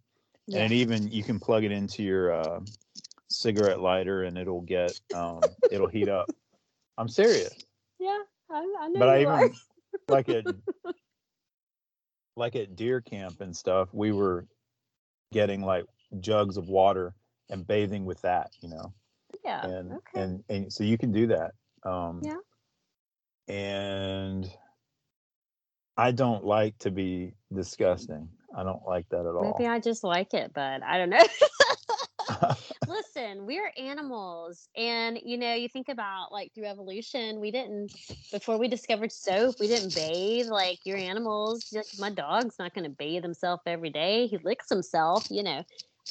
yeah. 0.47 0.61
and 0.61 0.73
even 0.73 1.09
you 1.09 1.23
can 1.23 1.39
plug 1.39 1.65
it 1.65 1.73
into 1.73 2.03
your 2.03 2.33
uh, 2.33 2.61
cigarette 3.29 3.81
lighter 3.81 4.23
and 4.25 4.39
it'll 4.39 4.63
get 4.63 4.99
um, 5.15 5.43
it'll 5.71 5.89
heat 5.89 6.09
up 6.09 6.31
i'm 6.97 7.09
serious 7.09 7.55
yeah, 8.01 8.19
I, 8.51 8.57
I 8.81 8.89
know 8.89 8.99
but 8.99 9.09
i 9.11 9.19
you 9.19 9.29
are. 9.29 9.45
even 9.45 9.57
like 10.09 10.29
at 10.31 10.47
like 12.37 12.57
at 12.57 12.77
deer 12.77 13.01
camp 13.01 13.41
and 13.41 13.55
stuff 13.55 13.89
we 13.93 14.13
were 14.13 14.47
getting 15.33 15.61
like 15.63 15.85
jugs 16.21 16.57
of 16.57 16.69
water 16.69 17.15
and 17.51 17.67
bathing 17.67 18.05
with 18.07 18.21
that 18.23 18.51
you 18.63 18.71
know 18.71 18.93
Yeah. 19.45 19.67
and 19.67 19.93
okay. 19.93 20.23
and 20.23 20.45
and 20.49 20.73
so 20.73 20.83
you 20.85 20.97
can 20.97 21.13
do 21.13 21.27
that 21.27 21.53
um 21.83 22.21
Yeah. 22.25 22.37
And 23.49 24.51
i 25.97 26.11
don't 26.11 26.45
like 26.45 26.77
to 26.79 26.91
be 26.91 27.35
disgusting 27.53 28.29
i 28.57 28.63
don't 28.63 28.87
like 28.87 29.09
that 29.09 29.21
at 29.21 29.35
all 29.35 29.57
Maybe 29.59 29.69
I 29.69 29.79
just 29.79 30.05
like 30.05 30.35
it, 30.35 30.53
but 30.55 30.83
I 30.83 30.99
don't 30.99 31.11
know. 31.11 31.19
Listen, 32.89 33.47
we're 33.47 33.73
animals. 33.77 34.69
And, 34.77 35.19
you 35.23 35.39
know, 35.39 35.55
you 35.55 35.69
think 35.69 35.89
about 35.89 36.33
like 36.33 36.53
through 36.55 36.67
evolution, 36.67 37.41
we 37.41 37.51
didn't, 37.51 37.95
before 38.33 38.59
we 38.59 38.69
discovered 38.69 39.13
soap, 39.13 39.57
we 39.61 39.67
didn't 39.69 39.95
bathe. 39.95 40.49
Like 40.49 40.79
your 40.85 40.97
animals, 40.99 41.67
like 41.73 41.87
my 41.99 42.11
dog's 42.11 42.59
not 42.59 42.75
going 42.75 42.85
to 42.85 42.91
bathe 42.91 43.23
himself 43.23 43.61
every 43.67 43.91
day. 43.91 44.27
He 44.27 44.39
licks 44.39 44.69
himself, 44.69 45.27
you 45.31 45.43
know. 45.43 45.65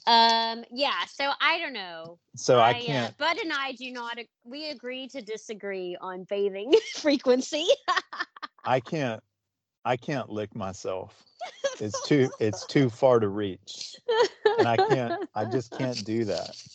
Um, 0.06 0.64
yeah. 0.72 1.06
So 1.12 1.32
I 1.42 1.60
don't 1.60 1.74
know. 1.74 2.20
so 2.36 2.60
i 2.60 2.72
uh, 2.72 2.80
can't 2.80 3.18
Bud 3.18 3.38
and 3.38 3.52
I 3.52 3.74
do 3.74 3.92
not, 3.92 4.18
we 4.44 4.70
agree 4.70 5.08
to 5.10 5.22
disagree 5.22 5.98
on 6.00 6.24
bathing 6.30 6.74
frequency. 6.94 7.68
I 8.64 8.80
can't 8.80 9.22
I 9.86 9.96
can't 9.96 10.30
lick 10.30 10.56
myself. 10.56 11.24
It's 11.80 12.02
too 12.08 12.30
it's 12.40 12.66
too 12.68 12.90
far 12.90 13.20
to 13.20 13.30
reach. 13.30 13.96
And 14.60 14.68
I 14.68 14.78
can't 14.78 15.16
I 15.34 15.46
just 15.46 15.72
can't 15.72 16.04
do 16.04 16.26
that. 16.26 16.56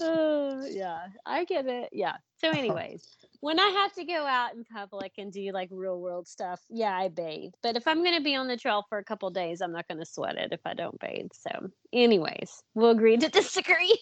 Uh, 0.00 0.62
yeah, 0.68 1.08
I 1.26 1.44
get 1.44 1.66
it. 1.66 1.88
Yeah. 1.92 2.16
So, 2.40 2.50
anyways, 2.50 3.16
when 3.40 3.60
I 3.60 3.68
have 3.68 3.92
to 3.94 4.04
go 4.04 4.26
out 4.26 4.54
in 4.54 4.64
public 4.64 5.12
and 5.18 5.32
do 5.32 5.50
like 5.52 5.68
real 5.70 6.00
world 6.00 6.26
stuff, 6.26 6.60
yeah, 6.68 6.96
I 6.96 7.08
bathe. 7.08 7.52
But 7.62 7.76
if 7.76 7.86
I'm 7.86 8.02
going 8.02 8.16
to 8.16 8.22
be 8.22 8.34
on 8.34 8.48
the 8.48 8.56
trail 8.56 8.84
for 8.88 8.98
a 8.98 9.04
couple 9.04 9.30
days, 9.30 9.60
I'm 9.60 9.72
not 9.72 9.86
going 9.86 9.98
to 9.98 10.06
sweat 10.06 10.36
it 10.36 10.52
if 10.52 10.60
I 10.64 10.74
don't 10.74 10.98
bathe. 10.98 11.30
So, 11.32 11.70
anyways, 11.92 12.62
we'll 12.74 12.90
agree 12.90 13.16
to 13.16 13.28
disagree. 13.40 13.96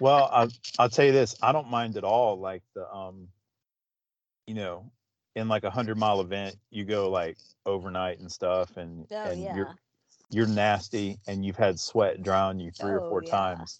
well, 0.00 0.28
I'll, 0.32 0.48
I'll 0.78 0.90
tell 0.90 1.06
you 1.06 1.12
this: 1.12 1.34
I 1.42 1.52
don't 1.52 1.70
mind 1.70 1.96
at 1.96 2.04
all. 2.04 2.38
Like 2.38 2.62
the 2.74 2.90
um, 2.92 3.28
you 4.46 4.54
know, 4.54 4.90
in 5.34 5.48
like 5.48 5.64
a 5.64 5.70
hundred 5.70 5.96
mile 5.96 6.20
event, 6.20 6.56
you 6.70 6.84
go 6.84 7.10
like 7.10 7.38
overnight 7.64 8.20
and 8.20 8.30
stuff, 8.30 8.76
and 8.76 9.06
Oh, 9.10 9.30
and 9.30 9.40
yeah. 9.42 9.56
you're 9.56 9.74
you're 10.30 10.46
nasty, 10.46 11.18
and 11.26 11.42
you've 11.44 11.56
had 11.56 11.80
sweat 11.80 12.22
drown 12.22 12.58
you 12.60 12.70
three 12.70 12.92
or 12.92 13.00
four 13.00 13.22
yeah. 13.24 13.30
times. 13.30 13.78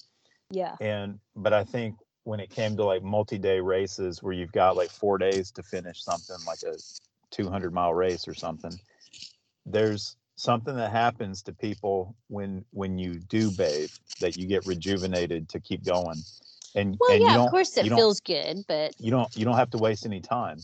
yeah. 0.51 0.77
And 0.81 1.19
but 1.37 1.53
I 1.53 1.65
think 1.65 1.97
when 2.29 2.41
it 2.41 2.51
came 2.51 2.77
to 2.77 2.85
like 2.85 3.03
multi-day 3.03 3.59
races 3.59 4.23
where 4.23 4.35
you've 4.35 4.53
got 4.53 4.77
like 4.77 4.91
four 4.91 5.17
days 5.17 5.51
to 5.51 5.63
finish 5.63 6.05
something 6.05 6.37
like 6.47 6.63
a 6.63 6.77
200 7.31 7.73
mile 7.73 7.95
race 7.95 8.29
or 8.29 8.35
something, 8.35 8.79
there's 9.65 10.15
something 10.37 10.77
that 10.77 10.93
happens 10.93 11.43
to 11.43 11.55
people 11.55 12.15
when 12.29 12.63
when 12.71 12.99
you 12.99 13.15
do 13.31 13.51
bathe 13.51 13.91
that 14.21 14.37
you 14.37 14.47
get 14.47 14.65
rejuvenated 14.67 15.49
to 15.49 15.59
keep 15.59 15.83
going. 15.87 16.23
And 16.75 16.99
Well, 17.01 17.13
and 17.13 17.23
you 17.23 17.29
yeah, 17.29 17.45
of 17.45 17.51
course 17.51 17.75
it 17.79 17.89
feels 17.89 18.21
good, 18.21 18.63
but 18.69 18.95
you 19.01 19.11
don't 19.11 19.31
you 19.35 19.47
don't 19.47 19.57
have 19.57 19.71
to 19.71 19.79
waste 19.79 20.05
any 20.05 20.21
time 20.21 20.59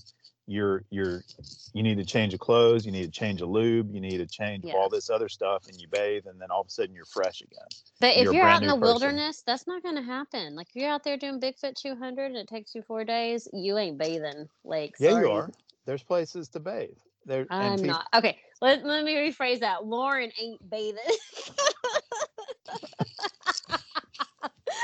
you're 0.47 0.85
you're 0.91 1.25
you 1.73 1.83
need 1.83 1.97
to 1.99 2.05
change 2.05 2.35
of 2.35 2.41
clothes 2.41 2.85
you 2.87 2.93
need 2.93 3.05
to 3.13 3.19
change 3.19 3.41
a 3.41 3.47
lube 3.47 3.91
you 3.93 4.01
need 4.01 4.19
to 4.19 4.27
change 4.27 4.65
Yeah. 4.65 4.75
all 4.75 4.89
this 4.89 5.11
other 5.11 5.29
stuff 5.29 5.63
and 5.69 5.81
you 5.81 5.89
bathe 5.89 6.27
and 6.27 6.41
then 6.41 6.51
all 6.51 6.61
of 6.61 6.67
a 6.67 6.71
sudden 6.71 6.95
you're 6.95 7.05
fresh 7.07 7.41
again 7.41 7.67
but 8.01 8.17
if 8.17 8.25
You're 8.25 8.33
a 8.33 8.35
you're 8.35 8.45
out 8.45 8.63
in 8.63 8.69
the 8.69 8.75
person. 8.75 9.11
wilderness, 9.11 9.43
that's 9.47 9.67
not 9.67 9.83
going 9.83 9.95
to 9.97 10.03
happen. 10.03 10.55
Like 10.57 10.69
if 10.69 10.77
you're 10.77 10.91
out 10.91 11.05
there 11.05 11.17
doing 11.17 11.41
Bigfoot 11.41 11.75
200 11.75 12.27
and 12.27 12.37
it 12.37 12.49
takes 12.49 12.75
you 12.75 12.83
four 12.83 13.05
days, 13.05 13.49
you 13.53 13.79
ain't 13.79 13.99
bathing. 13.99 14.49
Like, 14.65 14.95
yeah 14.99 15.11
sorry. 15.11 15.25
you 15.25 15.31
are 15.31 15.51
there's 15.87 16.03
places 16.03 16.49
to 16.51 16.61
bathe 16.61 16.91
there 17.25 17.47
I'm 17.51 17.83
not. 17.83 18.07
Okay, 18.15 18.39
let, 18.61 18.85
let 18.85 19.05
me 19.05 19.15
rephrase 19.15 19.61
that. 19.61 19.87
Lauren 19.87 20.31
ain't 20.41 20.69
bathing. 20.69 20.99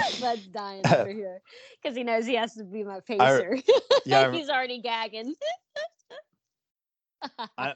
Bud's 0.21 0.47
dying 0.49 0.85
over 0.87 1.11
here 1.11 1.41
because 1.83 1.97
he 1.97 2.05
knows 2.05 2.27
he 2.27 2.35
has 2.35 2.55
to 2.55 2.65
be 2.65 2.85
my 2.85 3.01
pacer. 3.01 3.57
yeah 4.07 4.29
I- 4.29 4.37
He's 4.37 4.49
already 4.49 4.81
gagging. 4.81 5.35
I- 7.59 7.75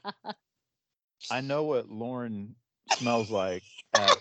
i 1.29 1.41
know 1.41 1.63
what 1.63 1.89
lauren 1.89 2.55
smells 2.87 3.31
like 3.31 3.63
at 3.93 4.17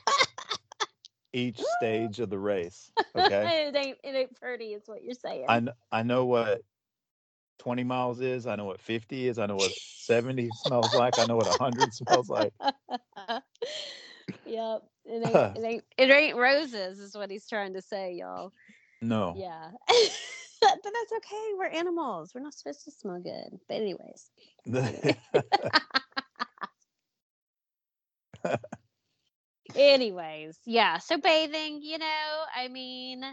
each 1.33 1.59
stage 1.63 2.21
of 2.21 2.31
the 2.31 2.39
race 2.39 2.91
okay 3.15 3.67
it 3.69 3.77
ain't 3.77 3.99
it 4.05 4.15
ain't 4.15 4.35
pretty, 4.37 4.73
is 4.75 4.83
what 4.87 5.03
you're 5.03 5.15
saying. 5.15 5.47
I, 5.49 5.63
I 5.91 6.03
know 6.03 6.27
what 6.27 6.63
20 7.59 7.85
miles 7.85 8.21
is 8.21 8.47
i 8.47 8.57
know 8.57 8.65
what 8.65 8.81
50 8.81 9.29
is 9.29 9.39
i 9.39 9.47
know 9.47 9.57
what 9.57 9.73
70 9.79 10.51
smells 10.53 10.95
like 10.95 11.19
i 11.19 11.25
know 11.25 11.37
what 11.37 11.47
100 11.47 11.93
smells 11.95 12.29
like 12.29 12.53
yep. 14.47 14.83
It 15.07 15.27
ain't, 15.27 15.45
it 15.55 15.65
ain't 15.65 15.85
it 15.99 16.11
ain't 16.11 16.37
roses 16.37 16.99
is 17.01 17.17
what 17.17 17.31
he's 17.31 17.49
trying 17.49 17.75
to 17.75 17.83
say, 17.83 18.15
y'all. 18.15 18.53
no 19.03 19.39
Yeah. 19.39 19.71
but 20.61 20.79
that's 20.85 21.13
okay. 21.19 21.53
We're 21.59 21.67
animals. 21.67 22.33
We're 22.35 22.43
not 22.43 22.55
supposed 22.55 22.85
to 22.85 22.91
smell 22.91 23.21
good. 23.21 23.59
But 23.69 23.77
anyways. 23.77 24.31
Anyways, 29.75 30.59
yeah. 30.67 30.99
So 30.99 31.19
bathing, 31.19 31.83
you 31.83 31.99
know, 31.99 32.45
I 32.57 32.69
mean, 32.69 33.25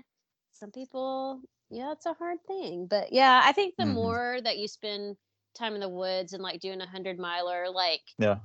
some 0.54 0.72
people, 0.72 1.42
yeah, 1.70 1.92
it's 1.94 2.06
a 2.06 2.14
hard 2.14 2.40
thing. 2.48 2.88
But 2.90 3.12
yeah, 3.14 3.42
I 3.44 3.52
think 3.54 3.76
the 3.78 3.86
Mhm. 3.86 3.94
more 3.94 4.40
that 4.44 4.58
you 4.58 4.68
spend 4.68 5.18
time 5.56 5.74
in 5.76 5.82
the 5.82 5.90
woods 5.90 6.34
and 6.34 6.44
like 6.44 6.62
doing 6.62 6.82
a 6.82 6.88
hundred 6.88 7.20
miler, 7.20 7.70
like 7.70 8.02
yeah 8.20 8.40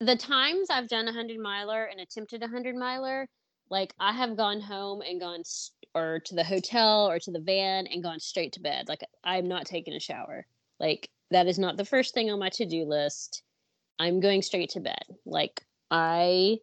the 0.00 0.16
times 0.16 0.68
I've 0.70 0.88
done 0.88 1.08
a 1.08 1.12
hundred 1.12 1.38
miler 1.40 1.84
and 1.84 2.00
attempted 2.00 2.42
a 2.42 2.48
hundred 2.48 2.76
miler, 2.76 3.28
like 3.70 3.94
I 3.98 4.12
have 4.12 4.36
gone 4.36 4.60
home 4.60 5.02
and 5.02 5.20
gone 5.20 5.40
s- 5.40 5.70
or 5.94 6.20
to 6.26 6.34
the 6.34 6.44
hotel 6.44 7.08
or 7.08 7.18
to 7.20 7.30
the 7.30 7.40
van 7.40 7.86
and 7.86 8.02
gone 8.02 8.20
straight 8.20 8.52
to 8.54 8.60
bed. 8.60 8.88
Like 8.88 9.02
I'm 9.22 9.48
not 9.48 9.66
taking 9.66 9.94
a 9.94 10.00
shower. 10.00 10.46
Like 10.80 11.08
that 11.30 11.46
is 11.46 11.58
not 11.58 11.76
the 11.76 11.84
first 11.84 12.14
thing 12.14 12.30
on 12.30 12.38
my 12.38 12.50
to 12.50 12.66
do 12.66 12.84
list. 12.84 13.42
I'm 13.98 14.20
going 14.20 14.42
straight 14.42 14.70
to 14.70 14.80
bed. 14.80 15.04
Like 15.24 15.64
I 15.90 16.58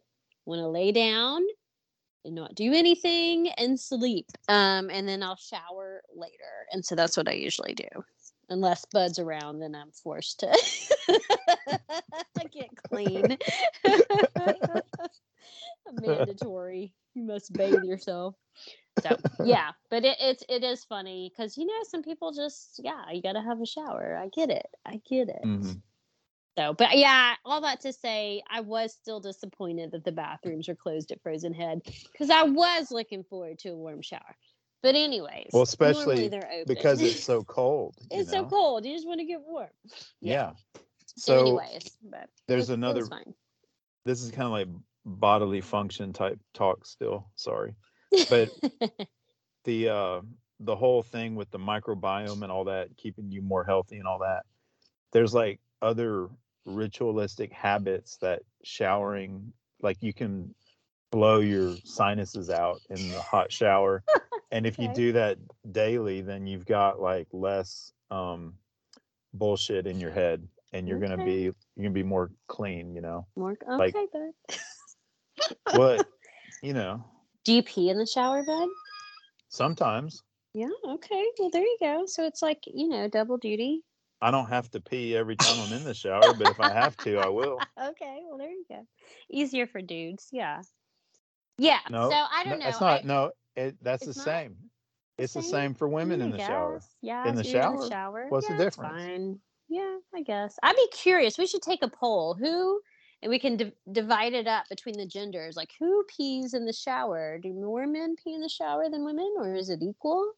want 0.46 0.60
to 0.60 0.68
lay 0.68 0.92
down 0.92 1.42
and 2.24 2.34
not 2.34 2.54
do 2.54 2.72
anything 2.72 3.48
and 3.50 3.78
sleep. 3.80 4.26
Um, 4.48 4.90
and 4.90 5.08
then 5.08 5.22
I'll 5.22 5.36
shower 5.36 6.02
later. 6.14 6.34
And 6.72 6.84
so 6.84 6.94
that's 6.94 7.16
what 7.16 7.28
I 7.28 7.32
usually 7.32 7.74
do. 7.74 7.88
Unless 8.52 8.84
Bud's 8.92 9.18
around, 9.18 9.60
then 9.60 9.74
I'm 9.74 9.90
forced 9.90 10.40
to 10.40 10.54
get 12.52 12.68
clean. 12.90 13.38
Mandatory. 15.92 16.92
You 17.14 17.22
must 17.22 17.52
bathe 17.54 17.82
yourself. 17.82 18.34
So 19.02 19.16
yeah, 19.42 19.70
but 19.90 20.04
it, 20.04 20.18
it's 20.20 20.44
it 20.50 20.62
is 20.62 20.84
funny 20.84 21.32
because 21.34 21.56
you 21.56 21.64
know 21.64 21.72
some 21.84 22.02
people 22.02 22.32
just 22.32 22.78
yeah 22.84 23.10
you 23.10 23.22
got 23.22 23.32
to 23.32 23.42
have 23.42 23.60
a 23.60 23.66
shower. 23.66 24.20
I 24.22 24.28
get 24.28 24.50
it. 24.50 24.66
I 24.84 25.00
get 25.08 25.30
it. 25.30 25.42
Mhm. 25.42 25.80
So, 26.58 26.74
but 26.74 26.98
yeah, 26.98 27.34
all 27.46 27.62
that 27.62 27.80
to 27.80 27.94
say, 27.94 28.42
I 28.50 28.60
was 28.60 28.92
still 28.92 29.20
disappointed 29.20 29.92
that 29.92 30.04
the 30.04 30.12
bathrooms 30.12 30.68
were 30.68 30.74
closed 30.74 31.10
at 31.10 31.22
Frozen 31.22 31.54
Head 31.54 31.80
because 32.12 32.28
I 32.28 32.42
was 32.42 32.90
looking 32.90 33.24
forward 33.24 33.58
to 33.60 33.70
a 33.70 33.76
warm 33.76 34.02
shower. 34.02 34.36
But 34.82 34.96
anyways, 34.96 35.50
Well, 35.52 35.62
especially 35.62 36.28
because 36.66 37.00
it's 37.02 37.20
so 37.24 37.44
cold. 37.44 37.94
you 38.10 38.20
it's 38.20 38.30
so 38.30 38.44
cold. 38.44 38.84
You 38.84 38.94
just 38.94 39.06
want 39.06 39.20
to 39.20 39.26
get 39.26 39.40
warm. 39.40 39.68
Yeah. 40.20 40.52
So, 41.16 41.36
So 41.36 41.40
anyways, 41.40 41.98
but 42.02 42.28
there's 42.48 42.70
it, 42.70 42.74
another. 42.74 43.02
It. 43.02 43.34
This 44.04 44.22
is 44.22 44.30
kind 44.30 44.46
of 44.46 44.50
like 44.52 44.68
bodily 45.04 45.60
function 45.60 46.12
type 46.12 46.38
talk. 46.52 46.84
Still, 46.84 47.26
sorry, 47.36 47.74
but 48.28 48.50
the 49.64 49.88
uh, 49.88 50.20
the 50.58 50.74
whole 50.76 51.02
thing 51.02 51.36
with 51.36 51.50
the 51.50 51.58
microbiome 51.58 52.42
and 52.42 52.50
all 52.50 52.64
that, 52.64 52.96
keeping 52.96 53.30
you 53.30 53.42
more 53.42 53.64
healthy 53.64 53.98
and 53.98 54.06
all 54.06 54.18
that. 54.20 54.42
There's 55.12 55.34
like 55.34 55.60
other 55.80 56.28
ritualistic 56.64 57.52
habits 57.52 58.16
that 58.18 58.42
showering, 58.64 59.52
like 59.80 59.98
you 60.00 60.12
can 60.12 60.54
blow 61.12 61.38
your 61.38 61.76
sinuses 61.84 62.50
out 62.50 62.80
in 62.90 63.10
the 63.10 63.20
hot 63.20 63.52
shower, 63.52 64.02
and 64.50 64.66
if 64.66 64.78
you 64.78 64.92
do 64.92 65.12
that 65.12 65.38
daily, 65.70 66.22
then 66.22 66.46
you've 66.48 66.66
got 66.66 67.00
like 67.00 67.28
less 67.32 67.92
um, 68.10 68.54
bullshit 69.32 69.86
in 69.86 70.00
your 70.00 70.10
head, 70.10 70.48
and 70.72 70.88
you're 70.88 70.98
gonna 70.98 71.24
be 71.24 71.42
you're 71.42 71.54
gonna 71.78 71.90
be 71.90 72.02
more 72.02 72.32
clean. 72.48 72.94
You 72.96 73.02
know, 73.02 73.26
More 73.36 73.52
okay, 73.52 73.76
like- 73.76 73.94
bud. 74.12 75.76
what 75.76 76.06
you 76.62 76.72
know. 76.72 77.04
Do 77.44 77.52
you 77.52 77.62
pee 77.62 77.88
in 77.90 77.98
the 77.98 78.06
shower, 78.06 78.42
bud? 78.44 78.68
Sometimes 79.48 80.22
Yeah. 80.54 80.68
Okay. 80.88 81.24
Well, 81.38 81.50
there 81.52 81.62
you 81.62 81.76
go. 81.80 82.04
So 82.06 82.26
it's 82.26 82.42
like 82.42 82.62
you 82.66 82.88
know 82.88 83.06
double 83.08 83.36
duty. 83.36 83.82
I 84.20 84.30
don't 84.30 84.48
have 84.48 84.70
to 84.70 84.80
pee 84.80 85.16
every 85.16 85.34
time 85.34 85.58
I'm 85.60 85.72
in 85.72 85.82
the 85.84 85.94
shower, 85.94 86.32
but 86.38 86.48
if 86.48 86.60
I 86.60 86.72
have 86.72 86.96
to, 86.98 87.18
I 87.18 87.28
will. 87.28 87.58
Okay. 87.90 88.20
Well, 88.28 88.38
there 88.38 88.50
you 88.50 88.64
go. 88.68 88.86
Easier 89.28 89.66
for 89.66 89.82
dudes. 89.82 90.28
Yeah. 90.30 90.62
Yeah. 91.58 91.78
No, 91.90 92.10
so 92.10 92.16
I 92.16 92.44
no, 92.44 92.50
don't 92.50 92.58
know. 92.60 92.68
It's 92.68 92.80
not. 92.80 93.00
I- 93.00 93.06
no, 93.06 93.30
it, 93.56 93.76
that's 93.82 94.02
the 94.06 94.14
not 94.18 94.24
same. 94.24 94.56
It's 95.18 95.34
the 95.34 95.42
same? 95.42 95.50
same 95.50 95.74
for 95.74 95.88
women 95.88 96.20
in 96.22 96.30
the 96.30 96.38
shower. 96.38 96.80
Yeah, 97.02 97.28
In 97.28 97.34
the 97.34 97.44
so 97.44 97.50
you're 97.50 97.62
shower? 97.62 97.88
shower. 97.88 98.26
What's 98.30 98.46
the 98.48 98.54
Yeah, 98.54 98.62
it's 98.62 98.76
difference? 98.76 99.02
Fine. 99.02 99.38
Yeah, 99.68 99.96
I 100.14 100.22
guess. 100.22 100.58
I'd 100.62 100.74
be 100.76 100.88
curious. 100.92 101.38
We 101.38 101.46
should 101.46 101.62
take 101.62 101.82
a 101.82 101.88
poll. 101.88 102.34
Who, 102.34 102.80
and 103.22 103.30
we 103.30 103.38
can 103.38 103.56
div- 103.56 103.72
divide 103.92 104.32
it 104.32 104.46
up 104.48 104.64
between 104.68 104.96
the 104.96 105.06
genders. 105.06 105.54
Like, 105.56 105.70
who 105.78 106.04
pees 106.16 106.54
in 106.54 106.64
the 106.64 106.72
shower? 106.72 107.38
Do 107.38 107.52
more 107.52 107.86
men 107.86 108.16
pee 108.22 108.34
in 108.34 108.40
the 108.40 108.48
shower 108.48 108.88
than 108.90 109.04
women, 109.04 109.32
or 109.38 109.54
is 109.54 109.68
it 109.70 109.80
equal? 109.82 110.32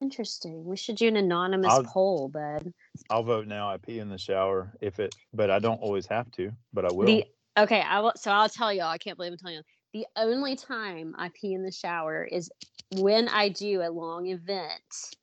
Interesting. 0.00 0.64
We 0.64 0.76
should 0.76 0.96
do 0.96 1.08
an 1.08 1.16
anonymous 1.16 1.70
I'll- 1.72 1.84
poll, 1.84 2.28
bud. 2.28 2.72
I'll 3.10 3.22
vote 3.24 3.46
now. 3.46 3.68
I 3.70 3.76
pee 3.76 3.98
in 3.98 4.08
the 4.08 4.18
shower 4.18 4.72
if 4.80 4.98
it, 4.98 5.14
but 5.34 5.50
I 5.50 5.58
don't 5.58 5.80
always 5.80 6.06
have 6.06 6.30
to. 6.32 6.52
But 6.72 6.86
I 6.86 6.92
will. 6.92 7.06
The 7.06 7.24
okay, 7.58 7.80
I 7.82 8.00
will. 8.00 8.12
So 8.16 8.30
I'll 8.30 8.48
tell 8.48 8.72
y'all. 8.72 8.86
I 8.86 8.98
can't 8.98 9.16
believe 9.16 9.32
I'm 9.32 9.38
telling 9.38 9.56
you. 9.56 9.62
The 9.92 10.06
only 10.16 10.56
time 10.56 11.14
I 11.18 11.30
pee 11.30 11.52
in 11.52 11.64
the 11.64 11.72
shower 11.72 12.24
is 12.24 12.50
when 12.96 13.28
I 13.28 13.48
do 13.48 13.82
a 13.82 13.90
long 13.90 14.26
event 14.26 15.14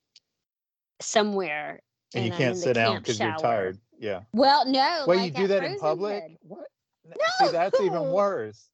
somewhere. 1.02 1.82
and 2.14 2.26
you 2.26 2.32
I'm 2.32 2.38
can't 2.38 2.58
sit 2.58 2.74
down 2.74 2.98
because 3.00 3.20
you're 3.20 3.34
tired. 3.34 3.80
Yeah. 4.00 4.22
Well, 4.34 4.66
no. 4.66 5.06
Well, 5.08 5.18
like 5.18 5.26
you 5.26 5.32
do 5.32 5.44
at 5.44 5.50
that 5.50 5.64
in 5.64 5.78
public. 5.80 6.38
What? 6.42 6.68
N- 7.06 7.14
See, 7.28 7.48
that's 7.48 7.80
even 7.80 8.08
worse. 8.12 8.70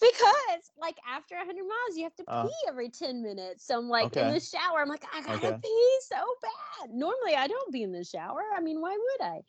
Because 0.00 0.70
like 0.78 0.96
after 1.08 1.36
100 1.36 1.62
miles, 1.62 1.96
you 1.96 2.04
have 2.04 2.14
to 2.16 2.24
pee 2.24 2.30
Uh, 2.30 2.48
every 2.68 2.88
10 2.90 3.22
minutes. 3.22 3.66
So 3.66 3.78
I'm 3.78 3.88
like 3.88 4.16
in 4.16 4.28
the 4.28 4.40
shower. 4.40 4.80
I'm 4.80 4.88
like, 4.88 5.04
I 5.12 5.20
gotta 5.22 5.36
Okay. 5.36 5.56
pee 5.62 5.98
so 6.02 6.16
bad. 6.42 6.90
Normally, 6.90 7.34
I 7.34 7.46
don't 7.46 7.72
be 7.72 7.82
in 7.82 7.92
the 7.92 8.04
shower. 8.04 8.42
I 8.56 8.60
mean, 8.60 8.80
why 8.80 8.90
would 8.96 9.26
I? 9.26 9.40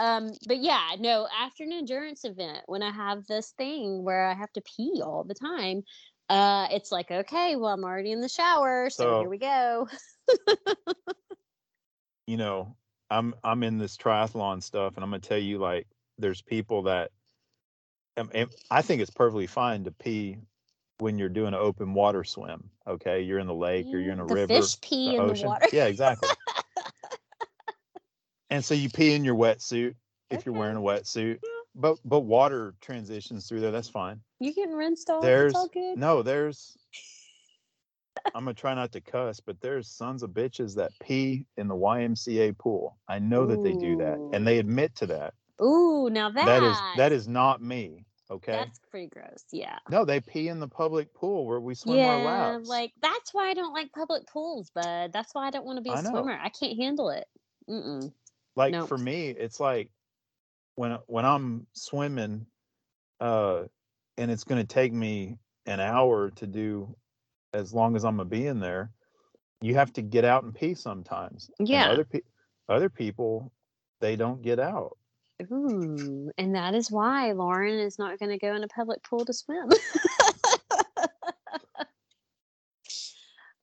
Um, 0.00 0.30
but 0.46 0.58
yeah, 0.58 0.96
no. 0.98 1.26
After 1.36 1.64
an 1.64 1.72
endurance 1.72 2.24
event, 2.24 2.60
when 2.66 2.82
I 2.82 2.90
have 2.90 3.26
this 3.26 3.50
thing 3.58 4.04
where 4.04 4.26
I 4.26 4.34
have 4.34 4.52
to 4.52 4.62
pee 4.62 5.02
all 5.04 5.24
the 5.24 5.34
time, 5.34 5.82
Uh, 6.30 6.68
it's 6.70 6.92
like 6.92 7.10
okay, 7.10 7.56
well, 7.56 7.72
I'm 7.72 7.84
already 7.84 8.12
in 8.12 8.20
the 8.20 8.28
shower, 8.28 8.90
so, 8.90 9.02
So- 9.04 9.20
here 9.20 9.30
we 9.30 9.38
go. 9.38 9.88
you 12.26 12.36
know, 12.36 12.76
I'm 13.10 13.34
I'm 13.42 13.62
in 13.62 13.78
this 13.78 13.96
triathlon 13.96 14.62
stuff, 14.62 14.96
and 14.96 15.04
I'm 15.04 15.10
gonna 15.10 15.20
tell 15.20 15.38
you, 15.38 15.58
like, 15.58 15.86
there's 16.18 16.42
people 16.42 16.82
that, 16.82 17.10
um, 18.18 18.30
and 18.34 18.50
I 18.70 18.82
think 18.82 19.00
it's 19.00 19.10
perfectly 19.10 19.46
fine 19.46 19.84
to 19.84 19.90
pee 19.90 20.36
when 20.98 21.18
you're 21.18 21.30
doing 21.30 21.48
an 21.48 21.54
open 21.54 21.94
water 21.94 22.24
swim. 22.24 22.68
Okay, 22.86 23.22
you're 23.22 23.38
in 23.38 23.46
the 23.46 23.54
lake 23.54 23.86
or 23.86 23.98
you're 23.98 24.12
in 24.12 24.20
a 24.20 24.26
the 24.26 24.34
river, 24.34 24.54
fish 24.60 24.78
pee 24.82 25.16
in 25.16 25.26
the 25.26 25.42
water. 25.46 25.66
Yeah, 25.72 25.86
exactly. 25.86 26.28
And 28.50 28.64
so 28.64 28.74
you 28.74 28.88
pee 28.88 29.14
in 29.14 29.24
your 29.24 29.34
wetsuit 29.34 29.94
if 30.30 30.44
you're 30.46 30.54
wearing 30.54 30.76
a 30.76 30.82
Okay. 30.82 31.00
wetsuit, 31.00 31.38
but 31.74 31.98
but 32.04 32.20
water 32.20 32.74
transitions 32.80 33.48
through 33.48 33.60
there. 33.60 33.70
That's 33.70 33.88
fine. 33.88 34.20
You 34.40 34.52
getting 34.54 34.74
rinsed 34.74 35.10
off? 35.10 35.22
There's 35.22 35.54
all 35.54 35.68
good. 35.68 35.98
no, 35.98 36.22
there's. 36.22 36.76
I'm 38.34 38.44
gonna 38.44 38.54
try 38.54 38.74
not 38.74 38.92
to 38.92 39.00
cuss, 39.00 39.40
but 39.40 39.60
there's 39.60 39.88
sons 39.88 40.22
of 40.22 40.30
bitches 40.30 40.74
that 40.76 40.92
pee 41.00 41.46
in 41.56 41.66
the 41.68 41.74
YMCA 41.74 42.58
pool. 42.58 42.98
I 43.08 43.18
know 43.18 43.46
that 43.46 43.62
they 43.62 43.72
do 43.72 43.96
that, 43.96 44.18
and 44.32 44.46
they 44.46 44.58
admit 44.58 44.94
to 44.96 45.06
that. 45.06 45.34
Ooh, 45.62 46.08
now 46.10 46.30
that 46.30 46.44
That 46.44 46.62
is 46.62 46.76
that 46.96 47.12
is 47.12 47.26
not 47.26 47.62
me. 47.62 48.04
Okay. 48.30 48.52
that's 48.52 48.78
pretty 48.90 49.06
gross. 49.06 49.42
Yeah. 49.50 49.78
no, 49.88 50.04
they 50.04 50.20
pee 50.20 50.48
in 50.48 50.60
the 50.60 50.68
public 50.68 51.14
pool 51.14 51.46
where 51.46 51.60
we 51.60 51.74
swim 51.74 51.98
our 51.98 52.18
laps. 52.18 52.68
like 52.68 52.92
that's 53.00 53.32
why 53.32 53.48
I 53.48 53.54
don't 53.54 53.72
like 53.72 53.90
public 53.92 54.26
pools, 54.26 54.70
bud. 54.74 55.12
That's 55.12 55.34
why 55.34 55.46
I 55.46 55.50
don't 55.50 55.64
want 55.64 55.78
to 55.78 55.82
be 55.82 55.90
a 55.90 55.94
I 55.94 56.02
swimmer. 56.02 56.38
I 56.38 56.50
can't 56.50 56.78
handle 56.78 57.08
it. 57.08 57.26
Mm-mm. 57.68 58.12
Like 58.58 58.72
no. 58.72 58.86
for 58.86 58.98
me, 58.98 59.28
it's 59.28 59.60
like 59.60 59.88
when 60.74 60.98
when 61.06 61.24
I'm 61.24 61.66
swimming, 61.72 62.44
uh, 63.20 63.62
and 64.18 64.30
it's 64.30 64.44
gonna 64.44 64.64
take 64.64 64.92
me 64.92 65.38
an 65.64 65.80
hour 65.80 66.30
to 66.32 66.46
do 66.46 66.94
as 67.54 67.72
long 67.72 67.96
as 67.96 68.04
I'm 68.04 68.16
gonna 68.16 68.28
be 68.28 68.46
in 68.46 68.60
there. 68.60 68.90
You 69.60 69.74
have 69.76 69.92
to 69.94 70.02
get 70.02 70.24
out 70.24 70.44
and 70.44 70.54
pee 70.54 70.74
sometimes. 70.74 71.50
And 71.58 71.68
Yeah. 71.68 71.88
other 71.90 72.04
pe- 72.04 72.20
other 72.68 72.90
people, 72.90 73.52
they 74.00 74.16
don't 74.16 74.42
get 74.42 74.58
out. 74.58 74.98
Ooh, 75.52 76.30
and 76.36 76.54
that 76.56 76.74
is 76.74 76.90
why 76.90 77.32
Lauren 77.32 77.78
is 77.78 77.98
not 77.98 78.18
going 78.18 78.30
to 78.30 78.38
go 78.38 78.54
in 78.56 78.64
a 78.64 78.68
public 78.68 79.02
pool 79.04 79.24
to 79.24 79.32
swim. 79.32 79.68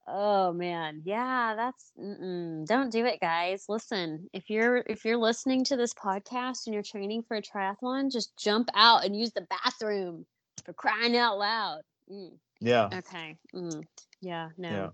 oh 0.08 0.54
man, 0.54 1.02
yeah, 1.04 1.56
that's 1.56 1.92
mm-mm. 2.00 2.66
don't 2.66 2.92
do 2.92 3.06
it, 3.06 3.20
guys. 3.20 3.66
Listen, 3.70 4.30
if 4.34 4.50
you're 4.50 4.78
if 4.88 5.06
you're 5.06 5.18
listening 5.18 5.64
to 5.66 5.78
this 5.78 5.94
podcast 5.94 6.66
and 6.66 6.74
you're 6.74 6.84
training 6.84 7.24
for 7.28 7.38
a 7.38 7.42
triathlon, 7.42 8.12
just 8.12 8.36
jump 8.38 8.70
out 8.76 9.06
and 9.06 9.16
use 9.18 9.32
the 9.32 9.48
bathroom 9.64 10.26
for 10.64 10.74
crying 10.74 11.18
out 11.18 11.38
loud. 11.38 11.82
Mm, 12.12 12.38
Yeah. 12.60 12.90
okay. 12.94 13.38
Mm, 13.54 13.86
yeah. 14.22 14.50
No. 14.58 14.92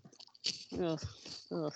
Ugh. 1.52 1.74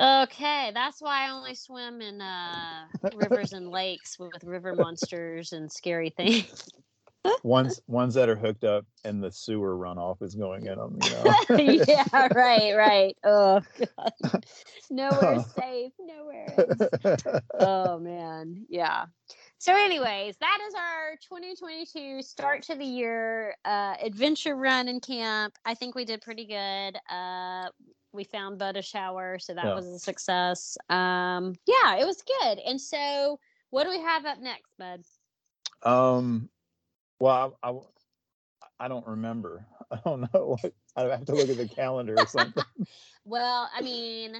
Okay, 0.00 0.72
that's 0.74 1.00
why 1.00 1.26
I 1.26 1.30
only 1.30 1.54
swim 1.54 2.00
in 2.00 2.20
uh, 2.20 2.86
rivers 3.14 3.52
and 3.52 3.70
lakes 3.70 4.18
with 4.18 4.42
river 4.42 4.74
monsters 4.74 5.52
and 5.52 5.70
scary 5.70 6.10
things. 6.16 6.68
Ones 7.42 7.80
ones 7.86 8.14
that 8.14 8.28
are 8.28 8.36
hooked 8.36 8.64
up 8.64 8.86
and 9.04 9.22
the 9.22 9.30
sewer 9.30 9.76
runoff 9.76 10.22
is 10.22 10.34
going 10.34 10.66
in 10.66 10.78
them. 10.78 10.96
You 10.98 11.10
know. 11.10 11.34
yeah, 11.56 12.28
right, 12.34 12.74
right. 12.74 13.16
Oh 13.24 13.60
god, 13.78 14.12
nowhere 14.90 15.38
safe, 15.38 15.92
nowhere. 15.98 16.66
is. 16.70 16.88
Oh 17.58 17.98
man, 17.98 18.66
yeah. 18.68 19.06
So, 19.58 19.74
anyways, 19.74 20.36
that 20.38 20.58
is 20.66 20.74
our 20.74 21.16
2022 21.28 22.22
start 22.22 22.62
to 22.64 22.74
the 22.74 22.84
year 22.84 23.54
uh, 23.64 23.94
adventure 24.02 24.56
run 24.56 24.88
and 24.88 25.00
camp. 25.02 25.54
I 25.64 25.74
think 25.74 25.94
we 25.94 26.04
did 26.04 26.20
pretty 26.22 26.46
good. 26.46 26.98
Uh, 27.08 27.70
we 28.12 28.24
found 28.24 28.58
Bud 28.58 28.76
a 28.76 28.82
shower, 28.82 29.38
so 29.38 29.54
that 29.54 29.64
Yeah. 29.66 29.74
was 29.74 29.86
a 29.86 29.98
success. 29.98 30.76
Um, 30.88 31.54
yeah, 31.66 31.96
it 31.96 32.06
was 32.06 32.22
good. 32.40 32.58
And 32.58 32.80
so, 32.80 33.38
what 33.70 33.84
do 33.84 33.90
we 33.90 34.00
have 34.00 34.24
up 34.26 34.38
next, 34.38 34.76
Bud? 34.78 35.02
Um, 35.82 36.48
well, 37.22 37.56
I, 37.62 37.70
I, 37.70 38.84
I 38.84 38.88
don't 38.88 39.06
remember. 39.06 39.64
I 39.92 39.98
don't 40.04 40.32
know. 40.34 40.56
I 40.96 41.02
have 41.02 41.24
to 41.26 41.34
look 41.34 41.48
at 41.48 41.56
the 41.56 41.68
calendar 41.68 42.16
or 42.18 42.26
something. 42.26 42.64
Well, 43.24 43.70
I 43.72 43.82
mean, 43.82 44.34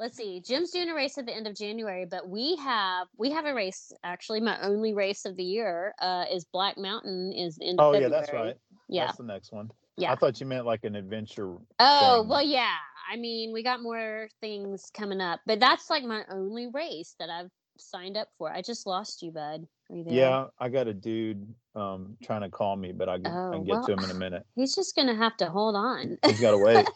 let's 0.00 0.16
see. 0.16 0.42
Jim's 0.44 0.72
doing 0.72 0.88
a 0.88 0.94
race 0.96 1.16
at 1.16 1.26
the 1.26 1.32
end 1.32 1.46
of 1.46 1.54
January, 1.54 2.06
but 2.10 2.28
we 2.28 2.56
have 2.56 3.06
we 3.16 3.30
have 3.30 3.44
a 3.44 3.54
race. 3.54 3.92
Actually, 4.02 4.40
my 4.40 4.60
only 4.62 4.94
race 4.94 5.26
of 5.26 5.36
the 5.36 5.44
year 5.44 5.94
uh, 6.02 6.24
is 6.28 6.44
Black 6.52 6.76
Mountain. 6.76 7.32
Is 7.32 7.56
in 7.60 7.76
oh 7.78 7.94
yeah, 7.94 8.08
that's 8.08 8.32
right. 8.32 8.56
Yeah, 8.88 9.06
That's 9.06 9.18
the 9.18 9.22
next 9.22 9.52
one. 9.52 9.70
yeah. 9.96 10.10
I 10.10 10.16
thought 10.16 10.40
you 10.40 10.46
meant 10.46 10.66
like 10.66 10.82
an 10.82 10.96
adventure. 10.96 11.54
Oh, 11.78 12.22
thing. 12.22 12.28
well, 12.28 12.42
yeah. 12.42 12.74
I 13.08 13.16
mean, 13.16 13.52
we 13.52 13.62
got 13.62 13.80
more 13.80 14.28
things 14.40 14.90
coming 14.92 15.20
up, 15.20 15.38
but 15.46 15.60
that's 15.60 15.88
like 15.88 16.02
my 16.02 16.22
only 16.32 16.66
race 16.66 17.14
that 17.20 17.30
I've 17.30 17.50
signed 17.80 18.16
up 18.16 18.28
for. 18.38 18.50
I 18.52 18.62
just 18.62 18.86
lost 18.86 19.22
you, 19.22 19.30
bud. 19.30 19.66
Are 19.90 19.96
you 19.96 20.04
there? 20.04 20.14
Yeah, 20.14 20.46
I 20.58 20.68
got 20.68 20.88
a 20.88 20.94
dude 20.94 21.46
um 21.74 22.16
trying 22.22 22.42
to 22.42 22.48
call 22.48 22.76
me, 22.76 22.92
but 22.92 23.08
I 23.08 23.18
can, 23.18 23.26
I 23.26 23.30
Oh, 23.30 23.50
can 23.52 23.64
get 23.66 23.82
to 23.84 23.92
him 23.92 24.04
in 24.04 24.10
a 24.10 24.14
minute. 24.14 24.46
He's 24.54 24.74
just 24.74 24.94
to 25.08 25.14
have 25.14 25.36
to 25.38 25.46
hold 25.46 25.76
on. 25.76 26.18
He's 26.24 26.40
got 26.40 26.52
to 26.52 26.58
wait. 26.58 26.88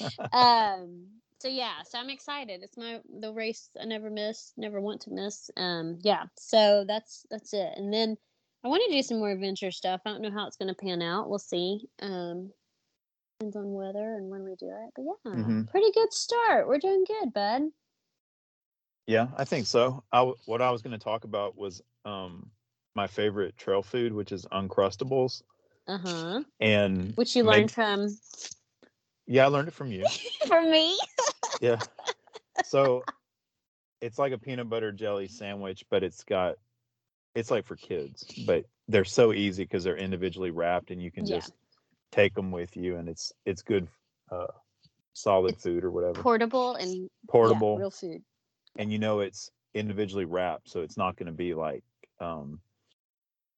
um, 0.32 1.06
so 1.40 1.48
yeah, 1.48 1.82
so 1.84 1.98
I'm 1.98 2.10
excited. 2.10 2.62
It's 2.62 2.76
my 2.76 3.00
the 3.20 3.32
race 3.32 3.68
I 3.80 3.84
never 3.84 4.10
miss, 4.10 4.52
never 4.56 4.80
want 4.80 5.00
to 5.02 5.10
miss. 5.10 5.50
Um, 5.56 5.98
yeah. 6.02 6.24
So 6.38 6.84
that's 6.86 7.26
that's 7.30 7.52
it. 7.52 7.72
And 7.76 7.92
then 7.92 8.16
I 8.64 8.68
want 8.68 8.82
to 8.86 8.92
do 8.92 9.02
some 9.02 9.18
more 9.18 9.30
adventure 9.30 9.70
stuff. 9.72 10.02
I 10.06 10.10
don't 10.10 10.22
know 10.22 10.30
how 10.30 10.46
it's 10.46 10.56
to 10.68 10.74
pan 10.74 11.02
out. 11.02 11.28
We'll 11.28 11.40
see. 11.40 11.88
Um, 12.00 12.52
depends 13.40 13.56
on 13.56 13.72
weather 13.72 14.14
and 14.14 14.30
when 14.30 14.44
we 14.44 14.54
do 14.54 14.68
it. 14.68 14.92
But 14.94 15.04
yeah, 15.04 15.32
Mhm. 15.32 15.68
pretty 15.68 15.90
good 15.92 16.12
start. 16.12 16.68
We're 16.68 16.78
doing 16.78 17.04
good, 17.04 17.32
bud. 17.32 17.62
Yeah, 19.06 19.28
I 19.36 19.44
think 19.44 19.66
so. 19.66 20.04
I 20.12 20.18
w- 20.18 20.36
what 20.46 20.62
I 20.62 20.70
was 20.70 20.82
going 20.82 20.92
to 20.98 21.02
talk 21.02 21.24
about 21.24 21.56
was 21.56 21.82
um 22.04 22.50
my 22.94 23.06
favorite 23.06 23.56
trail 23.56 23.82
food, 23.82 24.12
which 24.12 24.32
is 24.32 24.46
Uncrustables, 24.52 25.42
Uh 25.86 25.98
huh. 25.98 26.42
and 26.60 27.12
Which 27.16 27.34
you 27.36 27.42
learned 27.44 27.70
from 27.70 28.08
yeah, 29.26 29.44
I 29.44 29.48
learned 29.48 29.68
it 29.68 29.74
from 29.74 29.90
you. 29.92 30.06
from 30.46 30.70
me. 30.70 30.98
Yeah. 31.60 31.80
So 32.64 33.04
it's 34.00 34.18
like 34.18 34.32
a 34.32 34.38
peanut 34.38 34.68
butter 34.68 34.92
jelly 34.92 35.28
sandwich, 35.28 35.84
but 35.90 36.02
it's 36.02 36.24
got 36.24 36.56
it's 37.34 37.50
like 37.50 37.64
for 37.66 37.76
kids, 37.76 38.24
but 38.46 38.64
they're 38.88 39.04
so 39.04 39.32
easy 39.32 39.64
because 39.64 39.84
they're 39.84 39.96
individually 39.96 40.50
wrapped 40.50 40.90
and 40.90 41.02
you 41.02 41.10
can 41.10 41.26
Yeah. 41.26 41.36
just 41.36 41.52
take 42.12 42.34
them 42.34 42.50
with 42.50 42.76
you 42.76 42.96
and 42.96 43.08
it's 43.08 43.32
it's 43.44 43.62
good 43.62 43.88
uh 44.30 44.46
solid 45.14 45.54
It's 45.54 45.62
food 45.62 45.84
or 45.84 45.90
whatever. 45.90 46.22
Portable 46.22 46.74
and 46.74 46.90
yeah, 46.92 47.08
Portable 47.28 47.76
real 47.78 47.90
food. 47.90 48.22
And 48.76 48.92
you 48.92 48.98
know 48.98 49.20
it's 49.20 49.50
individually 49.74 50.24
wrapped 50.24 50.68
so 50.68 50.80
it's 50.82 50.96
not 50.96 51.16
going 51.16 51.26
to 51.26 51.32
be 51.32 51.54
like 51.54 51.82
um 52.20 52.60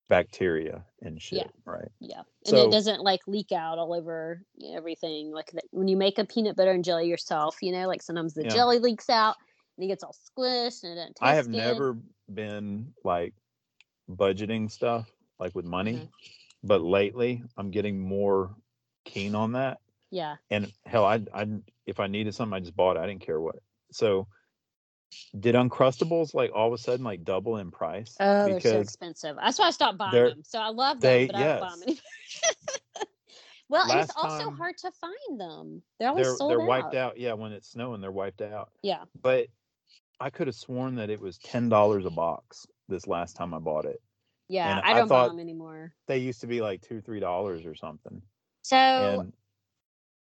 bacteria 0.09 0.85
and 1.01 1.21
shit, 1.21 1.51
right? 1.65 1.89
Yeah, 1.99 2.19
and 2.45 2.49
So- 2.49 2.69
it 2.69 2.71
doesn't 2.71 3.01
like 3.01 3.21
leak 3.27 3.53
out 3.53 3.79
all 3.79 3.95
over 3.95 4.43
everything. 4.75 5.33
Like 5.33 5.51
that, 5.53 5.65
when 5.71 5.89
you 5.89 5.97
make 5.97 6.19
a 6.19 6.25
peanut 6.25 6.57
butter 6.57 6.71
and 6.73 6.85
jelly 6.85 7.09
yourself, 7.09 7.62
you 7.62 7.73
know, 7.73 7.87
like 7.89 8.03
sometimes 8.03 8.35
the 8.35 8.43
Yeah. 8.45 8.51
jelly 8.51 8.79
leaks 8.79 9.09
out 9.09 9.37
and 9.77 9.85
it 9.85 9.89
gets 9.89 10.05
all 10.05 10.15
squished 10.15 10.85
and 10.85 10.93
it 10.93 10.97
doesn't 10.97 11.17
taste 11.17 11.23
I 11.23 11.35
have 11.35 11.47
good. 11.47 11.57
never 11.57 11.99
been 12.33 12.93
like 13.03 13.35
budgeting 14.11 14.71
stuff 14.71 15.11
like 15.39 15.55
with 15.55 15.65
money, 15.65 15.95
Mhm. 15.95 16.11
but 16.62 16.83
lately 16.83 17.43
I'm 17.57 17.71
getting 17.71 17.99
more 17.99 18.55
keen 19.05 19.35
on 19.35 19.53
that. 19.53 19.81
Yeah, 20.11 20.37
And 20.51 20.73
hell, 20.85 21.05
I 21.07 21.23
I 21.33 21.47
if 21.87 21.99
I 21.99 22.07
needed 22.07 22.35
something, 22.35 22.55
I 22.55 22.61
just 22.61 22.77
bought 22.77 22.97
it. 22.97 23.01
I 23.01 23.07
didn't 23.07 23.23
care 23.23 23.41
what. 23.41 23.57
So 23.91 24.29
did 25.39 25.55
Uncrustables 25.55 26.35
like 26.35 26.51
all 26.55 26.69
of 26.69 26.73
a 26.75 26.79
sudden 26.79 27.05
like 27.05 27.25
double 27.25 27.57
in 27.59 27.71
price? 27.71 28.17
oh, 28.21 28.47
they're 28.47 28.61
so 28.61 28.81
expensive. 28.81 29.37
That's 29.37 29.59
why 29.59 29.67
I 29.67 29.71
stopped 29.71 29.99
buying 29.99 30.12
them. 30.12 30.43
So 30.45 30.59
I 30.59 30.69
love 30.69 31.01
they- 31.01 31.27
them, 31.27 31.35
but 31.35 31.37
I 31.37 31.47
don't 31.47 31.61
buy 31.61 31.71
them 31.71 31.83
anymore. 31.83 32.03
well, 33.69 33.91
and 33.91 34.01
it's 34.01 34.12
also 34.17 34.45
time- 34.45 34.57
hard 34.57 34.77
to 34.79 34.91
find 34.93 35.41
them. 35.41 35.83
They're 35.99 36.09
always 36.11 36.27
they're 36.27 36.37
sold 36.37 36.51
they're 36.51 36.62
out. 36.62 36.69
wiped 36.69 36.95
out. 36.95 37.19
Yeah, 37.19 37.33
when 37.35 37.53
it's 37.53 37.69
snowing, 37.71 38.01
they're 38.01 38.12
wiped 38.12 38.43
out. 38.43 38.71
Yeah, 38.83 39.05
But 39.23 39.47
I 40.21 40.31
could 40.31 40.47
have 40.47 40.57
sworn 40.57 40.95
that 40.97 41.11
it 41.11 41.21
was 41.21 41.39
ten 41.39 41.69
dollars 41.69 42.05
a 42.07 42.11
box 42.11 42.67
this 42.89 43.07
last 43.07 43.35
time 43.37 43.55
I 43.55 43.59
bought 43.59 43.85
it. 43.87 44.01
yeah. 44.49 44.77
And 44.77 44.81
I 44.85 44.91
I 44.91 44.95
don't 44.95 45.09
buy 45.09 45.23
thought- 45.23 45.29
them 45.31 45.41
anymore. 45.41 45.95
They 46.07 46.19
used 46.19 46.41
to 46.43 46.47
be 46.47 46.61
like 46.61 46.83
two, 46.83 47.01
three 47.01 47.21
dollars 47.21 47.65
or 47.67 47.75
something. 47.75 48.21
So 48.62 48.77
And 48.77 49.33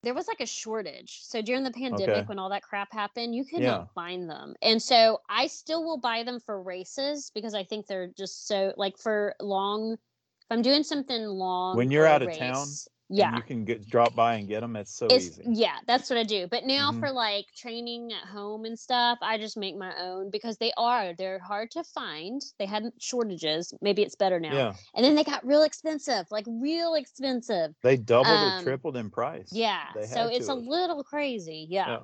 there 0.03 0.15
was 0.15 0.27
like 0.29 0.41
a 0.41 0.47
shortage. 0.47 1.21
So 1.23 1.43
during 1.43 1.63
the 1.65 1.71
pandemic, 1.71 2.11
Okay. 2.11 2.29
when 2.29 2.39
all 2.39 2.49
that 2.51 2.63
crap 2.63 2.93
happened, 2.93 3.35
you 3.35 3.45
could 3.45 3.63
Yeah. 3.63 3.65
not 3.65 3.93
find 3.95 4.29
them. 4.29 4.55
And 4.63 4.83
so 4.83 5.21
I 5.29 5.47
still 5.47 5.85
will 5.85 5.99
buy 5.99 6.25
them 6.25 6.41
for 6.41 6.61
races 6.63 7.31
because 7.35 7.55
I 7.55 7.65
think 7.65 7.87
they're 7.87 8.09
just 8.09 8.47
so 8.47 8.75
like 8.77 8.99
for 8.99 9.35
long. 9.41 9.93
If 9.95 10.47
I'm 10.51 10.63
doing 10.63 10.83
something 10.83 11.25
long, 11.25 11.77
When 11.77 11.91
you're 11.91 12.07
out 12.07 12.23
of 12.23 12.29
town, 12.33 12.67
race, 12.67 12.89
and 12.91 12.92
Yeah. 13.15 13.37
you 13.37 13.43
can 13.43 13.65
get 13.65 13.87
drop 13.89 14.15
by 14.17 14.35
and 14.37 14.49
get 14.49 14.61
them. 14.61 14.75
It's 14.77 14.95
so 14.95 15.07
It's 15.07 15.27
easy. 15.27 15.43
yeah, 15.47 15.77
that's 15.87 16.09
what 16.09 16.19
I 16.19 16.23
do. 16.23 16.47
But 16.49 16.65
now 16.65 16.91
Mhm. 16.93 17.01
for 17.01 17.11
like 17.11 17.47
training 17.55 18.13
at 18.13 18.27
home 18.27 18.65
and 18.65 18.79
stuff, 18.79 19.19
I 19.21 19.37
just 19.39 19.57
make 19.57 19.77
my 19.77 19.95
own 20.01 20.31
because 20.31 20.57
they 20.57 20.73
are 20.77 21.13
they're 21.15 21.39
hard 21.39 21.71
to 21.73 21.85
find. 21.85 22.41
They 22.59 22.67
had 22.67 22.91
shortages. 22.99 23.73
Maybe 23.83 24.03
it's 24.03 24.17
better 24.17 24.41
now. 24.41 24.55
Yeah, 24.55 24.75
And 24.95 25.05
then 25.05 25.15
they 25.15 25.25
got 25.25 25.45
real 25.47 25.63
expensive, 25.63 26.27
like 26.31 26.47
real 26.49 26.95
expensive. 26.95 27.75
they 27.83 27.97
doubled 27.97 28.29
Um, 28.35 28.61
or 28.61 28.63
tripled 28.63 28.97
in 28.97 29.11
price. 29.11 29.51
Yeah. 29.53 29.93
So 30.07 30.29
it's 30.29 30.47
to 30.47 30.53
a 30.53 30.55
little 30.55 31.05
crazy. 31.05 31.67
Yeah. 31.69 31.89
Yeah. 31.89 31.99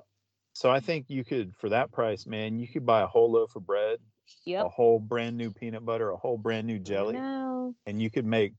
So 0.52 0.70
I 0.70 0.80
think 0.80 1.06
you 1.08 1.24
could, 1.24 1.54
for 1.56 1.68
that 1.68 1.92
price, 1.92 2.26
man, 2.26 2.58
you 2.58 2.66
could 2.66 2.84
buy 2.84 3.02
a 3.02 3.06
whole 3.06 3.30
loaf 3.30 3.54
of 3.56 3.64
bread, 3.64 4.00
a 4.48 4.68
whole 4.68 4.98
brand 4.98 5.36
new 5.36 5.50
peanut 5.52 5.84
butter, 5.84 6.10
a 6.10 6.16
whole 6.16 6.36
brand 6.36 6.66
new 6.66 6.78
jelly, 6.78 7.16
and 7.16 8.02
you 8.02 8.10
could 8.10 8.26
make 8.26 8.52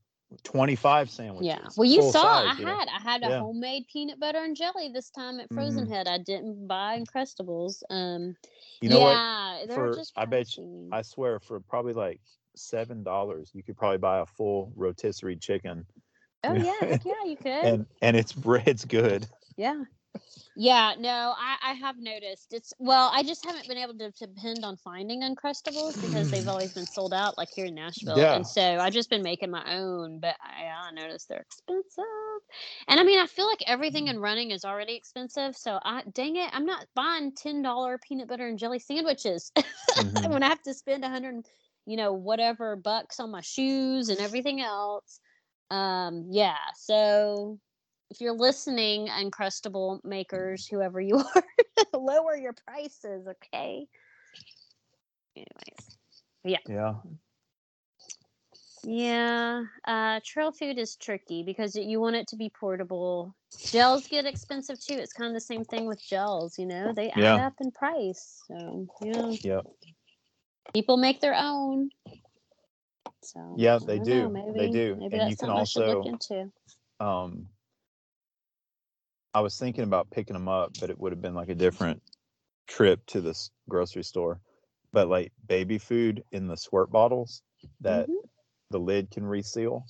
25 0.44 1.10
sandwiches. 1.10 1.46
Yeah. 1.46 1.68
Well, 1.76 1.88
you 1.88 2.02
saw 2.02 2.44
size, 2.44 2.56
I 2.56 2.58
you 2.60 2.64
know? 2.66 2.78
had 2.78 2.88
I 2.88 3.00
had 3.00 3.22
a 3.24 3.28
Yeah. 3.28 3.40
homemade 3.40 3.84
peanut 3.92 4.20
butter 4.20 4.38
and 4.44 4.56
jelly 4.56 4.88
this 4.92 5.10
time 5.10 5.40
at 5.40 5.48
Frozen 5.52 5.86
Mhm. 5.86 5.90
Head. 5.90 6.08
I 6.08 6.18
didn't 6.18 6.66
buy 6.66 7.00
Uncrustables. 7.00 7.82
Um. 7.90 8.36
You 8.80 8.88
know 8.90 9.00
what? 9.00 9.10
yeah, 9.10 9.64
they're 9.66 9.92
For-. 9.94 10.02
I 10.16 10.24
bet 10.24 10.56
you- 10.56 10.88
I 10.92 11.02
swear, 11.02 11.38
for 11.40 11.60
probably 11.60 11.92
like 11.92 12.20
seven 12.56 13.02
dollars, 13.02 13.50
you 13.54 13.62
could 13.62 13.76
probably 13.76 13.98
buy 13.98 14.20
a 14.20 14.26
full 14.26 14.72
rotisserie 14.76 15.36
chicken, 15.36 15.84
Oh 16.44 16.52
yeah, 16.54 16.98
yeah, 17.04 17.24
you 17.26 17.36
could. 17.36 17.46
and 17.64 17.86
and 18.00 18.16
it's 18.16 18.32
bre- 18.32 18.58
it's 18.66 18.84
good. 18.84 19.26
Yeah. 19.56 19.82
Yeah, 20.56 20.94
no, 20.98 21.34
I, 21.38 21.70
I 21.70 21.72
have 21.74 21.96
noticed. 21.98 22.52
It's 22.52 22.74
well, 22.78 23.10
I 23.14 23.22
just 23.22 23.44
haven't 23.44 23.68
been 23.68 23.78
able 23.78 23.94
to, 23.94 24.10
depend 24.10 24.64
on 24.64 24.76
finding 24.76 25.22
Uncrustables 25.22 26.00
because 26.00 26.28
they've 26.30 26.48
always 26.48 26.72
been 26.72 26.86
sold 26.86 27.14
out, 27.14 27.38
like 27.38 27.48
here 27.54 27.66
in 27.66 27.74
Nashville. 27.74 28.16
Yeah. 28.18 28.34
And 28.36 28.46
so 28.46 28.62
I've 28.78 28.92
just 28.92 29.08
been 29.10 29.22
making 29.22 29.50
my 29.50 29.76
own, 29.76 30.18
but 30.20 30.36
I, 30.42 30.66
I 30.66 30.90
noticed 30.92 31.28
they're 31.28 31.40
expensive. 31.40 32.04
And 32.88 33.00
I 33.00 33.04
mean, 33.04 33.18
I 33.20 33.26
feel 33.26 33.46
like 33.46 33.62
everything 33.66 34.08
in 34.08 34.18
running 34.18 34.50
is 34.50 34.64
already 34.64 34.94
expensive. 34.96 35.56
So 35.56 35.78
I 35.84 36.02
dang 36.12 36.36
it, 36.36 36.50
I'm 36.52 36.66
not 36.66 36.86
buying 36.94 37.32
ten 37.34 37.62
dollar 37.62 37.98
peanut 37.98 38.28
butter 38.28 38.46
and 38.48 38.58
jelly 38.58 38.80
sandwiches 38.80 39.52
Mhm. 39.96 40.30
when 40.30 40.42
I 40.42 40.48
have 40.48 40.62
to 40.62 40.74
spend 40.74 41.04
a 41.04 41.08
hundred, 41.08 41.46
you 41.86 41.96
know, 41.96 42.12
whatever 42.12 42.76
bucks 42.76 43.20
on 43.20 43.30
my 43.30 43.40
shoes 43.40 44.08
and 44.08 44.20
everything 44.20 44.60
else. 44.60 45.20
Um, 45.70 46.26
yeah. 46.30 46.56
So 46.74 47.58
if 48.10 48.20
you're 48.20 48.34
listening, 48.36 49.08
Uncrustable 49.08 50.04
makers, 50.04 50.66
whoever 50.66 51.00
you 51.00 51.16
are, 51.36 51.44
lower 51.98 52.36
your 52.36 52.54
prices, 52.66 53.26
okay? 53.26 53.86
Anyways, 55.36 55.96
Yeah. 56.44 56.94
yeah. 58.82 59.62
Uh, 59.86 60.20
trail 60.24 60.52
food 60.52 60.78
is 60.78 60.96
tricky 60.96 61.42
because 61.42 61.76
you 61.76 62.00
want 62.00 62.16
it 62.16 62.26
to 62.28 62.36
be 62.36 62.48
portable. 62.50 63.34
Gels 63.58 64.06
get 64.08 64.26
expensive 64.26 64.80
too. 64.80 64.94
It's 64.94 65.12
kind 65.12 65.28
of 65.28 65.34
the 65.34 65.40
same 65.40 65.64
thing 65.64 65.86
with 65.86 66.02
gels, 66.04 66.58
you 66.58 66.66
know, 66.66 66.92
they 66.92 67.10
add 67.10 67.18
Yeah. 67.18 67.46
up 67.46 67.54
in 67.60 67.70
price. 67.70 68.42
So, 68.48 68.86
yeah. 69.42 69.60
People 70.74 70.96
make 70.96 71.20
their 71.20 71.34
own. 71.34 71.90
So 73.22 73.54
Yeah, 73.58 73.78
they 73.78 73.98
do. 73.98 74.28
know, 74.30 74.52
They 74.52 74.70
do. 74.70 74.96
Maybe 74.96 75.04
And 75.16 75.20
that's 75.22 75.30
you 75.30 75.36
can 75.36 75.66
should 75.66 75.86
look 75.86 75.96
also- 75.96 76.02
into. 76.08 76.52
Um, 77.00 77.48
I 79.34 79.40
was 79.40 79.58
thinking 79.58 79.84
about 79.84 80.10
picking 80.10 80.34
them 80.34 80.48
up, 80.48 80.72
but 80.80 80.90
it 80.90 80.98
would 80.98 81.12
have 81.12 81.22
been 81.22 81.34
like 81.34 81.48
a 81.48 81.54
different 81.54 82.02
trip 82.66 83.04
to 83.06 83.20
this 83.20 83.50
grocery 83.68 84.02
store. 84.02 84.40
But 84.92 85.08
like 85.08 85.32
baby 85.46 85.78
food 85.78 86.24
in 86.32 86.48
the 86.48 86.56
squirt 86.56 86.90
bottles 86.90 87.42
that 87.80 88.08
Mhm. 88.08 88.28
the 88.70 88.78
lid 88.80 89.10
can 89.10 89.24
reseal. 89.24 89.86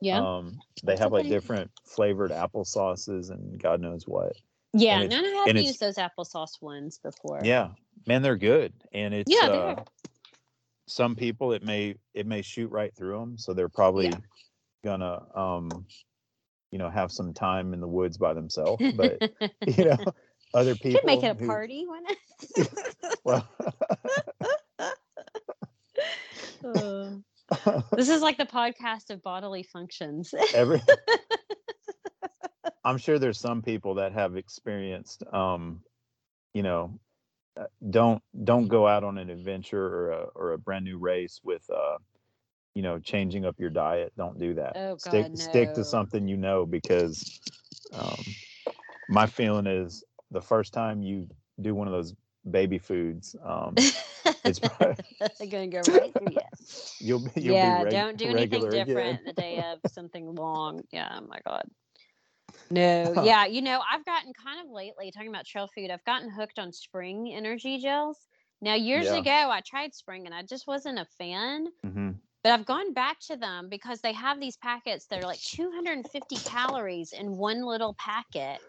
Yeah, 0.00 0.20
Um, 0.20 0.60
they 0.84 0.96
have 0.96 1.12
like 1.12 1.26
different 1.28 1.70
flavored 1.84 2.30
apple 2.30 2.64
sauces 2.64 3.30
and 3.30 3.58
God 3.60 3.80
knows 3.80 4.06
what. 4.06 4.36
yeah. 4.72 5.00
it's- 5.02 5.10
None 5.10 5.24
I 5.24 5.28
have 5.38 5.48
and 5.48 5.58
it's- 5.58 5.66
used 5.66 5.80
those 5.80 5.96
applesauce 5.96 6.60
ones 6.60 6.98
before. 6.98 7.40
Yeah, 7.42 7.70
man, 8.06 8.22
they're 8.22 8.36
good. 8.36 8.72
And 8.92 9.14
it's 9.14 9.32
Yeah, 9.32 9.48
uh, 9.48 9.84
some 10.86 11.16
people 11.16 11.52
it 11.52 11.64
may 11.64 11.96
it 12.14 12.26
may 12.26 12.42
shoot 12.42 12.70
right 12.70 12.94
through 12.94 13.18
them, 13.18 13.38
so 13.38 13.52
they're 13.54 13.68
probably 13.70 14.12
gonna 14.84 15.26
um, 15.34 15.86
you 16.76 16.82
know, 16.82 16.90
have 16.90 17.10
some 17.10 17.32
time 17.32 17.72
in 17.72 17.80
the 17.80 17.88
woods 17.88 18.18
by 18.18 18.34
themselves. 18.34 18.84
But 18.94 19.18
you 19.66 19.86
know, 19.86 19.96
other 20.54 20.72
You 20.72 20.76
people 20.76 21.00
could 21.00 21.06
make 21.06 21.22
it 21.24 21.28
a 21.28 21.34
who- 21.34 21.46
party, 21.46 21.86
why 21.86 22.00
not? 22.00 22.68
Well, 23.24 23.48
Uh, 26.62 27.12
this 27.96 28.10
is 28.10 28.20
like 28.20 28.36
the 28.36 28.44
podcast 28.44 29.08
of 29.08 29.22
bodily 29.22 29.62
functions. 29.62 30.34
every 30.54 30.82
I'm 32.84 32.98
sure 32.98 33.18
there's 33.18 33.40
some 33.40 33.62
people 33.62 33.94
that 33.94 34.12
have 34.12 34.36
experienced 34.36 35.22
um 35.32 35.80
you 36.52 36.62
know 36.62 36.98
uh, 37.58 37.64
don't 37.88 38.22
don't 38.44 38.68
go 38.68 38.86
out 38.86 39.02
on 39.04 39.16
an 39.16 39.30
adventure 39.30 39.82
or 39.86 40.10
a 40.10 40.20
or 40.34 40.52
a 40.52 40.58
brand 40.58 40.84
new 40.84 40.98
race 40.98 41.40
with 41.42 41.64
uh 41.70 41.96
you 42.76 42.82
know 42.82 42.98
changing 43.00 43.46
up 43.46 43.58
your 43.58 43.70
diet 43.70 44.12
don't 44.18 44.38
do 44.38 44.54
that 44.54 44.76
Oh, 44.76 44.96
stick 44.98 45.28
God, 45.28 45.32
stick 45.34 45.74
no. 45.74 45.74
to 45.74 45.84
something 45.84 46.28
you 46.28 46.36
know 46.36 46.66
because 46.66 47.40
um 47.92 48.36
my 49.08 49.26
feeling 49.26 49.66
is 49.66 50.04
the 50.30 50.42
first 50.42 50.72
time 50.74 51.02
you 51.02 51.28
do 51.62 51.74
one 51.74 51.88
of 51.88 51.94
those 51.94 52.14
baby 52.50 52.78
foods 52.78 53.36
um 53.44 53.76
it's 54.44 54.60
probably, 54.60 54.96
gonna 55.50 55.68
go 55.68 55.82
right 55.82 56.14
through 56.18 56.28
you. 56.28 56.44
you'll 57.00 57.20
be 57.20 57.40
you'll 57.40 57.56
yeah, 57.56 57.70
be 57.72 57.84
reg- 57.84 57.92
don't 57.92 58.16
do 58.18 58.26
anything 58.26 58.68
again. 58.68 58.68
different 58.70 59.24
the 59.24 59.32
day 59.32 59.60
of 59.72 59.80
something 59.86 60.34
long. 60.34 60.82
Yeah, 60.92 61.18
oh 61.20 61.26
my 61.26 61.40
god. 61.46 61.64
No, 62.70 63.12
yeah, 63.14 63.46
you 63.46 63.62
know, 63.62 63.80
I've 63.90 64.04
gotten 64.04 64.32
kind 64.34 64.60
of 64.64 64.70
lately 64.72 65.10
talking 65.10 65.28
about 65.28 65.46
trail 65.46 65.68
food. 65.74 65.90
I've 65.90 66.04
gotten 66.04 66.30
hooked 66.30 66.58
on 66.58 66.72
spring 66.72 67.32
energy 67.34 67.78
gels. 67.78 68.26
Now, 68.60 68.74
years 68.74 69.12
Yeah. 69.12 69.20
ago, 69.20 69.50
I 69.50 69.60
tried 69.66 69.94
spring 69.94 70.26
and 70.26 70.34
I 70.34 70.42
just 70.42 70.66
wasn't 70.66 70.98
a 70.98 71.06
fan. 71.18 71.66
Mhm. 71.84 72.20
But 72.46 72.52
I've 72.52 72.64
gone 72.64 72.92
back 72.92 73.18
to 73.22 73.36
them 73.36 73.68
because 73.68 74.02
they 74.02 74.12
have 74.12 74.38
these 74.38 74.56
packets 74.56 75.08
that 75.08 75.18
are 75.18 75.26
like 75.26 75.42
250 75.42 76.38
calories 76.38 77.12
in 77.12 77.36
one 77.36 77.62
little 77.64 77.94
packet. 77.94 78.60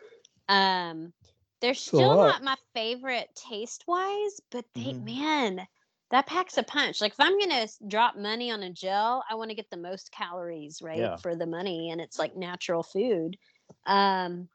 Um, 0.49 1.13
they're 1.61 1.75
still 1.75 2.17
not 2.17 2.41
my 2.41 2.55
favorite 2.73 3.29
taste 3.35 3.83
wise, 3.87 4.41
but 4.49 4.65
they, 4.73 4.93
Mhm. 4.93 5.03
man, 5.03 5.67
that 6.09 6.25
packs 6.25 6.57
a 6.57 6.63
punch. 6.63 7.01
Like 7.01 7.11
if 7.11 7.19
I'm 7.19 7.37
gonna 7.37 7.67
drop 7.87 8.15
money 8.17 8.49
on 8.49 8.63
a 8.63 8.73
gel, 8.73 9.23
I 9.29 9.35
want 9.35 9.51
to 9.51 9.55
get 9.55 9.69
the 9.69 9.77
most 9.77 10.11
calories, 10.11 10.81
right, 10.81 11.11
Yeah. 11.11 11.19
for 11.19 11.35
the 11.35 11.45
money, 11.45 11.91
and 11.91 12.01
it's 12.01 12.17
like 12.17 12.35
natural 12.35 12.81
food. 12.81 13.37
Um, 13.85 14.49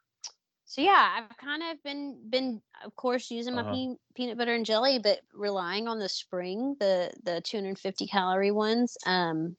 so 0.73 0.81
yeah, 0.83 1.19
I've 1.31 1.37
kind 1.37 1.63
of 1.63 1.83
been 1.83 2.31
been, 2.31 2.63
of 2.85 2.97
course, 2.97 3.31
using 3.31 3.55
my 3.55 3.63
Uh-huh. 3.63 3.73
pe- 3.73 3.97
peanut 4.15 4.39
butter 4.39 4.55
and 4.55 4.65
jelly, 4.67 4.99
but 4.99 5.21
relying 5.35 5.87
on 5.89 5.99
the 5.99 6.09
spring, 6.09 6.77
the 6.81 7.13
the 7.23 7.41
250 7.43 8.07
calorie 8.07 8.51
ones. 8.53 8.97
Um, 9.07 9.57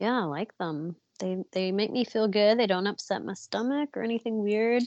yeah, 0.00 0.20
I 0.22 0.24
like 0.24 0.56
them. 0.58 0.96
They 1.20 1.44
they 1.52 1.72
make 1.72 1.92
me 1.92 2.04
feel 2.04 2.28
good. 2.28 2.58
They 2.58 2.66
don't 2.68 2.86
upset 2.88 3.24
my 3.24 3.34
stomach 3.34 3.96
or 3.96 4.02
anything 4.02 4.40
weird. 4.42 4.84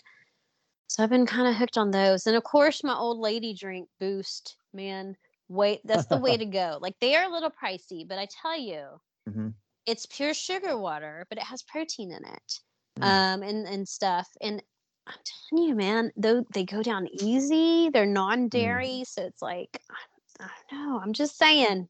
So 0.89 1.03
I've 1.03 1.09
been 1.09 1.26
kind 1.26 1.47
of 1.47 1.55
hooked 1.55 1.78
on 1.78 1.91
those. 1.91 2.28
And 2.28 2.36
of 2.36 2.43
course, 2.43 2.84
my 2.84 2.95
old 2.95 3.17
lady 3.19 3.53
drink 3.53 3.89
Boost, 3.99 4.57
man. 4.74 5.17
Wait, 5.47 5.82
that's 5.86 6.07
the 6.07 6.17
way 6.17 6.38
to 6.38 6.45
go. 6.45 6.78
Like 6.82 6.99
they 6.99 7.15
are 7.15 7.26
a 7.26 7.34
little 7.34 7.51
pricey, 7.51 8.07
but 8.07 8.19
I 8.19 8.28
tell 8.28 8.57
you, 8.57 9.01
Mhm. 9.26 9.51
it's 9.86 10.05
pure 10.05 10.34
sugar 10.34 10.78
water, 10.78 11.26
but 11.30 11.38
it 11.38 11.45
has 11.45 11.63
protein 11.63 12.11
in 12.11 12.26
it, 12.26 12.59
Mm. 12.97 13.22
um, 13.32 13.43
and 13.43 13.67
and 13.67 13.88
stuff. 13.88 14.28
And 14.41 14.63
I'm 15.07 15.17
telling 15.49 15.67
you, 15.67 15.75
man, 15.75 16.11
though 16.15 16.45
they 16.53 16.63
go 16.63 16.83
down 16.83 17.07
easy. 17.21 17.89
They're 17.89 18.05
mm. 18.05 18.13
non-dairy, 18.13 19.03
so 19.05 19.23
it's 19.23 19.41
like 19.41 19.79
I, 19.89 20.45
I 20.45 20.49
don't 20.69 20.89
know. 20.89 20.99
I'm 20.99 21.13
just 21.13 21.37
saying. 21.37 21.87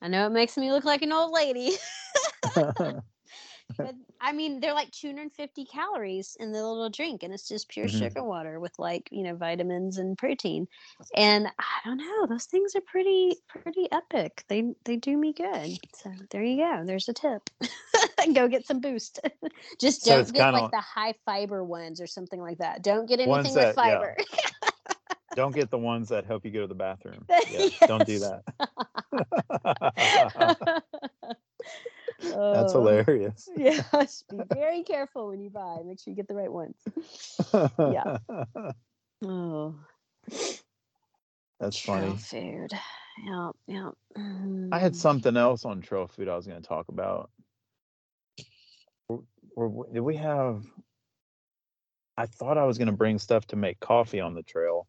I 0.00 0.08
know 0.08 0.26
it 0.26 0.32
makes 0.32 0.56
me 0.56 0.72
look 0.72 0.84
like 0.84 1.02
an 1.02 1.12
old 1.12 1.32
lady, 1.32 1.72
but 3.76 3.94
I 4.20 4.32
mean, 4.32 4.60
they're 4.60 4.74
like 4.74 4.90
250 4.92 5.64
calories 5.64 6.36
in 6.38 6.52
the 6.52 6.66
little 6.66 6.90
drink, 6.90 7.22
and 7.22 7.32
it's 7.32 7.48
just 7.48 7.68
pure 7.68 7.86
Mhm. 7.86 7.98
sugar 7.98 8.22
water 8.22 8.60
with 8.60 8.72
like 8.78 9.08
you 9.10 9.22
know 9.22 9.34
vitamins 9.34 9.98
and 9.98 10.16
protein. 10.16 10.68
And 11.16 11.46
I 11.58 11.80
don't 11.84 11.98
know, 11.98 12.26
those 12.26 12.46
things 12.46 12.74
are 12.76 12.80
pretty 12.80 13.36
pretty 13.48 13.88
epic. 13.90 14.44
They 14.48 14.74
they 14.84 14.96
do 14.96 15.16
me 15.16 15.32
good. 15.32 15.78
So 15.94 16.10
there 16.30 16.42
you 16.42 16.56
go. 16.58 16.84
There's 16.84 17.08
a 17.08 17.12
tip. 17.12 17.48
go 18.34 18.48
get 18.48 18.66
some 18.66 18.80
boost. 18.80 19.20
just 19.80 20.04
don't 20.04 20.20
it's 20.20 20.32
get 20.32 20.52
like 20.52 20.70
the 20.70 20.80
high 20.80 21.14
fiber 21.24 21.64
ones 21.64 22.00
or 22.00 22.06
something 22.06 22.40
like 22.40 22.58
that. 22.58 22.82
Don't 22.82 23.06
get 23.06 23.20
anything 23.20 23.54
with 23.54 23.54
that- 23.54 23.76
yeah. 23.76 23.98
fiber. 23.98 24.16
Don't 25.34 25.54
get 25.54 25.70
the 25.70 25.78
ones 25.78 26.10
that 26.10 26.26
help 26.26 26.44
you 26.44 26.50
go 26.50 26.60
to 26.60 26.66
the 26.66 26.74
bathroom. 26.74 27.26
Yeah, 27.50 27.86
don't 27.86 28.06
do 28.06 28.18
Yes. 29.96 30.56
That. 32.22 32.50
That's 32.52 32.74
Oh. 32.74 32.78
hilarious. 32.80 33.48
Yes, 33.56 34.24
be 34.30 34.38
very 34.52 34.82
careful 34.82 35.28
when 35.28 35.40
you 35.40 35.50
buy. 35.50 35.80
Make 35.84 36.00
sure 36.00 36.10
you 36.12 36.16
get 36.16 36.28
the 36.28 36.34
right 36.34 36.52
ones. 36.52 36.76
Yeah. 37.78 38.18
Oh, 39.24 39.76
That's 41.60 41.78
funny. 41.78 42.08
trail 42.08 42.16
food. 42.16 42.72
Yeah, 43.24 43.50
yeah. 43.68 43.90
I 44.72 44.78
had 44.80 44.94
Mm. 44.94 44.96
something 44.96 45.36
else 45.36 45.64
on 45.64 45.80
trail 45.80 46.08
food 46.08 46.28
I 46.28 46.34
was 46.34 46.44
going 46.46 46.60
to 46.60 46.66
talk 46.66 46.88
about. 46.88 47.30
Or, 49.08 49.22
or 49.54 49.86
did 49.92 50.00
we 50.00 50.16
have? 50.16 50.64
I 52.16 52.26
thought 52.26 52.58
I 52.58 52.64
was 52.64 52.78
gonna 52.78 52.92
bring 52.92 53.18
stuff 53.18 53.46
to 53.48 53.56
make 53.56 53.80
coffee 53.80 54.20
on 54.20 54.34
the 54.34 54.42
trail. 54.42 54.86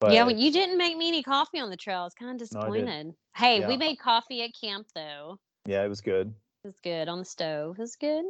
But 0.00 0.12
yeah, 0.12 0.24
well, 0.24 0.34
you 0.36 0.50
didn't 0.52 0.78
make 0.78 0.96
me 0.96 1.08
any 1.08 1.22
coffee 1.22 1.58
on 1.60 1.70
the 1.70 1.76
trail. 1.76 2.00
I 2.00 2.04
was 2.04 2.14
kind 2.14 2.30
of 2.30 2.36
No, 2.36 2.60
disappointed. 2.60 3.14
hey, 3.36 3.66
we 3.66 3.76
made 3.76 3.98
coffee 3.98 4.42
at 4.42 4.50
camp 4.58 4.86
though. 4.94 5.38
yeah, 5.66 5.84
it 5.84 5.88
was 5.88 6.00
good. 6.00 6.32
It 6.64 6.68
was 6.68 6.78
good 6.82 7.08
on 7.08 7.18
the 7.20 7.24
stove. 7.24 7.76
It 7.78 7.82
was 7.82 7.96
good. 7.96 8.24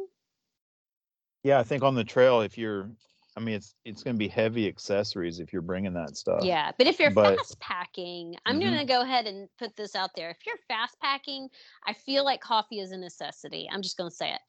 Yeah, 1.43 1.59
I 1.59 1.63
think 1.63 1.83
on 1.83 1.95
the 1.95 2.03
trail, 2.03 2.41
if 2.41 2.57
you're, 2.57 2.89
I 3.35 3.39
mean, 3.39 3.55
it's 3.55 3.73
it's 3.85 4.03
gonna 4.03 4.17
be 4.17 4.27
heavy 4.27 4.67
accessories 4.67 5.39
if 5.39 5.51
you're 5.53 5.61
bringing 5.61 5.93
that 5.93 6.15
stuff. 6.17 6.43
Yeah, 6.43 6.71
but 6.77 6.85
if 6.87 6.99
you're 6.99 7.11
but- 7.11 7.37
fast 7.37 7.59
packing, 7.59 8.35
I'm 8.45 8.59
Mhm. 8.59 8.63
gonna 8.65 8.85
go 8.85 9.01
ahead 9.01 9.25
and 9.25 9.49
put 9.57 9.75
this 9.75 9.95
out 9.95 10.11
there. 10.15 10.29
If 10.29 10.45
you're 10.45 10.57
fast 10.67 10.99
packing, 10.99 11.49
I 11.87 11.93
feel 11.93 12.23
like 12.23 12.41
coffee 12.41 12.79
is 12.79 12.91
a 12.91 12.97
necessity. 12.97 13.67
I'm 13.71 13.81
just 13.81 13.97
gonna 13.97 14.11
say 14.11 14.31
it. 14.33 14.41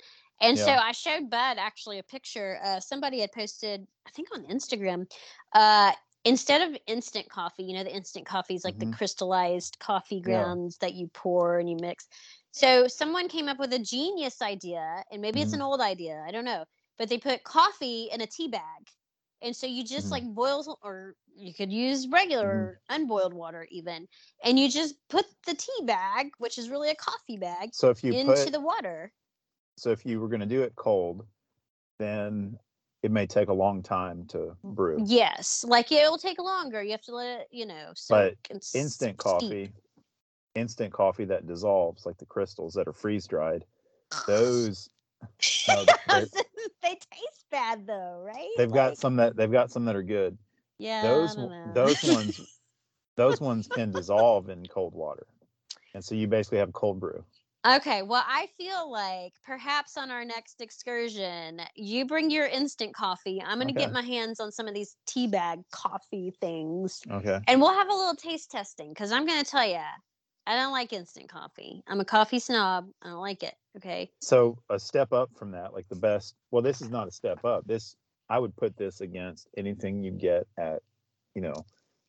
And 0.43 0.59
so 0.59 0.73
I 0.73 0.93
showed 0.93 1.29
Bud 1.29 1.59
actually 1.59 1.99
a 1.99 2.03
picture. 2.03 2.59
Uh, 2.65 2.81
somebody 2.81 3.21
had 3.21 3.31
posted, 3.33 3.87
I 4.07 4.11
think 4.11 4.29
on 4.33 4.47
Instagram, 4.47 5.11
uh, 5.53 5.93
instead 6.25 6.67
of 6.67 6.79
instant 6.87 7.29
coffee, 7.29 7.63
you 7.63 7.75
know, 7.75 7.85
the 7.85 7.95
instant 7.95 8.25
coffee 8.27 8.55
is 8.55 8.65
like 8.65 8.79
the 8.79 8.87
Mhm. 8.87 8.95
crystallized 8.97 9.79
coffee 9.81 10.17
Yeah. 10.17 10.23
grounds 10.23 10.79
that 10.79 10.95
you 10.95 11.09
pour 11.09 11.59
and 11.59 11.69
you 11.69 11.77
mix. 11.77 12.09
So 12.53 12.89
someone 12.89 13.29
came 13.29 13.49
up 13.49 13.59
with 13.59 13.73
a 13.73 13.79
genius 13.79 14.43
idea, 14.43 15.05
and 15.11 15.23
maybe 15.23 15.41
it's 15.41 15.53
Mhm. 15.53 15.55
an 15.55 15.63
old 15.63 15.81
idea, 15.81 16.23
I 16.27 16.31
don't 16.33 16.45
know, 16.45 16.65
but 16.99 17.09
they 17.09 17.19
put 17.19 17.45
coffee 17.45 18.09
in 18.13 18.21
a 18.21 18.27
tea 18.27 18.49
bag. 18.49 18.89
And 19.43 19.57
so 19.57 19.67
you 19.67 19.85
just 19.85 20.07
Mhm. 20.07 20.11
like 20.11 20.25
boil, 20.35 20.79
or 20.83 21.17
you 21.35 21.55
could 21.55 21.73
use 21.73 22.09
Mm-hmm. 22.09 22.13
regular 22.13 22.81
unboiled 22.89 23.35
water 23.35 23.67
even, 23.71 24.09
and 24.45 24.59
you 24.59 24.69
just 24.69 24.97
put 25.09 25.27
the 25.47 25.55
tea 25.55 25.85
bag, 25.87 26.33
which 26.39 26.59
is 26.59 26.69
really 26.71 26.91
a 26.91 26.95
coffee 26.97 27.37
bag, 27.39 27.71
So 27.73 27.91
if 27.91 28.05
you 28.05 28.13
into 28.13 28.25
put, 28.25 28.53
the 28.53 28.61
water. 28.61 29.13
so 29.77 29.91
if 29.91 30.05
you 30.05 30.21
were 30.21 30.29
gonna 30.29 30.47
do 30.47 30.63
it 30.63 30.75
cold, 30.77 31.27
then 31.99 32.59
it 33.03 33.11
may 33.11 33.27
take 33.27 33.49
a 33.49 33.53
long 33.55 33.83
time 33.83 34.27
to 34.29 34.57
brew. 34.65 35.07
Yes, 35.07 35.65
like 35.67 35.91
it'll 35.93 36.19
take 36.19 36.39
longer. 36.39 36.83
You 36.83 36.93
have 36.93 37.03
to 37.03 37.15
let 37.15 37.41
it, 37.43 37.49
you 37.51 37.67
know, 37.67 37.93
soak 37.95 38.35
But 38.43 38.75
Instant 38.75 39.19
steep. 39.19 39.19
coffee, 39.19 39.73
instant 40.55 40.93
coffee 40.93 41.25
that 41.27 41.47
dissolves, 41.47 42.07
like 42.07 42.19
the 42.19 42.27
crystals 42.27 42.75
that 42.75 42.89
are 42.89 42.93
freeze 42.93 43.27
dried, 43.27 43.65
those 44.27 44.89
uh, 45.69 45.75
no, 45.75 45.87
they're- 46.09 46.29
taste 46.83 47.45
bad 47.51 47.87
though, 47.87 48.23
right? 48.25 48.49
they've 48.57 48.73
got 48.73 48.97
some 48.99 49.17
that 49.17 49.37
they've 49.37 49.53
got 49.53 49.71
some 49.71 49.85
that 49.85 49.95
are 49.97 50.03
good. 50.03 50.37
yeah, 50.79 51.03
those 51.03 51.33
I 51.33 51.41
don't 51.41 51.51
w- 51.51 51.65
know. 51.67 51.73
those 51.75 52.03
ones 52.03 52.41
those 53.17 53.41
ones 53.41 53.69
can 53.69 53.91
dissolve 53.93 54.49
in 54.49 54.67
cold 54.67 54.95
water, 54.95 55.27
and 55.95 56.05
so 56.05 56.15
you 56.15 56.27
basically 56.27 56.59
have 56.59 56.73
cold 56.73 56.99
brew. 57.01 57.23
Okay, 57.67 58.01
well, 58.03 58.25
I 58.27 58.49
feel 58.57 58.91
like 58.91 59.35
perhaps 59.45 59.99
on 59.99 60.11
our 60.11 60.25
next 60.25 60.63
excursion, 60.63 61.61
you 61.75 62.07
bring 62.07 62.31
your 62.31 62.47
instant 62.47 62.95
coffee. 62.95 63.43
I'm 63.45 63.59
going 63.59 63.69
to 63.69 63.75
get 63.79 63.93
my 63.93 64.01
hands 64.01 64.41
on 64.41 64.51
some 64.51 64.67
of 64.67 64.73
these 64.73 64.97
tea 65.07 65.27
bag 65.27 65.61
coffee 65.71 66.33
things, 66.41 67.03
Okay. 67.11 67.39
and 67.47 67.61
we'll 67.61 67.75
have 67.75 67.91
a 67.91 67.95
little 67.95 68.15
taste 68.17 68.51
testing 68.51 68.89
because 68.89 69.13
I'm 69.13 69.27
going 69.27 69.45
to 69.45 69.51
tell 69.51 69.67
you, 69.69 69.83
I 70.51 70.57
don't 70.57 70.73
like 70.73 70.93
instant 70.93 71.29
coffee. 71.29 71.81
I'm 71.87 72.01
a 72.01 72.05
coffee 72.05 72.41
snob. 72.41 72.89
I 73.03 73.11
don't 73.11 73.21
like 73.21 73.45
it. 73.45 73.55
Okay. 73.77 74.11
So 74.21 74.59
a 74.69 74.81
step 74.81 75.13
up 75.13 75.31
from 75.39 75.53
that, 75.53 75.73
like 75.73 75.89
the 75.89 75.95
best. 75.95 76.35
Well, 76.51 76.61
this 76.61 76.83
is 76.83 76.91
not 76.91 77.07
a 77.07 77.13
step 77.13 77.45
up. 77.45 77.65
This 77.69 77.95
I 78.29 78.37
would 78.41 78.57
put 78.57 78.77
this 78.77 79.01
against 79.01 79.47
anything 79.57 80.03
you 80.03 80.11
get 80.11 80.49
at, 80.59 80.83
you 81.37 81.43
know, 81.43 81.55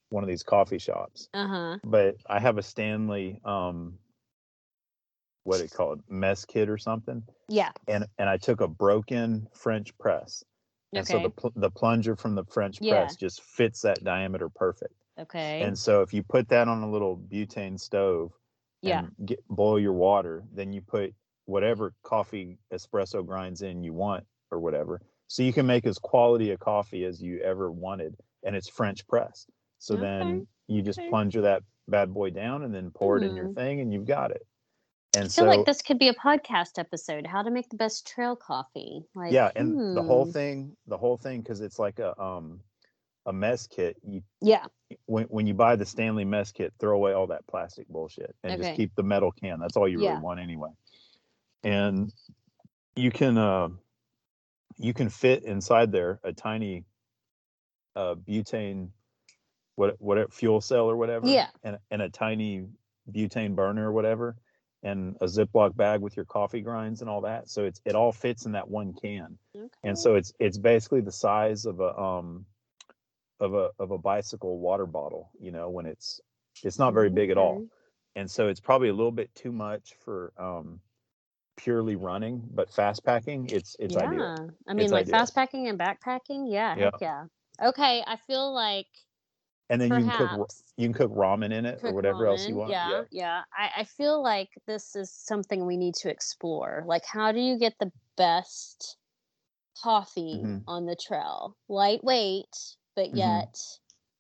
one 0.10 0.24
of 0.24 0.28
these 0.28 0.42
coffee 0.42 0.80
shops. 0.80 1.30
Uh 1.36 1.48
huh. 1.48 1.78
But 1.84 2.16
I 2.26 2.40
have 2.40 2.58
a 2.58 2.64
Stanley, 2.64 3.40
um, 3.46 4.00
what 5.44 5.62
it 5.62 5.72
called, 5.72 6.02
mess 6.10 6.44
kit 6.44 6.68
or 6.68 6.80
something, 6.80 7.22
Yeah. 7.48 7.72
and 7.88 8.08
and 8.18 8.28
I 8.28 8.38
took 8.38 8.62
a 8.62 8.68
broken 8.68 9.50
French 9.54 9.96
press, 10.00 10.44
and 10.94 11.06
so 11.06 11.20
the 11.20 11.30
pl- 11.30 11.54
the 11.56 11.70
plunger 11.70 12.16
from 12.16 12.34
the 12.34 12.46
French 12.46 12.80
Yeah. 12.82 13.02
press 13.02 13.16
just 13.18 13.44
fits 13.44 13.82
that 13.82 14.04
diameter 14.04 14.50
perfect. 14.50 14.96
Okay. 15.20 15.62
And 15.62 15.78
so 15.78 16.02
if 16.02 16.14
you 16.14 16.24
put 16.24 16.48
that 16.50 16.68
on 16.68 16.84
a 16.84 16.90
little 16.90 17.18
butane 17.18 17.80
stove 17.80 18.32
yeah. 18.82 19.00
and 19.00 19.12
get, 19.28 19.40
boil 19.50 19.80
your 19.80 19.94
water, 19.94 20.44
then 20.54 20.74
you 20.74 20.82
put 20.82 21.14
whatever 21.46 21.94
coffee 22.04 22.58
espresso 22.74 23.26
grinds 23.26 23.62
in 23.62 23.84
you 23.84 23.94
want 23.94 24.24
or 24.52 24.60
whatever. 24.60 25.02
So 25.28 25.44
you 25.44 25.54
can 25.54 25.66
make 25.66 25.86
as 25.86 25.98
quality 25.98 26.52
a 26.52 26.58
coffee 26.58 27.06
as 27.06 27.22
you 27.22 27.40
ever 27.40 27.72
wanted, 27.72 28.16
and 28.44 28.56
it's 28.56 28.70
French 28.70 29.08
press. 29.08 29.46
So 29.80 29.96
Okay, 29.96 30.02
then 30.02 30.48
you 30.68 30.82
just 30.82 31.00
okay. 31.00 31.10
plunger 31.10 31.42
that 31.42 31.64
bad 31.88 32.14
boy 32.14 32.32
down 32.32 32.64
and 32.64 32.74
then 32.74 32.92
pour 32.92 33.18
it 33.18 33.24
in 33.24 33.36
your 33.36 33.50
Mhm. 33.50 33.56
thing, 33.56 33.80
and 33.80 33.94
you've 33.94 34.06
got 34.06 34.32
it. 34.32 34.46
And 35.16 35.26
I 35.26 35.28
so 35.28 35.44
like 35.44 35.66
this 35.66 35.82
could 35.82 36.00
be 36.00 36.08
a 36.08 36.14
podcast 36.14 36.80
episode. 36.80 37.26
How 37.28 37.44
to 37.44 37.52
make 37.52 37.70
the 37.70 37.76
best 37.76 38.08
trail 38.08 38.36
coffee. 38.36 39.06
Like, 39.14 39.34
yeah, 39.34 39.52
and 39.56 39.96
the 39.96 40.04
whole 40.04 40.26
hmm. 40.26 40.32
thing, 40.32 40.78
the 40.88 40.98
whole 40.98 41.18
thing, 41.18 41.42
because 41.42 41.60
it's 41.60 41.80
like 41.80 42.00
a 42.00 42.20
um 42.22 42.62
a 43.26 43.34
mess 43.34 43.68
kit. 43.68 43.98
You 44.04 44.24
Yeah. 44.42 44.68
when 45.06 45.26
when 45.26 45.48
you 45.48 45.54
buy 45.54 45.76
the 45.76 45.86
Stanley 45.86 46.26
mess 46.26 46.52
kit, 46.52 46.74
throw 46.80 46.96
away 46.96 47.14
all 47.14 47.28
that 47.28 47.48
plastic 47.48 47.88
bullshit 47.88 48.36
and 48.44 48.54
Okay. 48.54 48.64
just 48.64 48.74
keep 48.78 48.96
the 48.96 49.04
metal 49.04 49.32
can. 49.32 49.60
That's 49.60 49.78
all 49.78 49.88
you 49.88 50.00
really 50.00 50.16
Yeah. 50.16 50.22
want 50.22 50.40
anyway. 50.40 50.72
And 51.64 52.14
you 52.96 53.12
can 53.12 53.38
uh 53.38 53.70
you 54.78 54.94
can 54.94 55.10
fit 55.10 55.44
inside 55.44 55.92
there 55.92 56.20
a 56.24 56.34
tiny 56.34 56.86
uh 57.96 58.16
butane 58.16 58.90
what 59.76 59.96
what 60.00 60.34
fuel 60.34 60.62
cell 60.62 60.86
or 60.90 60.98
whatever. 60.98 61.28
Yeah. 61.28 61.50
And 61.64 61.78
and 61.92 62.02
a 62.02 62.10
tiny 62.10 62.68
butane 63.12 63.56
burner 63.56 63.90
or 63.90 63.94
whatever 63.94 64.36
and 64.84 65.16
a 65.22 65.26
Ziploc 65.26 65.76
bag 65.76 66.02
with 66.02 66.16
your 66.16 66.26
coffee 66.26 66.62
grinds 66.62 67.02
and 67.02 67.10
all 67.10 67.22
that. 67.22 67.50
So 67.50 67.66
it's 67.66 67.82
it 67.86 67.96
all 67.96 68.12
fits 68.12 68.46
in 68.46 68.54
that 68.54 68.70
one 68.70 68.94
can 68.94 69.38
Okay. 69.56 69.70
and 69.84 69.98
so 69.98 70.16
it's 70.16 70.34
it's 70.40 70.58
basically 70.58 71.02
the 71.02 71.12
size 71.12 71.66
of 71.66 71.80
a 71.80 71.98
um 71.98 72.46
of 73.42 73.54
a 73.54 73.70
of 73.80 73.92
a 73.92 73.98
bicycle 73.98 74.60
water 74.60 74.86
bottle 74.86 75.32
you 75.40 75.52
know 75.52 75.70
when 75.70 75.86
it's 75.86 76.22
it's 76.64 76.80
not 76.80 76.94
very 76.94 77.10
big 77.10 77.30
at 77.30 77.38
all 77.38 77.68
and 78.16 78.30
so 78.30 78.48
it's 78.48 78.60
probably 78.60 78.90
a 78.90 78.94
little 78.94 79.12
bit 79.12 79.34
too 79.36 79.52
much 79.52 79.96
for 80.06 80.32
um 80.38 80.80
purely 81.58 81.96
running 81.96 82.42
but 82.54 82.72
fast 82.72 83.04
packing 83.04 83.48
it's 83.52 83.76
it's 83.80 83.96
yeah. 83.96 84.04
ideal 84.08 84.50
I 84.68 84.74
mean, 84.74 84.84
It's 84.84 84.92
like 84.94 85.04
ideal. 85.04 85.20
fast 85.20 85.36
packing 85.36 85.68
and 85.68 85.80
backpacking. 85.80 86.52
Yeah. 86.52 86.76
Yeah. 86.78 86.86
Heck 86.86 87.02
yeah. 87.02 87.26
Okay. 87.64 88.04
I 88.08 88.16
feel 88.16 88.54
like 88.54 88.88
and 89.70 89.80
then 89.82 89.92
you 89.92 90.10
can 90.12 90.28
cook 90.28 90.50
you 90.78 90.86
can 90.88 90.94
cook 90.94 91.12
ramen 91.12 91.54
in 91.54 91.66
it 91.66 91.76
or 91.76 91.88
cook 91.88 91.96
whatever 91.96 92.26
else 92.28 92.48
you 92.48 92.56
want 92.56 92.72
Yeah. 92.72 93.04
Yeah. 93.12 93.42
I, 93.58 93.82
I 93.82 93.84
feel 93.84 94.22
like 94.24 94.50
this 94.68 94.96
is 94.96 95.12
something 95.12 95.66
we 95.66 95.78
need 95.78 95.96
to 95.96 96.10
explore. 96.10 96.84
Like, 96.86 97.06
how 97.06 97.32
do 97.32 97.40
you 97.40 97.58
get 97.60 97.74
the 97.80 97.92
best 98.18 98.98
coffee 99.82 100.42
Mhm. 100.44 100.64
on 100.68 100.86
the 100.86 100.96
trail? 100.96 101.58
Lightweight, 101.70 102.56
but 103.02 103.12
Mhm. 103.12 103.18
yet 103.18 103.58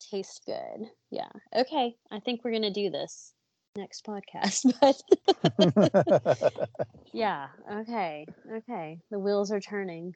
tastes 0.09 0.41
good. 0.45 0.89
Yeah. 1.11 1.29
Okay. 1.55 1.95
I 2.09 2.19
think 2.19 2.43
we're 2.43 2.51
going 2.51 2.63
to 2.63 2.71
do 2.71 2.89
this 2.89 3.33
next 3.75 4.05
podcast. 4.05 4.65
But 4.81 6.63
yeah. 7.13 7.49
Okay. 7.71 8.25
Okay. 8.51 8.99
The 9.11 9.19
wheels 9.19 9.51
are 9.51 9.59
turning. 9.59 10.15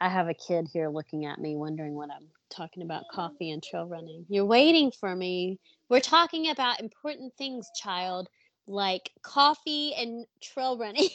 I 0.00 0.08
have 0.08 0.28
a 0.28 0.34
kid 0.34 0.68
here 0.72 0.88
looking 0.88 1.24
at 1.24 1.38
me, 1.38 1.56
wondering 1.56 1.94
what 1.94 2.10
I'm 2.10 2.28
talking 2.50 2.82
about 2.82 3.04
coffee 3.12 3.50
and 3.50 3.62
trail 3.62 3.86
running. 3.86 4.26
You're 4.28 4.44
waiting 4.44 4.90
for 4.90 5.14
me. 5.14 5.58
We're 5.88 6.00
talking 6.00 6.50
about 6.50 6.80
important 6.80 7.32
things, 7.36 7.68
child, 7.80 8.28
like 8.66 9.10
coffee 9.22 9.94
and 9.94 10.26
trail 10.42 10.76
running. 10.78 11.08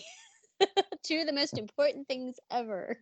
Two 1.04 1.20
of 1.20 1.28
the 1.28 1.34
most 1.34 1.58
important 1.58 2.08
things 2.08 2.38
ever. 2.52 2.98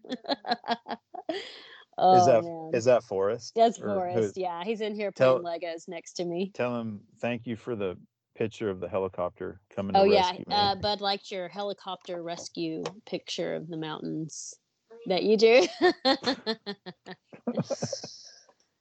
Oh, 1.98 2.20
is 2.20 2.26
that 2.26 2.44
man. 2.44 2.72
is 2.74 2.86
that 2.86 3.04
Forrest 3.04 3.54
That's 3.56 3.80
Or 3.80 3.90
who- 3.90 3.96
Forrest. 3.96 4.38
Yeah, 4.38 4.64
he's 4.64 4.82
in 4.82 4.96
here 4.96 5.12
Tell- 5.12 5.40
playing 5.42 5.62
Legos 5.62 5.88
next 5.88 6.14
to 6.14 6.26
me. 6.26 6.52
tell 6.54 6.80
him 6.80 7.02
thank 7.20 7.46
you 7.46 7.56
for 7.56 7.76
the 7.76 7.98
picture 8.36 8.70
of 8.70 8.80
the 8.80 8.88
helicopter 8.88 9.60
coming 9.70 9.94
to 9.94 10.00
Oh 10.00 10.04
yeah, 10.06 10.32
uh, 10.50 10.76
Bud 10.76 11.02
liked 11.02 11.32
your 11.32 11.50
helicopter 11.50 12.24
rescue 12.24 12.84
picture 13.06 13.56
of 13.56 13.68
the 13.68 13.78
mountains 13.78 14.54
that 15.08 15.24
you 15.24 15.36
do. 15.38 15.68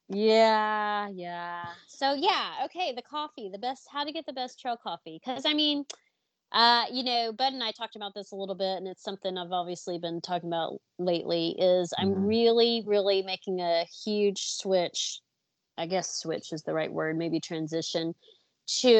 yeah, 0.08 1.08
yeah. 1.12 1.64
So 1.88 2.14
yeah, 2.14 2.64
okay. 2.66 2.92
The 2.94 3.02
coffee, 3.02 3.48
the 3.52 3.58
best. 3.58 3.86
How 3.90 4.04
to 4.04 4.12
get 4.12 4.26
the 4.26 4.32
best 4.32 4.60
trail 4.60 4.76
coffee? 4.76 5.20
Because 5.24 5.44
I 5.46 5.54
mean, 5.54 5.84
uh, 6.52 6.84
you 6.92 7.02
know, 7.04 7.32
Bud 7.32 7.52
and 7.52 7.62
I 7.62 7.70
talked 7.72 7.96
about 7.96 8.14
this 8.14 8.32
a 8.32 8.36
little 8.36 8.54
bit, 8.56 8.76
and 8.78 8.88
it's 8.88 9.02
something 9.02 9.38
I've 9.38 9.52
obviously 9.52 9.98
been 9.98 10.20
talking 10.20 10.48
about 10.48 10.80
lately. 10.98 11.56
Is 11.58 11.92
I'm 11.98 12.14
Mhm. 12.14 12.26
really, 12.26 12.82
really 12.86 13.22
making 13.22 13.60
a 13.60 13.84
huge 14.04 14.48
switch. 14.48 15.20
I 15.78 15.86
guess 15.86 16.10
switch 16.16 16.52
is 16.52 16.62
the 16.62 16.74
right 16.74 16.92
word. 16.92 17.16
Maybe 17.18 17.40
transition 17.40 18.14
to 18.80 18.96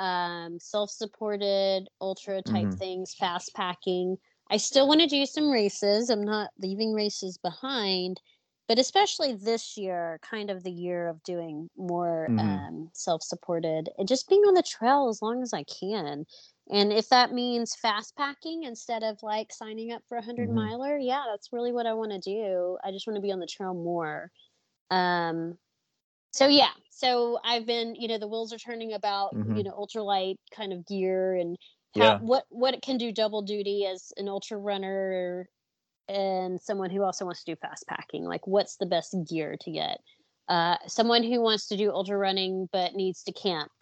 um, 0.00 0.58
self-supported 0.60 1.88
ultra 2.00 2.42
type 2.42 2.70
Mhm. 2.70 2.78
things, 2.78 3.14
fast 3.14 3.54
packing. 3.54 4.16
I 4.50 4.56
still 4.56 4.88
want 4.88 5.00
to 5.00 5.06
do 5.06 5.26
some 5.26 5.50
races. 5.50 6.10
I'm 6.10 6.24
not 6.24 6.50
leaving 6.58 6.92
races 6.92 7.38
behind, 7.38 8.20
but 8.68 8.78
especially 8.78 9.34
this 9.34 9.76
year, 9.76 10.18
kind 10.22 10.50
of 10.50 10.62
the 10.64 10.70
year 10.70 11.08
of 11.08 11.22
doing 11.22 11.68
more 11.76 12.30
Mhm. 12.30 12.38
um, 12.38 12.88
self-supported 12.94 13.90
and 13.98 14.08
just 14.08 14.28
being 14.28 14.42
on 14.42 14.54
the 14.54 14.62
trail 14.62 15.08
as 15.08 15.20
long 15.22 15.42
as 15.42 15.52
I 15.52 15.64
can. 15.64 16.24
And 16.70 16.92
if 16.92 17.08
that 17.08 17.32
means 17.32 17.74
fast 17.74 18.16
packing 18.16 18.62
instead 18.62 19.02
of 19.02 19.22
like 19.22 19.52
signing 19.52 19.92
up 19.92 20.02
for 20.08 20.16
a 20.16 20.20
100 20.20 20.50
Mhm. 20.50 20.50
miler, 20.50 20.96
yeah, 20.98 21.24
that's 21.30 21.52
really 21.52 21.72
what 21.72 21.86
I 21.86 21.94
want 21.94 22.12
to 22.12 22.18
do. 22.20 22.78
I 22.84 22.92
just 22.92 23.06
want 23.06 23.16
to 23.16 23.20
be 23.22 23.32
on 23.32 23.40
the 23.40 23.46
trail 23.46 23.74
more. 23.74 24.30
Um, 24.90 25.58
so 26.32 26.48
yeah, 26.48 26.72
so 26.90 27.40
I've 27.44 27.66
been, 27.66 27.94
you 27.96 28.08
know, 28.08 28.18
the 28.18 28.28
wheels 28.28 28.52
are 28.52 28.58
turning 28.58 28.92
about, 28.92 29.36
you 29.52 29.62
Mhm. 29.62 29.64
know, 29.64 29.72
ultralight 29.72 30.36
kind 30.52 30.72
of 30.72 30.86
gear 30.86 31.34
and 31.36 31.56
how, 31.96 32.14
Yeah. 32.14 32.20
what 32.20 32.46
what 32.50 32.74
it 32.74 32.82
can 32.82 32.98
do 32.98 33.12
double 33.12 33.42
duty 33.42 33.86
as 33.86 34.12
an 34.16 34.28
ultra 34.28 34.58
runner 34.58 35.48
and 36.08 36.60
someone 36.60 36.90
who 36.90 37.02
also 37.04 37.24
wants 37.24 37.44
to 37.44 37.52
do 37.52 37.56
fast 37.60 37.86
packing. 37.88 38.24
Like, 38.24 38.46
what's 38.46 38.76
the 38.78 38.86
best 38.86 39.16
gear 39.28 39.56
to 39.60 39.70
get? 39.72 40.00
Uh, 40.48 40.78
someone 40.88 41.22
who 41.24 41.40
wants 41.42 41.68
to 41.68 41.76
do 41.76 41.92
ultra 41.92 42.18
running 42.18 42.68
but 42.72 42.94
needs 42.94 43.22
to 43.24 43.32
camp 43.32 43.72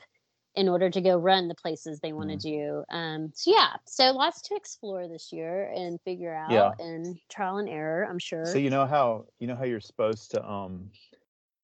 in 0.58 0.68
order 0.68 0.90
to 0.90 1.00
go 1.00 1.16
run 1.16 1.46
the 1.48 1.54
places 1.54 2.00
they 2.00 2.12
want 2.12 2.30
to 2.30 2.36
Mm. 2.36 2.40
do. 2.40 2.84
Um, 2.90 3.30
so 3.34 3.50
yeah, 3.52 3.76
so 3.86 4.10
lots 4.12 4.42
to 4.42 4.56
explore 4.56 5.06
this 5.08 5.32
year 5.32 5.70
and 5.74 6.00
figure 6.02 6.34
out 6.34 6.50
Yeah. 6.50 6.72
and 6.84 7.16
trial 7.28 7.58
and 7.58 7.68
error. 7.68 8.04
I'm 8.10 8.18
sure. 8.18 8.44
So 8.44 8.58
you 8.58 8.70
know 8.70 8.84
how 8.86 9.26
you 9.38 9.46
know 9.46 9.54
how 9.54 9.64
you're 9.64 9.80
supposed 9.80 10.32
to 10.32 10.44
um 10.44 10.90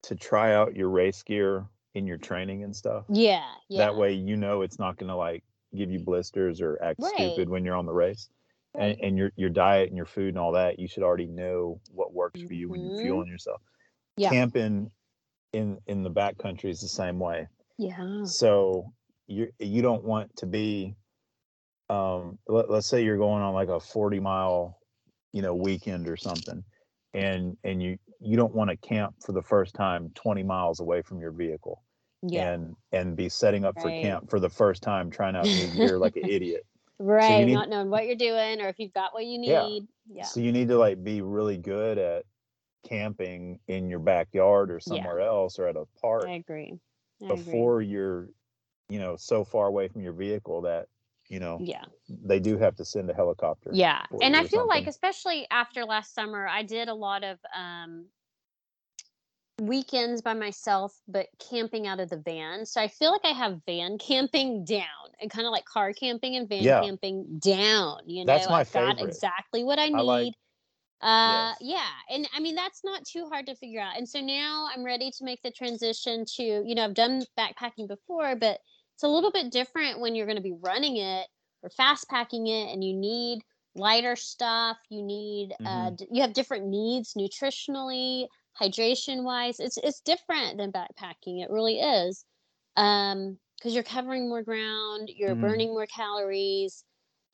to 0.05 0.15
try 0.15 0.55
out 0.55 0.77
your 0.77 0.91
race 0.91 1.23
gear 1.23 1.67
in 1.95 2.07
your 2.07 2.19
training 2.19 2.63
and 2.63 2.75
stuff. 2.75 3.05
yeah, 3.09 3.45
yeah. 3.69 3.79
That 3.79 3.97
way 3.97 4.13
you 4.13 4.37
know 4.37 4.63
it's 4.63 4.79
not 4.79 4.97
going 4.97 5.09
to 5.09 5.17
like 5.17 5.43
give 5.75 5.91
you 5.91 5.99
blisters 5.99 6.61
or 6.61 6.79
act 6.83 7.01
Right. 7.01 7.13
stupid 7.15 7.49
when 7.49 7.65
you're 7.65 7.77
on 7.77 7.87
the 7.87 7.93
race. 7.93 8.29
Right. 8.75 8.91
And, 8.93 9.01
and 9.01 9.19
your 9.19 9.33
your 9.37 9.51
diet 9.51 9.89
and 9.89 9.97
your 9.97 10.07
food 10.07 10.29
and 10.29 10.39
all 10.39 10.53
that, 10.53 10.79
you 10.79 10.89
should 10.89 11.03
already 11.03 11.27
know 11.27 11.81
what 11.91 12.13
works 12.13 12.41
for 12.43 12.55
you 12.55 12.69
when 12.69 12.81
you're 12.81 13.01
fueling 13.01 13.29
yourself. 13.29 13.61
Yeah. 14.17 14.31
Camping 14.31 14.91
in 15.53 15.79
in 15.87 16.03
the 16.03 16.11
back 16.11 16.39
country 16.39 16.71
is 16.71 16.81
the 16.81 16.89
same 16.89 17.19
way. 17.19 17.49
Yeah. 17.79 18.25
So 18.25 18.93
you 19.27 19.49
you 19.59 19.83
don't 19.83 20.05
want 20.05 20.35
to 20.37 20.47
be 20.47 20.95
um 21.91 22.39
let, 22.49 22.71
let's 22.71 22.87
say 22.87 23.03
you're 23.05 23.19
going 23.19 23.43
on 23.43 23.55
like 23.55 23.69
a 23.69 23.79
40 23.81 24.21
mile 24.21 24.79
you 25.33 25.43
know 25.43 25.55
weekend 25.55 26.09
or 26.09 26.17
something 26.17 26.63
and 27.15 27.57
and 27.65 27.83
you 27.83 27.99
you 28.21 28.37
don't 28.37 28.55
want 28.55 28.71
to 28.71 28.77
camp 28.77 29.15
for 29.25 29.33
the 29.33 29.43
first 29.43 29.75
time 29.75 30.11
20 30.15 30.43
miles 30.43 30.81
away 30.81 31.03
from 31.03 31.21
your 31.21 31.31
vehicle 31.31 31.83
Yeah. 32.23 32.53
and 32.53 32.75
and 32.93 33.17
be 33.17 33.29
setting 33.29 33.65
up 33.65 33.75
for 33.81 33.91
camp 33.91 34.31
for 34.31 34.41
the 34.41 34.49
first 34.49 34.83
time 34.83 35.11
trying 35.11 35.37
out 35.37 35.45
new 35.45 35.67
gear 35.77 35.99
like 35.99 36.17
an 36.17 36.29
idiot 36.29 36.65
right. 36.99 37.45
need- 37.45 37.53
Not 37.55 37.69
knowing 37.69 37.91
what 37.91 38.07
you're 38.07 38.17
doing 38.17 38.61
or 38.63 38.69
if 38.69 38.79
you've 38.79 38.95
got 38.95 39.13
what 39.13 39.25
you 39.27 39.39
need. 39.39 39.87
Yeah. 40.09 40.25
so 40.25 40.41
you 40.41 40.53
need 40.53 40.69
to 40.69 40.79
like 40.79 41.03
be 41.03 41.21
really 41.23 41.57
good 41.59 41.99
at 41.99 42.25
camping 42.87 43.59
in 43.69 43.89
your 43.91 43.99
backyard 43.99 44.71
or 44.71 44.75
Yeah. 44.87 44.95
somewhere 44.97 45.21
else 45.21 45.59
or 45.59 45.67
at 45.69 45.77
a 45.77 45.85
park 46.01 46.25
I 46.27 46.33
agree. 46.35 46.79
I 47.25 47.33
agree. 47.33 47.45
before 47.45 47.83
you're 47.83 48.29
you 48.89 48.99
know 48.99 49.17
so 49.17 49.45
far 49.45 49.67
away 49.67 49.89
from 49.89 50.03
your 50.03 50.13
vehicle 50.13 50.61
that 50.63 50.89
you 51.29 51.41
know 51.41 51.59
Yeah. 51.61 51.85
they 52.09 52.39
do 52.39 52.59
have 52.59 52.77
to 52.77 52.85
send 52.85 53.09
a 53.11 53.15
helicopter 53.15 53.71
Yeah. 53.73 54.05
And 54.23 54.37
I 54.37 54.45
feel 54.45 54.67
like 54.67 54.87
especially 54.87 55.47
after 55.51 55.85
last 55.85 56.15
summer, 56.15 56.47
I 56.47 56.63
did 56.63 56.89
a 56.89 56.95
lot 56.95 57.25
of 57.25 57.39
um 57.57 58.07
weekends 59.61 60.21
by 60.21 60.35
myself 60.35 61.01
but 61.07 61.29
camping 61.49 61.87
out 61.87 62.01
of 62.01 62.11
the 62.11 62.17
van. 62.17 62.67
So 62.67 62.81
I 62.81 62.89
feel 62.89 63.13
like 63.13 63.25
I 63.25 63.29
have 63.33 63.61
van 63.67 63.99
camping 64.11 64.65
down 64.65 64.83
and 65.21 65.31
kind 65.31 65.47
of 65.47 65.53
like 65.53 65.65
car 65.65 65.93
camping 65.93 66.35
and 66.37 66.49
van 66.49 66.63
Yeah. 66.63 66.83
camping 66.83 67.39
down, 67.39 68.01
you 68.07 68.25
know. 68.25 68.33
That's 68.33 68.49
my 68.49 68.61
I've 68.61 68.73
got 68.73 68.97
favorite. 68.97 69.09
exactly 69.09 69.63
what 69.65 69.79
I 69.79 69.87
need. 69.89 69.95
I 69.97 70.01
like- 70.01 70.35
uh 71.05 71.55
Yes. 71.55 71.63
yeah 71.63 71.91
and 72.11 72.29
i 72.35 72.41
mean 72.41 72.57
that's 72.57 72.83
not 72.85 73.05
too 73.05 73.29
hard 73.31 73.47
to 73.47 73.57
figure 73.57 73.81
out 73.81 73.97
and 73.99 74.09
so 74.09 74.21
now 74.21 74.69
i'm 74.75 74.85
ready 74.85 75.11
to 75.13 75.25
make 75.25 75.43
the 75.43 75.53
transition 75.53 76.25
to 76.27 76.43
you 76.67 76.75
know 76.75 76.85
i've 76.85 76.95
done 76.95 77.23
backpacking 77.39 77.89
before 77.89 78.37
but 78.37 78.61
it's 78.95 79.05
a 79.05 79.09
little 79.09 79.33
bit 79.33 79.53
different 79.53 80.01
when 80.01 80.17
you're 80.17 80.27
going 80.27 80.37
to 80.39 80.43
be 80.43 80.57
running 80.63 80.97
it 80.99 81.29
or 81.63 81.71
fast 81.71 82.09
packing 82.11 82.49
it 82.49 82.73
and 82.73 82.85
you 82.85 82.95
need 82.95 83.41
lighter 83.77 84.17
stuff 84.17 84.79
you 84.91 85.03
need 85.03 85.51
uh 85.67 85.91
Mm-hmm. 85.91 85.95
d- 85.97 86.09
you 86.11 86.23
have 86.23 86.33
different 86.35 86.67
needs 86.67 87.15
nutritionally 87.15 88.27
hydration 88.61 89.25
wise 89.25 89.61
it's 89.61 89.79
it's 89.79 90.01
different 90.01 90.59
than 90.59 90.73
backpacking 90.73 91.43
it 91.43 91.51
really 91.51 91.81
is 91.81 92.25
um 92.77 93.39
because 93.59 93.75
you're 93.75 93.85
covering 93.85 94.29
more 94.29 94.43
ground 94.43 95.11
you're 95.15 95.35
Mhm. 95.35 95.37
burning 95.37 95.69
more 95.71 95.87
calories 95.87 96.85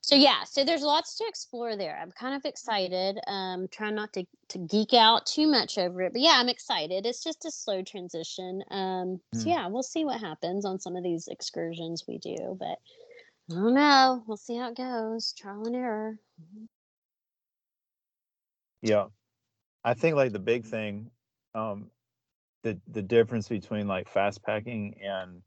so 0.01 0.15
yeah 0.15 0.43
so 0.43 0.63
there's 0.65 0.81
lots 0.81 1.15
to 1.17 1.25
explore 1.27 1.75
there. 1.77 1.97
I'm 2.01 2.11
kind 2.11 2.35
of 2.35 2.43
excited 2.45 3.19
um 3.27 3.67
trying 3.71 3.95
not 3.95 4.11
to 4.13 4.25
to 4.49 4.57
geek 4.59 4.93
out 4.93 5.25
too 5.25 5.47
much 5.47 5.77
over 5.77 6.01
it 6.01 6.11
but 6.13 6.21
yeah 6.21 6.35
i'm 6.35 6.49
excited. 6.49 7.05
It's 7.05 7.23
just 7.23 7.45
a 7.45 7.51
slow 7.51 7.81
transition 7.83 8.63
um 8.71 9.19
so 9.33 9.45
Mm. 9.47 9.47
yeah 9.47 9.67
we'll 9.67 9.83
see 9.83 10.03
what 10.05 10.19
happens 10.19 10.65
on 10.65 10.79
some 10.79 10.95
of 10.95 11.03
these 11.03 11.27
excursions 11.27 12.05
we 12.07 12.17
do 12.17 12.57
but 12.59 12.77
i 13.51 13.55
don't 13.55 13.73
know. 13.73 14.23
We'll 14.27 14.37
see 14.37 14.55
how 14.57 14.69
it 14.69 14.77
goes. 14.77 15.33
Trial 15.33 15.65
and 15.65 15.75
error. 15.75 16.17
Yeah. 18.81 19.07
I 19.83 19.93
think 19.93 20.15
like 20.15 20.31
the 20.31 20.39
big 20.39 20.65
thing, 20.65 21.09
um, 21.55 21.89
the 22.63 22.79
the 22.91 23.01
difference 23.01 23.47
between 23.49 23.87
like 23.87 24.07
fast 24.09 24.43
packing 24.43 24.95
and 25.03 25.41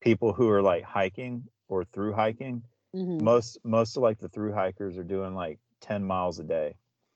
people 0.00 0.32
who 0.32 0.48
are 0.50 0.62
like 0.62 0.82
hiking 0.84 1.44
or 1.68 1.84
through 1.84 2.14
hiking, 2.14 2.62
Mhm. 2.96 3.20
most 3.20 3.58
most 3.64 3.96
of 3.96 4.02
like 4.02 4.18
the 4.18 4.28
through 4.28 4.52
hikers 4.52 4.96
are 4.96 5.04
doing 5.04 5.34
like 5.34 5.58
10 5.80 6.02
miles 6.04 6.38
a 6.38 6.44
day. 6.44 6.74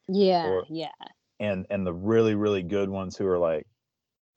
yeah 0.08 0.46
or- 0.48 0.66
yeah 0.68 0.92
And 1.38 1.66
and 1.70 1.86
the 1.86 1.94
really, 1.94 2.34
really 2.34 2.62
good 2.62 2.90
ones 2.90 3.16
who 3.16 3.26
are 3.26 3.38
like 3.38 3.66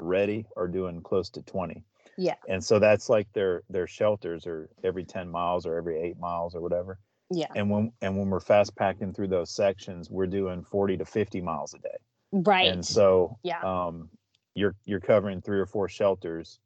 ready 0.02 0.46
are 0.56 0.68
doing 0.68 1.02
close 1.02 1.30
to 1.32 1.42
20. 1.42 1.84
Yeah. 2.18 2.36
And 2.48 2.64
so 2.64 2.80
that's 2.80 3.10
like 3.10 3.28
their 3.34 3.64
their 3.70 3.88
shelters 3.88 4.46
are 4.48 4.70
every 4.84 5.04
10 5.04 5.30
miles 5.30 5.66
or 5.66 5.76
every 5.76 6.00
eight 6.00 6.18
miles 6.18 6.56
or 6.56 6.62
whatever. 6.62 7.00
yeah 7.30 7.48
And 7.56 7.70
when 7.70 7.92
and 8.02 8.18
when 8.18 8.30
we're 8.30 8.40
fast 8.40 8.76
packing 8.76 9.14
through 9.14 9.30
those 9.30 9.50
sections, 9.52 10.10
we're 10.10 10.28
doing 10.28 10.64
40 10.64 10.98
to 10.98 11.06
50 11.06 11.42
miles 11.42 11.74
a 11.74 11.80
day. 11.80 11.98
right 12.32 12.68
and 12.72 12.86
so 12.86 13.38
yeah 13.44 13.62
um 13.62 14.10
you're 14.56 14.76
you're 14.86 15.00
covering 15.02 15.42
three 15.42 15.60
or 15.60 15.66
four 15.66 15.90
shelters 15.90 16.60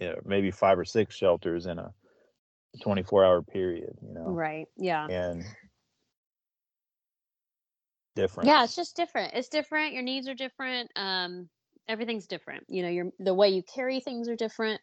you 0.00 0.08
know, 0.08 0.18
maybe 0.24 0.50
five 0.50 0.78
or 0.78 0.84
six 0.84 1.14
shelters 1.14 1.66
in 1.66 1.78
a 1.78 1.92
24 2.80 3.24
hour 3.24 3.42
period 3.42 3.96
you 4.02 4.14
know? 4.14 4.30
Right 4.30 4.68
yeah. 4.76 5.08
And 5.08 5.44
different. 8.14 8.48
Yeah 8.48 8.64
it's 8.64 8.76
just 8.76 8.96
different 8.96 9.34
it's 9.34 9.48
different 9.48 9.92
your 9.94 10.02
needs 10.02 10.28
are 10.28 10.34
different 10.34 10.90
um 10.96 11.48
everything's 11.88 12.26
different 12.26 12.64
you 12.68 12.82
know 12.82 12.88
your 12.88 13.06
the 13.18 13.34
way 13.34 13.48
you 13.50 13.62
carry 13.62 14.00
things 14.00 14.28
are 14.28 14.36
different. 14.36 14.80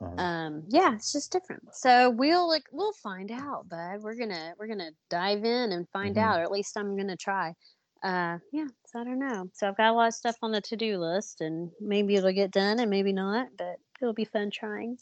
Uh-huh. 0.00 0.14
um 0.18 0.64
yeah 0.68 0.94
it's 0.94 1.12
just 1.12 1.30
different 1.30 1.62
so 1.74 2.10
we'll 2.10 2.48
like 2.48 2.64
we'll 2.72 2.92
find 2.92 3.30
out 3.30 3.68
bud 3.68 4.02
we're 4.02 4.16
gonna 4.16 4.52
we're 4.58 4.66
gonna 4.66 4.90
dive 5.08 5.44
in 5.44 5.72
and 5.72 5.88
find 5.90 6.16
Mhm. 6.16 6.22
out 6.22 6.40
or 6.40 6.42
at 6.42 6.50
least 6.50 6.76
i'm 6.76 6.96
gonna 6.96 7.16
try. 7.16 7.54
Uh 8.02 8.38
yeah 8.52 8.66
so 8.86 9.00
i 9.00 9.04
don't 9.04 9.20
know 9.20 9.48
so 9.54 9.68
i've 9.68 9.76
got 9.76 9.90
a 9.90 9.92
lot 9.92 10.08
of 10.08 10.14
stuff 10.14 10.36
on 10.42 10.50
the 10.50 10.60
to-do 10.60 10.98
list 10.98 11.40
and 11.40 11.70
maybe 11.80 12.16
it'll 12.16 12.32
get 12.32 12.50
done 12.50 12.80
and 12.80 12.90
maybe 12.90 13.12
not 13.12 13.48
but 13.56 13.76
it'll 14.00 14.12
be 14.12 14.24
fun 14.24 14.50
trying 14.50 14.98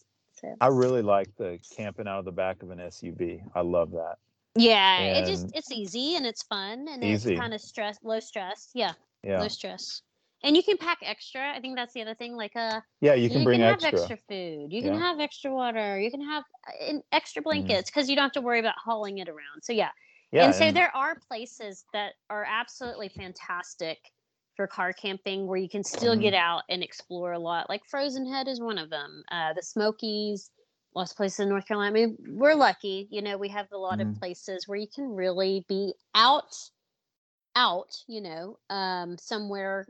i 0.61 0.67
really 0.67 1.03
like 1.03 1.29
the 1.37 1.59
camping 1.77 2.09
out 2.09 2.19
of 2.19 2.25
the 2.25 2.33
back 2.33 2.63
of 2.63 2.71
an 2.71 2.79
suv 2.79 3.41
i 3.55 3.61
love 3.61 3.93
that 3.93 4.19
yeah 4.57 4.99
it 4.99 5.27
just 5.27 5.47
it's 5.55 5.71
easy 5.71 6.17
and 6.17 6.27
it's 6.27 6.43
fun 6.43 6.87
and 6.91 7.05
Easy. 7.05 7.33
it's 7.33 7.41
kind 7.41 7.55
of 7.55 7.61
stress 7.61 7.99
low 8.03 8.19
stress 8.21 8.71
yeah 8.75 8.93
yeah 9.23 9.41
low 9.41 9.49
stress 9.49 10.03
and 10.43 10.57
you 10.57 10.63
can 10.63 10.77
pack 10.77 10.99
extra 11.03 11.53
i 11.55 11.61
think 11.61 11.77
that's 11.77 11.93
the 11.95 12.01
other 12.03 12.15
thing 12.15 12.35
like 12.35 12.57
uh 12.57 12.81
yeah 13.01 13.15
you 13.15 13.29
can 13.31 13.45
bring 13.45 13.61
have 13.61 13.75
extra, 13.75 14.01
extra 14.01 14.17
food. 14.29 14.73
You 14.73 14.83
can 14.83 14.93
Yeah. 14.93 14.99
Mm-hmm. 14.99 15.03
have 15.03 15.21
extra 15.21 15.53
water. 15.53 16.01
You 16.01 16.11
can 16.11 16.23
have 16.23 16.45
uh, 16.67 16.87
in- 16.89 17.03
extra 17.13 17.43
blankets 17.43 17.91
because 17.91 18.09
you 18.09 18.17
don't 18.17 18.25
have 18.25 18.33
to 18.33 18.41
worry 18.41 18.59
about 18.61 18.75
hauling 18.83 19.19
it 19.19 19.29
around. 19.29 19.63
So 19.63 19.73
yeah, 19.73 19.91
yeah 20.33 20.47
and 20.47 20.55
so 20.55 20.65
and- 20.65 20.77
there 20.77 20.95
are 20.97 21.17
places 21.29 21.85
that 21.93 22.15
are 22.29 22.47
absolutely 22.49 23.09
fantastic 23.09 23.99
for 24.57 24.67
car 24.67 24.93
camping 24.93 25.47
where 25.47 25.59
you 25.59 25.69
can 25.69 25.85
still 25.85 26.17
Mhm. 26.17 26.21
get 26.21 26.35
out 26.35 26.65
and 26.69 26.83
explore 26.83 27.33
a 27.33 27.39
lot. 27.39 27.69
Like 27.69 27.85
Frozen 27.87 28.27
Head 28.27 28.49
is 28.49 28.61
one 28.61 28.79
of 28.79 28.91
them. 28.91 29.23
Uh, 29.31 29.53
the 29.55 29.63
Smokies, 29.63 30.51
lots 30.95 31.13
of 31.13 31.17
places 31.17 31.41
in 31.41 31.49
North 31.49 31.67
Carolina. 31.67 31.91
I 31.91 32.07
mean, 32.07 32.17
we're 32.39 32.55
lucky, 32.55 33.09
you 33.11 33.23
know, 33.23 33.39
we 33.39 33.49
have 33.51 33.71
a 33.73 33.79
lot 33.79 34.01
of 34.01 34.09
Mhm. 34.09 34.15
places 34.15 34.69
where 34.69 34.79
you 34.79 34.89
can 34.89 35.09
really 35.15 35.65
be 35.69 35.95
out, 36.15 36.55
out, 37.57 37.97
you 38.07 38.21
know, 38.21 38.59
um, 38.71 39.19
somewhere 39.19 39.87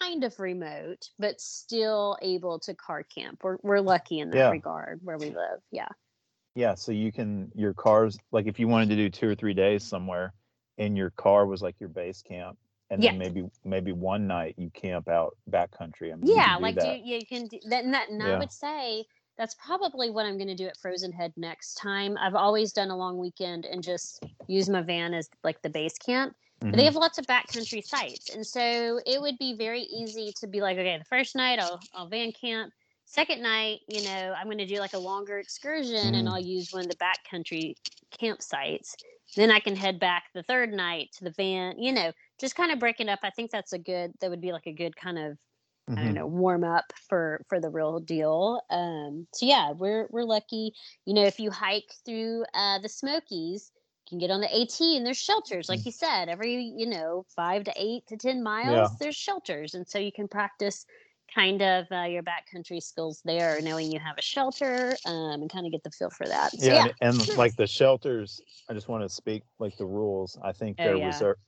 kind 0.00 0.24
of 0.24 0.38
remote, 0.40 1.10
but 1.18 1.40
still 1.40 2.16
able 2.22 2.58
to 2.60 2.74
car 2.74 3.02
camp. 3.04 3.42
We're 3.44 3.58
we're 3.62 3.80
lucky 3.80 4.20
in 4.20 4.30
that 4.30 4.48
Yeah. 4.48 4.50
regard 4.50 5.00
where 5.02 5.18
we 5.18 5.30
live. 5.30 5.60
Yeah. 5.70 5.88
yeah 6.54 6.74
so 6.74 6.92
you 6.92 7.10
can 7.12 7.50
your 7.54 7.74
cars 7.74 8.18
like 8.30 8.46
if 8.46 8.58
you 8.58 8.68
wanted 8.68 8.88
to 8.90 8.96
do 8.96 9.08
two 9.10 9.28
or 9.28 9.34
three 9.34 9.54
days 9.54 9.82
somewhere 9.84 10.34
and 10.78 10.96
your 10.96 11.10
car 11.10 11.46
was 11.46 11.62
like 11.62 11.78
your 11.80 11.88
base 11.88 12.22
camp 12.22 12.58
and 12.92 13.02
then 13.02 13.14
Yeah. 13.14 13.18
maybe 13.18 13.50
maybe 13.64 13.92
one 13.92 14.26
night 14.26 14.54
you 14.58 14.70
camp 14.70 15.08
out 15.08 15.36
backcountry 15.50 16.12
I 16.12 16.16
mean, 16.16 16.28
you 16.30 16.34
yeah 16.34 16.56
do 16.56 16.62
like 16.62 16.74
that. 16.76 16.84
do 16.84 17.10
you 17.10 17.26
can 17.26 17.48
do 17.48 17.58
that 17.70 17.84
and 17.84 17.94
that 17.94 18.10
and 18.10 18.22
i 18.22 18.38
would 18.38 18.52
say 18.52 19.04
that's 19.38 19.54
probably 19.54 20.10
what 20.10 20.26
i'm 20.26 20.36
going 20.36 20.48
to 20.48 20.54
do 20.54 20.66
at 20.66 20.76
frozen 20.76 21.10
head 21.10 21.32
next 21.36 21.74
time 21.74 22.16
i've 22.20 22.34
always 22.34 22.72
done 22.72 22.90
a 22.90 22.96
long 22.96 23.18
weekend 23.18 23.64
and 23.64 23.82
just 23.82 24.22
use 24.46 24.68
my 24.68 24.82
van 24.82 25.14
as 25.14 25.28
like 25.42 25.60
the 25.62 25.70
base 25.70 25.96
camp 25.98 26.36
but 26.60 26.76
they 26.76 26.84
have 26.84 26.94
lots 26.94 27.18
of 27.18 27.26
backcountry 27.26 27.82
sites 27.82 28.28
and 28.34 28.46
so 28.46 29.00
it 29.06 29.20
would 29.20 29.36
be 29.38 29.54
very 29.56 29.82
easy 29.82 30.32
to 30.38 30.46
be 30.46 30.60
like 30.60 30.76
okay 30.78 30.98
the 30.98 31.04
first 31.06 31.34
night 31.34 31.58
i'll, 31.58 31.80
I'll 31.94 32.08
van 32.08 32.30
camp 32.32 32.72
second 33.04 33.42
night, 33.42 33.80
you 33.88 34.02
know, 34.04 34.34
I'm 34.38 34.46
going 34.46 34.56
to 34.58 34.66
do 34.66 34.78
like 34.78 34.94
a 34.94 34.98
longer 34.98 35.38
excursion 35.38 36.14
and 36.14 36.26
Mhm. 36.26 36.32
I'll 36.32 36.40
use 36.40 36.72
one 36.72 36.84
of 36.84 36.88
the 36.88 36.96
backcountry 36.96 37.74
campsites. 38.18 38.94
Then 39.36 39.50
I 39.50 39.60
can 39.60 39.76
head 39.76 39.98
back 39.98 40.24
the 40.34 40.42
third 40.42 40.72
night 40.72 41.10
to 41.18 41.24
the 41.24 41.30
van, 41.30 41.78
you 41.78 41.92
know, 41.92 42.12
just 42.40 42.56
kind 42.56 42.72
of 42.72 42.78
breaking 42.78 43.08
up. 43.08 43.20
I 43.22 43.30
think 43.30 43.50
that's 43.50 43.72
a 43.72 43.78
good, 43.78 44.12
that 44.20 44.30
would 44.30 44.40
be 44.40 44.52
like 44.52 44.66
a 44.66 44.72
good 44.72 44.96
kind 44.96 45.18
of, 45.18 45.38
I 45.96 46.04
don't 46.04 46.14
Mhm. 46.14 46.16
know, 46.16 46.26
warm 46.26 46.64
up 46.64 46.92
for, 47.08 47.44
for 47.48 47.60
the 47.60 47.70
real 47.70 48.00
deal. 48.00 48.62
Um, 48.70 49.28
so 49.34 49.46
yeah, 49.46 49.72
we're, 49.72 50.08
we're 50.10 50.24
lucky, 50.24 50.72
you 51.06 51.14
know, 51.14 51.24
if 51.24 51.38
you 51.40 51.50
hike 51.50 51.92
through, 52.06 52.44
uh, 52.54 52.78
the 52.80 52.88
Smokies, 52.88 53.72
you 54.06 54.10
can 54.10 54.18
get 54.18 54.30
on 54.30 54.40
the 54.40 54.54
AT 54.54 54.96
and 54.96 55.06
there's 55.06 55.18
shelters, 55.18 55.68
like 55.68 55.80
Mm. 55.80 55.86
you 55.86 55.92
said, 55.92 56.28
every, 56.28 56.56
you 56.76 56.86
know, 56.86 57.24
five 57.36 57.64
to 57.64 57.72
eight 57.76 58.06
to 58.08 58.16
10 58.16 58.42
miles, 58.42 58.96
there's 59.00 59.16
shelters. 59.16 59.74
And 59.74 59.86
so 59.88 59.98
you 59.98 60.12
can 60.12 60.28
practice 60.28 60.86
kind 61.34 61.62
of 61.62 61.86
uh, 61.90 62.02
your 62.04 62.22
backcountry 62.22 62.82
skills 62.82 63.22
there, 63.24 63.60
knowing 63.62 63.90
you 63.90 63.98
have 64.00 64.18
a 64.18 64.22
shelter 64.22 64.98
um, 65.04 65.42
and 65.42 65.50
kind 65.50 65.66
of 65.66 65.72
get 65.72 65.82
the 65.82 65.90
feel 65.90 66.10
for 66.10 66.28
that. 66.28 66.60
So, 66.60 66.72
yeah, 66.72 66.74
yeah. 66.74 66.86
and, 66.86 66.92
and 67.00 67.30
like 67.34 67.56
the 67.56 67.66
shelters, 67.66 68.40
I 68.68 68.74
just 68.74 68.88
want 68.88 69.02
to 69.02 69.08
speak 69.08 69.42
like 69.58 69.76
the 69.76 69.86
rules. 69.86 70.38
I 70.42 70.52
think 70.52 70.78
Oh, 70.78 70.90
they're 70.90 70.98
yeah. 70.98 70.98
reserved 70.98 71.40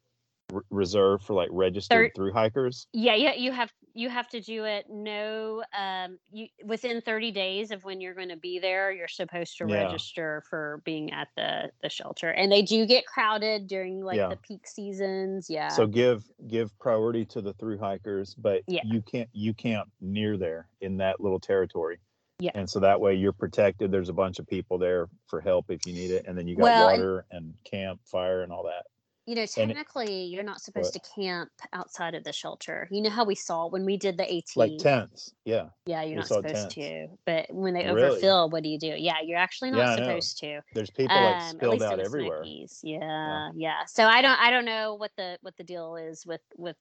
reserved 0.70 1.24
for 1.24 1.34
like 1.34 1.48
registered 1.52 2.12
through 2.14 2.32
hikers. 2.32 2.86
Yeah, 2.92 3.14
yeah, 3.14 3.34
you 3.34 3.52
have 3.52 3.72
you 3.94 4.08
have 4.08 4.28
to 4.28 4.40
do 4.40 4.64
it. 4.64 4.86
No, 4.88 5.62
um, 5.76 6.18
you 6.30 6.48
within 6.64 7.00
thirty 7.00 7.30
days 7.30 7.70
of 7.70 7.84
when 7.84 8.00
you're 8.00 8.14
going 8.14 8.28
to 8.28 8.36
be 8.36 8.58
there, 8.58 8.92
you're 8.92 9.08
supposed 9.08 9.56
to 9.58 9.66
Yeah. 9.68 9.84
register 9.84 10.42
for 10.48 10.82
being 10.84 11.12
at 11.12 11.28
the 11.36 11.70
the 11.82 11.88
shelter, 11.88 12.30
and 12.30 12.50
they 12.50 12.62
do 12.62 12.86
get 12.86 13.06
crowded 13.06 13.66
during 13.66 14.02
like 14.02 14.16
Yeah. 14.16 14.28
the 14.28 14.36
peak 14.36 14.66
seasons. 14.66 15.48
Yeah, 15.48 15.68
So 15.68 15.86
give 15.86 16.24
give 16.48 16.76
priority 16.78 17.24
to 17.26 17.40
the 17.40 17.52
through 17.54 17.78
hikers, 17.78 18.34
but 18.34 18.62
Yeah. 18.66 18.82
you 18.84 19.02
can't 19.02 19.28
you 19.32 19.54
camp 19.54 19.90
near 20.00 20.36
there 20.36 20.68
in 20.80 20.96
that 20.98 21.20
little 21.20 21.40
territory. 21.40 21.98
Yeah. 22.40 22.50
And 22.54 22.68
so 22.68 22.80
that 22.80 23.00
way 23.00 23.14
you're 23.14 23.32
protected. 23.32 23.92
There's 23.92 24.08
a 24.08 24.12
bunch 24.14 24.40
of 24.40 24.46
people 24.48 24.76
there 24.76 25.08
for 25.28 25.40
help 25.40 25.70
if 25.70 25.86
you 25.86 25.92
need 25.92 26.10
it, 26.10 26.26
and 26.26 26.36
then 26.36 26.48
you 26.48 26.56
got 26.56 26.62
Well, 26.64 26.88
and- 26.88 26.98
water 27.00 27.26
and 27.30 27.54
camp 27.64 28.00
fire 28.04 28.42
and 28.42 28.52
all 28.52 28.64
that. 28.64 28.86
You 29.26 29.34
know, 29.34 29.42
it- 29.42 29.50
technically, 29.50 30.24
you're 30.24 30.42
not 30.42 30.60
supposed 30.60 30.92
to 30.94 31.00
camp 31.14 31.50
outside 31.72 32.14
of 32.14 32.24
the 32.24 32.32
shelter. 32.32 32.88
You 32.90 33.02
know 33.02 33.10
how 33.10 33.24
we 33.24 33.34
saw 33.34 33.66
when 33.68 33.84
we 33.84 33.96
did 33.96 34.16
the 34.18 34.24
AT. 34.30 34.56
Like 34.56 34.78
tents. 34.78 35.32
Yeah. 35.44 35.68
Yeah, 35.86 36.02
you're 36.02 36.16
not 36.16 36.28
supposed 36.28 36.54
tents. 36.54 36.74
to. 36.74 37.08
But 37.26 37.46
when 37.50 37.74
they 37.74 37.84
Really? 37.84 38.06
overfill, 38.06 38.50
what 38.50 38.62
do 38.62 38.68
you 38.68 38.78
do? 38.78 38.94
Yeah, 38.96 39.20
you're 39.22 39.38
actually 39.38 39.70
not 39.70 39.80
Yeah, 39.80 39.96
supposed 39.96 40.38
to. 40.40 40.60
There's 40.72 40.90
people 40.90 41.16
like 41.16 41.40
Um, 41.40 41.56
spilled 41.56 41.82
out 41.82 42.00
everywhere. 42.00 42.42
Smokies. 42.42 42.80
Yeah, 42.82 43.50
yeah. 43.54 43.84
So 43.86 44.04
I 44.04 44.22
don't, 44.22 44.38
I 44.40 44.50
don't 44.50 44.64
know 44.64 44.94
what 44.94 45.12
the 45.16 45.38
what 45.42 45.56
the 45.56 45.64
deal 45.64 45.96
is 45.96 46.24
with 46.26 46.40
with 46.56 46.76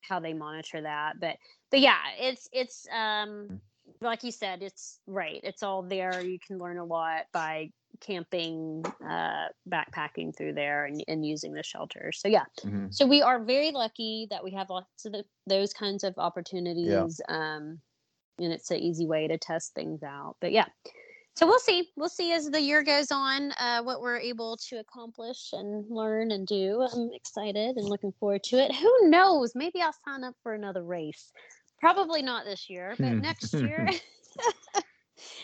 how 0.00 0.20
they 0.20 0.32
monitor 0.32 0.80
that, 0.82 1.20
but 1.20 1.36
but 1.70 1.80
yeah, 1.80 1.98
it's 2.18 2.48
it's 2.52 2.86
Mm. 2.92 2.94
um 2.94 3.60
like 4.00 4.22
you 4.22 4.30
said, 4.32 4.62
it's 4.62 5.00
right. 5.06 5.40
It's 5.42 5.62
all 5.62 5.82
there. 5.82 6.20
You 6.22 6.38
can 6.46 6.58
learn 6.58 6.78
a 6.78 6.84
lot 6.84 7.24
by 7.32 7.70
camping, 8.00 8.84
uh, 9.04 9.46
backpacking 9.68 10.36
through 10.36 10.54
there, 10.54 10.84
and, 10.86 11.02
and 11.08 11.24
using 11.26 11.52
the 11.52 11.62
shelters. 11.62 12.20
So 12.20 12.28
yeah, 12.28 12.44
Mhm. 12.64 12.92
so 12.94 13.06
we 13.06 13.22
are 13.22 13.38
very 13.42 13.70
lucky 13.72 14.26
that 14.30 14.42
we 14.44 14.52
have 14.52 14.70
lots 14.70 15.04
of 15.04 15.12
the, 15.12 15.24
those 15.46 15.72
kinds 15.72 16.04
of 16.04 16.14
opportunities 16.18 17.20
um 17.28 17.80
and 18.40 18.52
it's 18.52 18.70
an 18.70 18.78
easy 18.78 19.04
way 19.06 19.26
to 19.26 19.36
test 19.36 19.74
things 19.74 20.02
out. 20.04 20.36
But 20.40 20.52
yeah. 20.52 20.66
So 21.36 21.46
we'll 21.46 21.58
see. 21.60 21.88
We'll 21.96 22.08
see 22.08 22.32
as 22.32 22.46
the 22.50 22.60
year 22.60 22.82
goes 22.82 23.10
on 23.12 23.52
uh, 23.52 23.82
what 23.82 24.00
we're 24.00 24.18
able 24.18 24.56
to 24.68 24.76
accomplish 24.78 25.50
and 25.52 25.84
learn 25.88 26.30
and 26.32 26.46
do. 26.46 26.82
I'm 26.82 27.10
excited 27.12 27.76
and 27.76 27.88
looking 27.88 28.12
forward 28.18 28.42
to 28.44 28.56
it. 28.58 28.74
Who 28.74 29.08
knows? 29.08 29.54
Maybe 29.54 29.80
i'll 29.82 29.94
sign 30.04 30.24
up 30.24 30.34
for 30.42 30.54
another 30.54 30.82
race. 30.82 31.32
Probably 31.80 32.22
not 32.22 32.44
this 32.44 32.68
year 32.70 32.94
but 32.98 33.06
Hmm. 33.12 33.20
next 33.20 33.54
year 33.62 33.86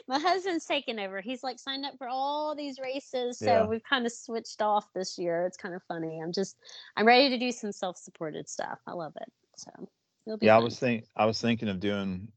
my 0.09 0.19
husband's 0.19 0.65
taken 0.67 0.99
over. 0.99 1.21
He's 1.21 1.43
like 1.43 1.59
signed 1.59 1.85
up 1.85 1.95
for 1.99 2.09
all 2.09 2.55
these 2.55 2.79
races 2.79 3.39
so 3.39 3.45
Yeah. 3.47 3.67
we've 3.67 3.83
kind 3.89 4.07
of 4.07 4.13
switched 4.13 4.63
off 4.63 4.87
this 4.95 5.19
year. 5.19 5.45
It's 5.47 5.57
kind 5.57 5.75
of 5.75 5.83
funny. 5.89 6.21
I'm 6.23 6.33
just 6.33 6.57
i'm 6.97 7.07
ready 7.07 7.29
to 7.31 7.39
do 7.39 7.53
some 7.53 7.73
self-supported 7.73 8.49
stuff. 8.49 8.79
I 8.87 8.93
love 8.93 9.13
it 9.21 9.33
so 9.57 9.71
it'll 10.27 10.39
be 10.39 10.47
Yeah, 10.47 10.57
I 10.57 10.61
was 10.61 10.79
think 10.79 11.05
I 11.17 11.27
was 11.27 11.41
thinking 11.41 11.69
of 11.69 11.81
doing 11.81 12.29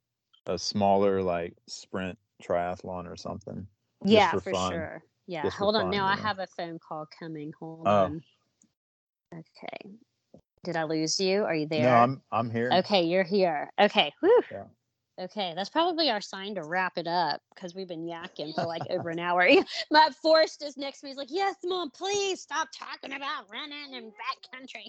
a 0.45 0.57
smaller 0.57 1.21
like 1.21 1.53
sprint 1.67 2.17
triathlon 2.43 3.05
or 3.11 3.15
something. 3.17 3.67
yeah 4.05 4.31
for 4.31 4.39
for, 4.41 4.53
sure. 4.71 5.03
Yeah 5.27 5.43
Just 5.43 5.57
hold 5.57 5.75
on. 5.75 5.83
fun, 5.83 5.91
now 5.91 6.05
i 6.05 6.15
have 6.15 6.39
a 6.39 6.47
phone 6.47 6.79
call 6.79 7.07
coming. 7.19 7.51
Hold 7.59 7.83
Oh. 7.87 8.05
on. 8.05 8.21
Okay. 9.33 9.91
Did 10.63 10.75
i 10.75 10.83
lose 10.83 11.19
you? 11.19 11.43
Are 11.43 11.55
you 11.55 11.67
there? 11.67 11.83
No, 11.83 11.89
I'm 11.95 12.21
I'm 12.31 12.49
here. 12.49 12.69
okay 12.71 13.03
you're 13.03 13.23
here. 13.23 13.71
Okay 13.79 14.11
Whew. 14.21 14.41
Yeah. 14.51 14.63
Okay 15.19 15.53
that's 15.55 15.69
probably 15.69 16.09
our 16.09 16.21
sign 16.21 16.55
to 16.55 16.63
wrap 16.63 16.97
it 16.97 17.07
up 17.07 17.41
because 17.53 17.73
we've 17.73 17.87
been 17.87 18.05
yakking 18.05 18.53
for 18.53 18.65
like 18.65 18.83
over 18.89 19.09
an 19.09 19.19
hour 19.27 19.47
my 19.91 20.09
Forrest 20.21 20.63
is 20.63 20.77
next 20.77 20.99
to 20.99 21.05
me 21.05 21.11
he's 21.11 21.17
like 21.17 21.31
yes 21.31 21.55
mom 21.63 21.89
please 21.91 22.41
stop 22.41 22.69
talking 22.77 23.15
about 23.15 23.49
running 23.51 23.95
and 23.95 24.11
backcountry 24.11 24.85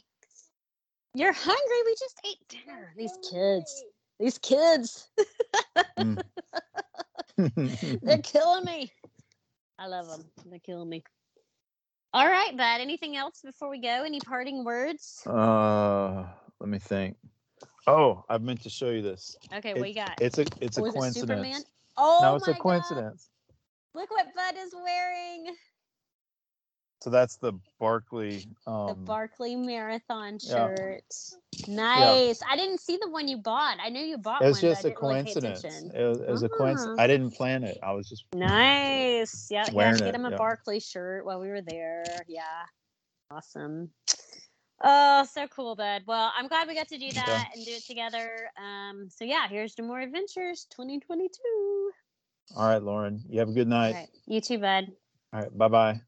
you're 1.15 1.33
hungry 1.33 1.83
we 1.87 1.95
just 1.99 2.21
ate 2.27 2.49
dinner 2.49 2.93
these 2.97 3.19
kids 3.31 3.85
these 4.21 4.39
kids 4.39 5.09
Mm. 5.99 6.23
They're 8.03 8.19
killing 8.19 8.65
me. 8.65 8.93
I 9.79 9.87
love 9.87 10.09
them. 10.09 10.25
They're 10.47 10.59
killing 10.59 10.89
me. 10.89 11.05
All 12.13 12.27
right, 12.27 12.57
bud. 12.57 12.81
Anything 12.81 13.17
else 13.17 13.43
before 13.45 13.69
we 13.69 13.81
go? 13.81 14.03
Any 14.05 14.21
parting 14.21 14.65
words? 14.65 15.23
uh, 15.27 16.25
let 16.61 16.69
me 16.69 16.79
think. 16.79 17.17
Oh, 17.89 18.25
I 18.29 18.37
meant 18.39 18.63
to 18.63 18.71
show 18.71 18.91
you 18.91 19.03
this. 19.03 19.37
Okay, 19.55 19.71
it- 19.71 19.89
you 19.89 19.95
got? 19.95 20.21
It's 20.21 20.39
a 20.39 20.43
it's 20.61 20.77
a 20.79 20.85
it 20.85 20.93
Superman? 20.93 20.93
coincidence. 20.95 21.65
Oh, 21.97 22.19
no, 22.23 22.37
it's 22.37 22.47
a 22.47 22.53
God. 22.53 22.61
coincidence. 22.61 23.31
Look 23.95 24.11
what 24.11 24.27
Bud 24.37 24.55
is 24.59 24.75
wearing. 24.75 25.57
So 27.01 27.11
that's 27.11 27.37
the 27.37 27.53
Barkley. 27.79 28.45
Um, 28.67 28.89
The 28.89 28.95
Barkley 28.95 29.55
Marathon 29.57 30.39
yeah. 30.43 30.75
shirt. 30.75 31.05
Nice. 31.69 32.41
I 32.49 32.57
didn't 32.57 32.81
see 32.81 32.99
the 33.01 33.09
one 33.09 33.29
you 33.29 33.39
bought. 33.39 33.79
I 33.81 33.89
knew 33.89 34.01
you 34.05 34.19
bought 34.19 34.43
it 34.43 34.47
was 34.49 34.63
one. 34.63 34.73
just 34.73 34.85
a 34.85 34.89
didn't 34.89 35.03
really 35.03 35.15
coincidence. 35.23 35.65
it 35.65 36.03
was, 36.03 36.21
it 36.21 36.29
was 36.29 36.43
a 36.43 36.49
coincidence. 36.49 36.97
Ah. 36.99 37.03
I 37.03 37.07
didn't 37.07 37.31
plan 37.31 37.63
it. 37.65 37.79
I 37.83 37.93
was 37.93 38.09
just 38.09 38.25
Nice. 38.35 39.49
Yeah, 39.51 39.65
yeah. 39.73 39.97
Get 39.97 40.15
him 40.15 40.27
a 40.27 40.31
yeah. 40.31 40.37
Barkley 40.37 40.81
shirt 40.81 41.25
while 41.25 41.41
we 41.41 41.49
were 41.49 41.63
there. 41.63 42.05
Yeah. 42.27 42.43
Awesome. 43.31 43.91
Oh, 44.83 45.25
so 45.25 45.47
cool, 45.49 45.75
bud. 45.75 46.03
Well, 46.07 46.33
I'm 46.37 46.47
glad 46.47 46.69
we 46.69 46.75
got 46.75 46.89
to 46.89 46.99
do 46.99 47.13
that 47.13 47.51
and 47.55 47.65
do 47.65 47.73
it 47.73 47.85
together. 47.85 48.51
Um, 48.57 49.09
so 49.11 49.25
yeah, 49.25 49.49
here's 49.49 49.75
to 49.77 49.83
more 49.83 50.01
adventures 50.01 50.67
2022. 50.71 51.91
all 52.57 52.69
right, 52.69 52.83
Lauren. 52.83 53.25
You 53.29 53.41
have 53.41 53.49
a 53.49 53.53
good 53.53 53.69
night. 53.69 53.95
right. 53.95 54.09
You 54.27 54.41
too, 54.41 54.59
bud. 54.59 54.93
All 55.33 55.41
right. 55.41 55.59
Bye 55.59 55.69
bye. 55.69 56.01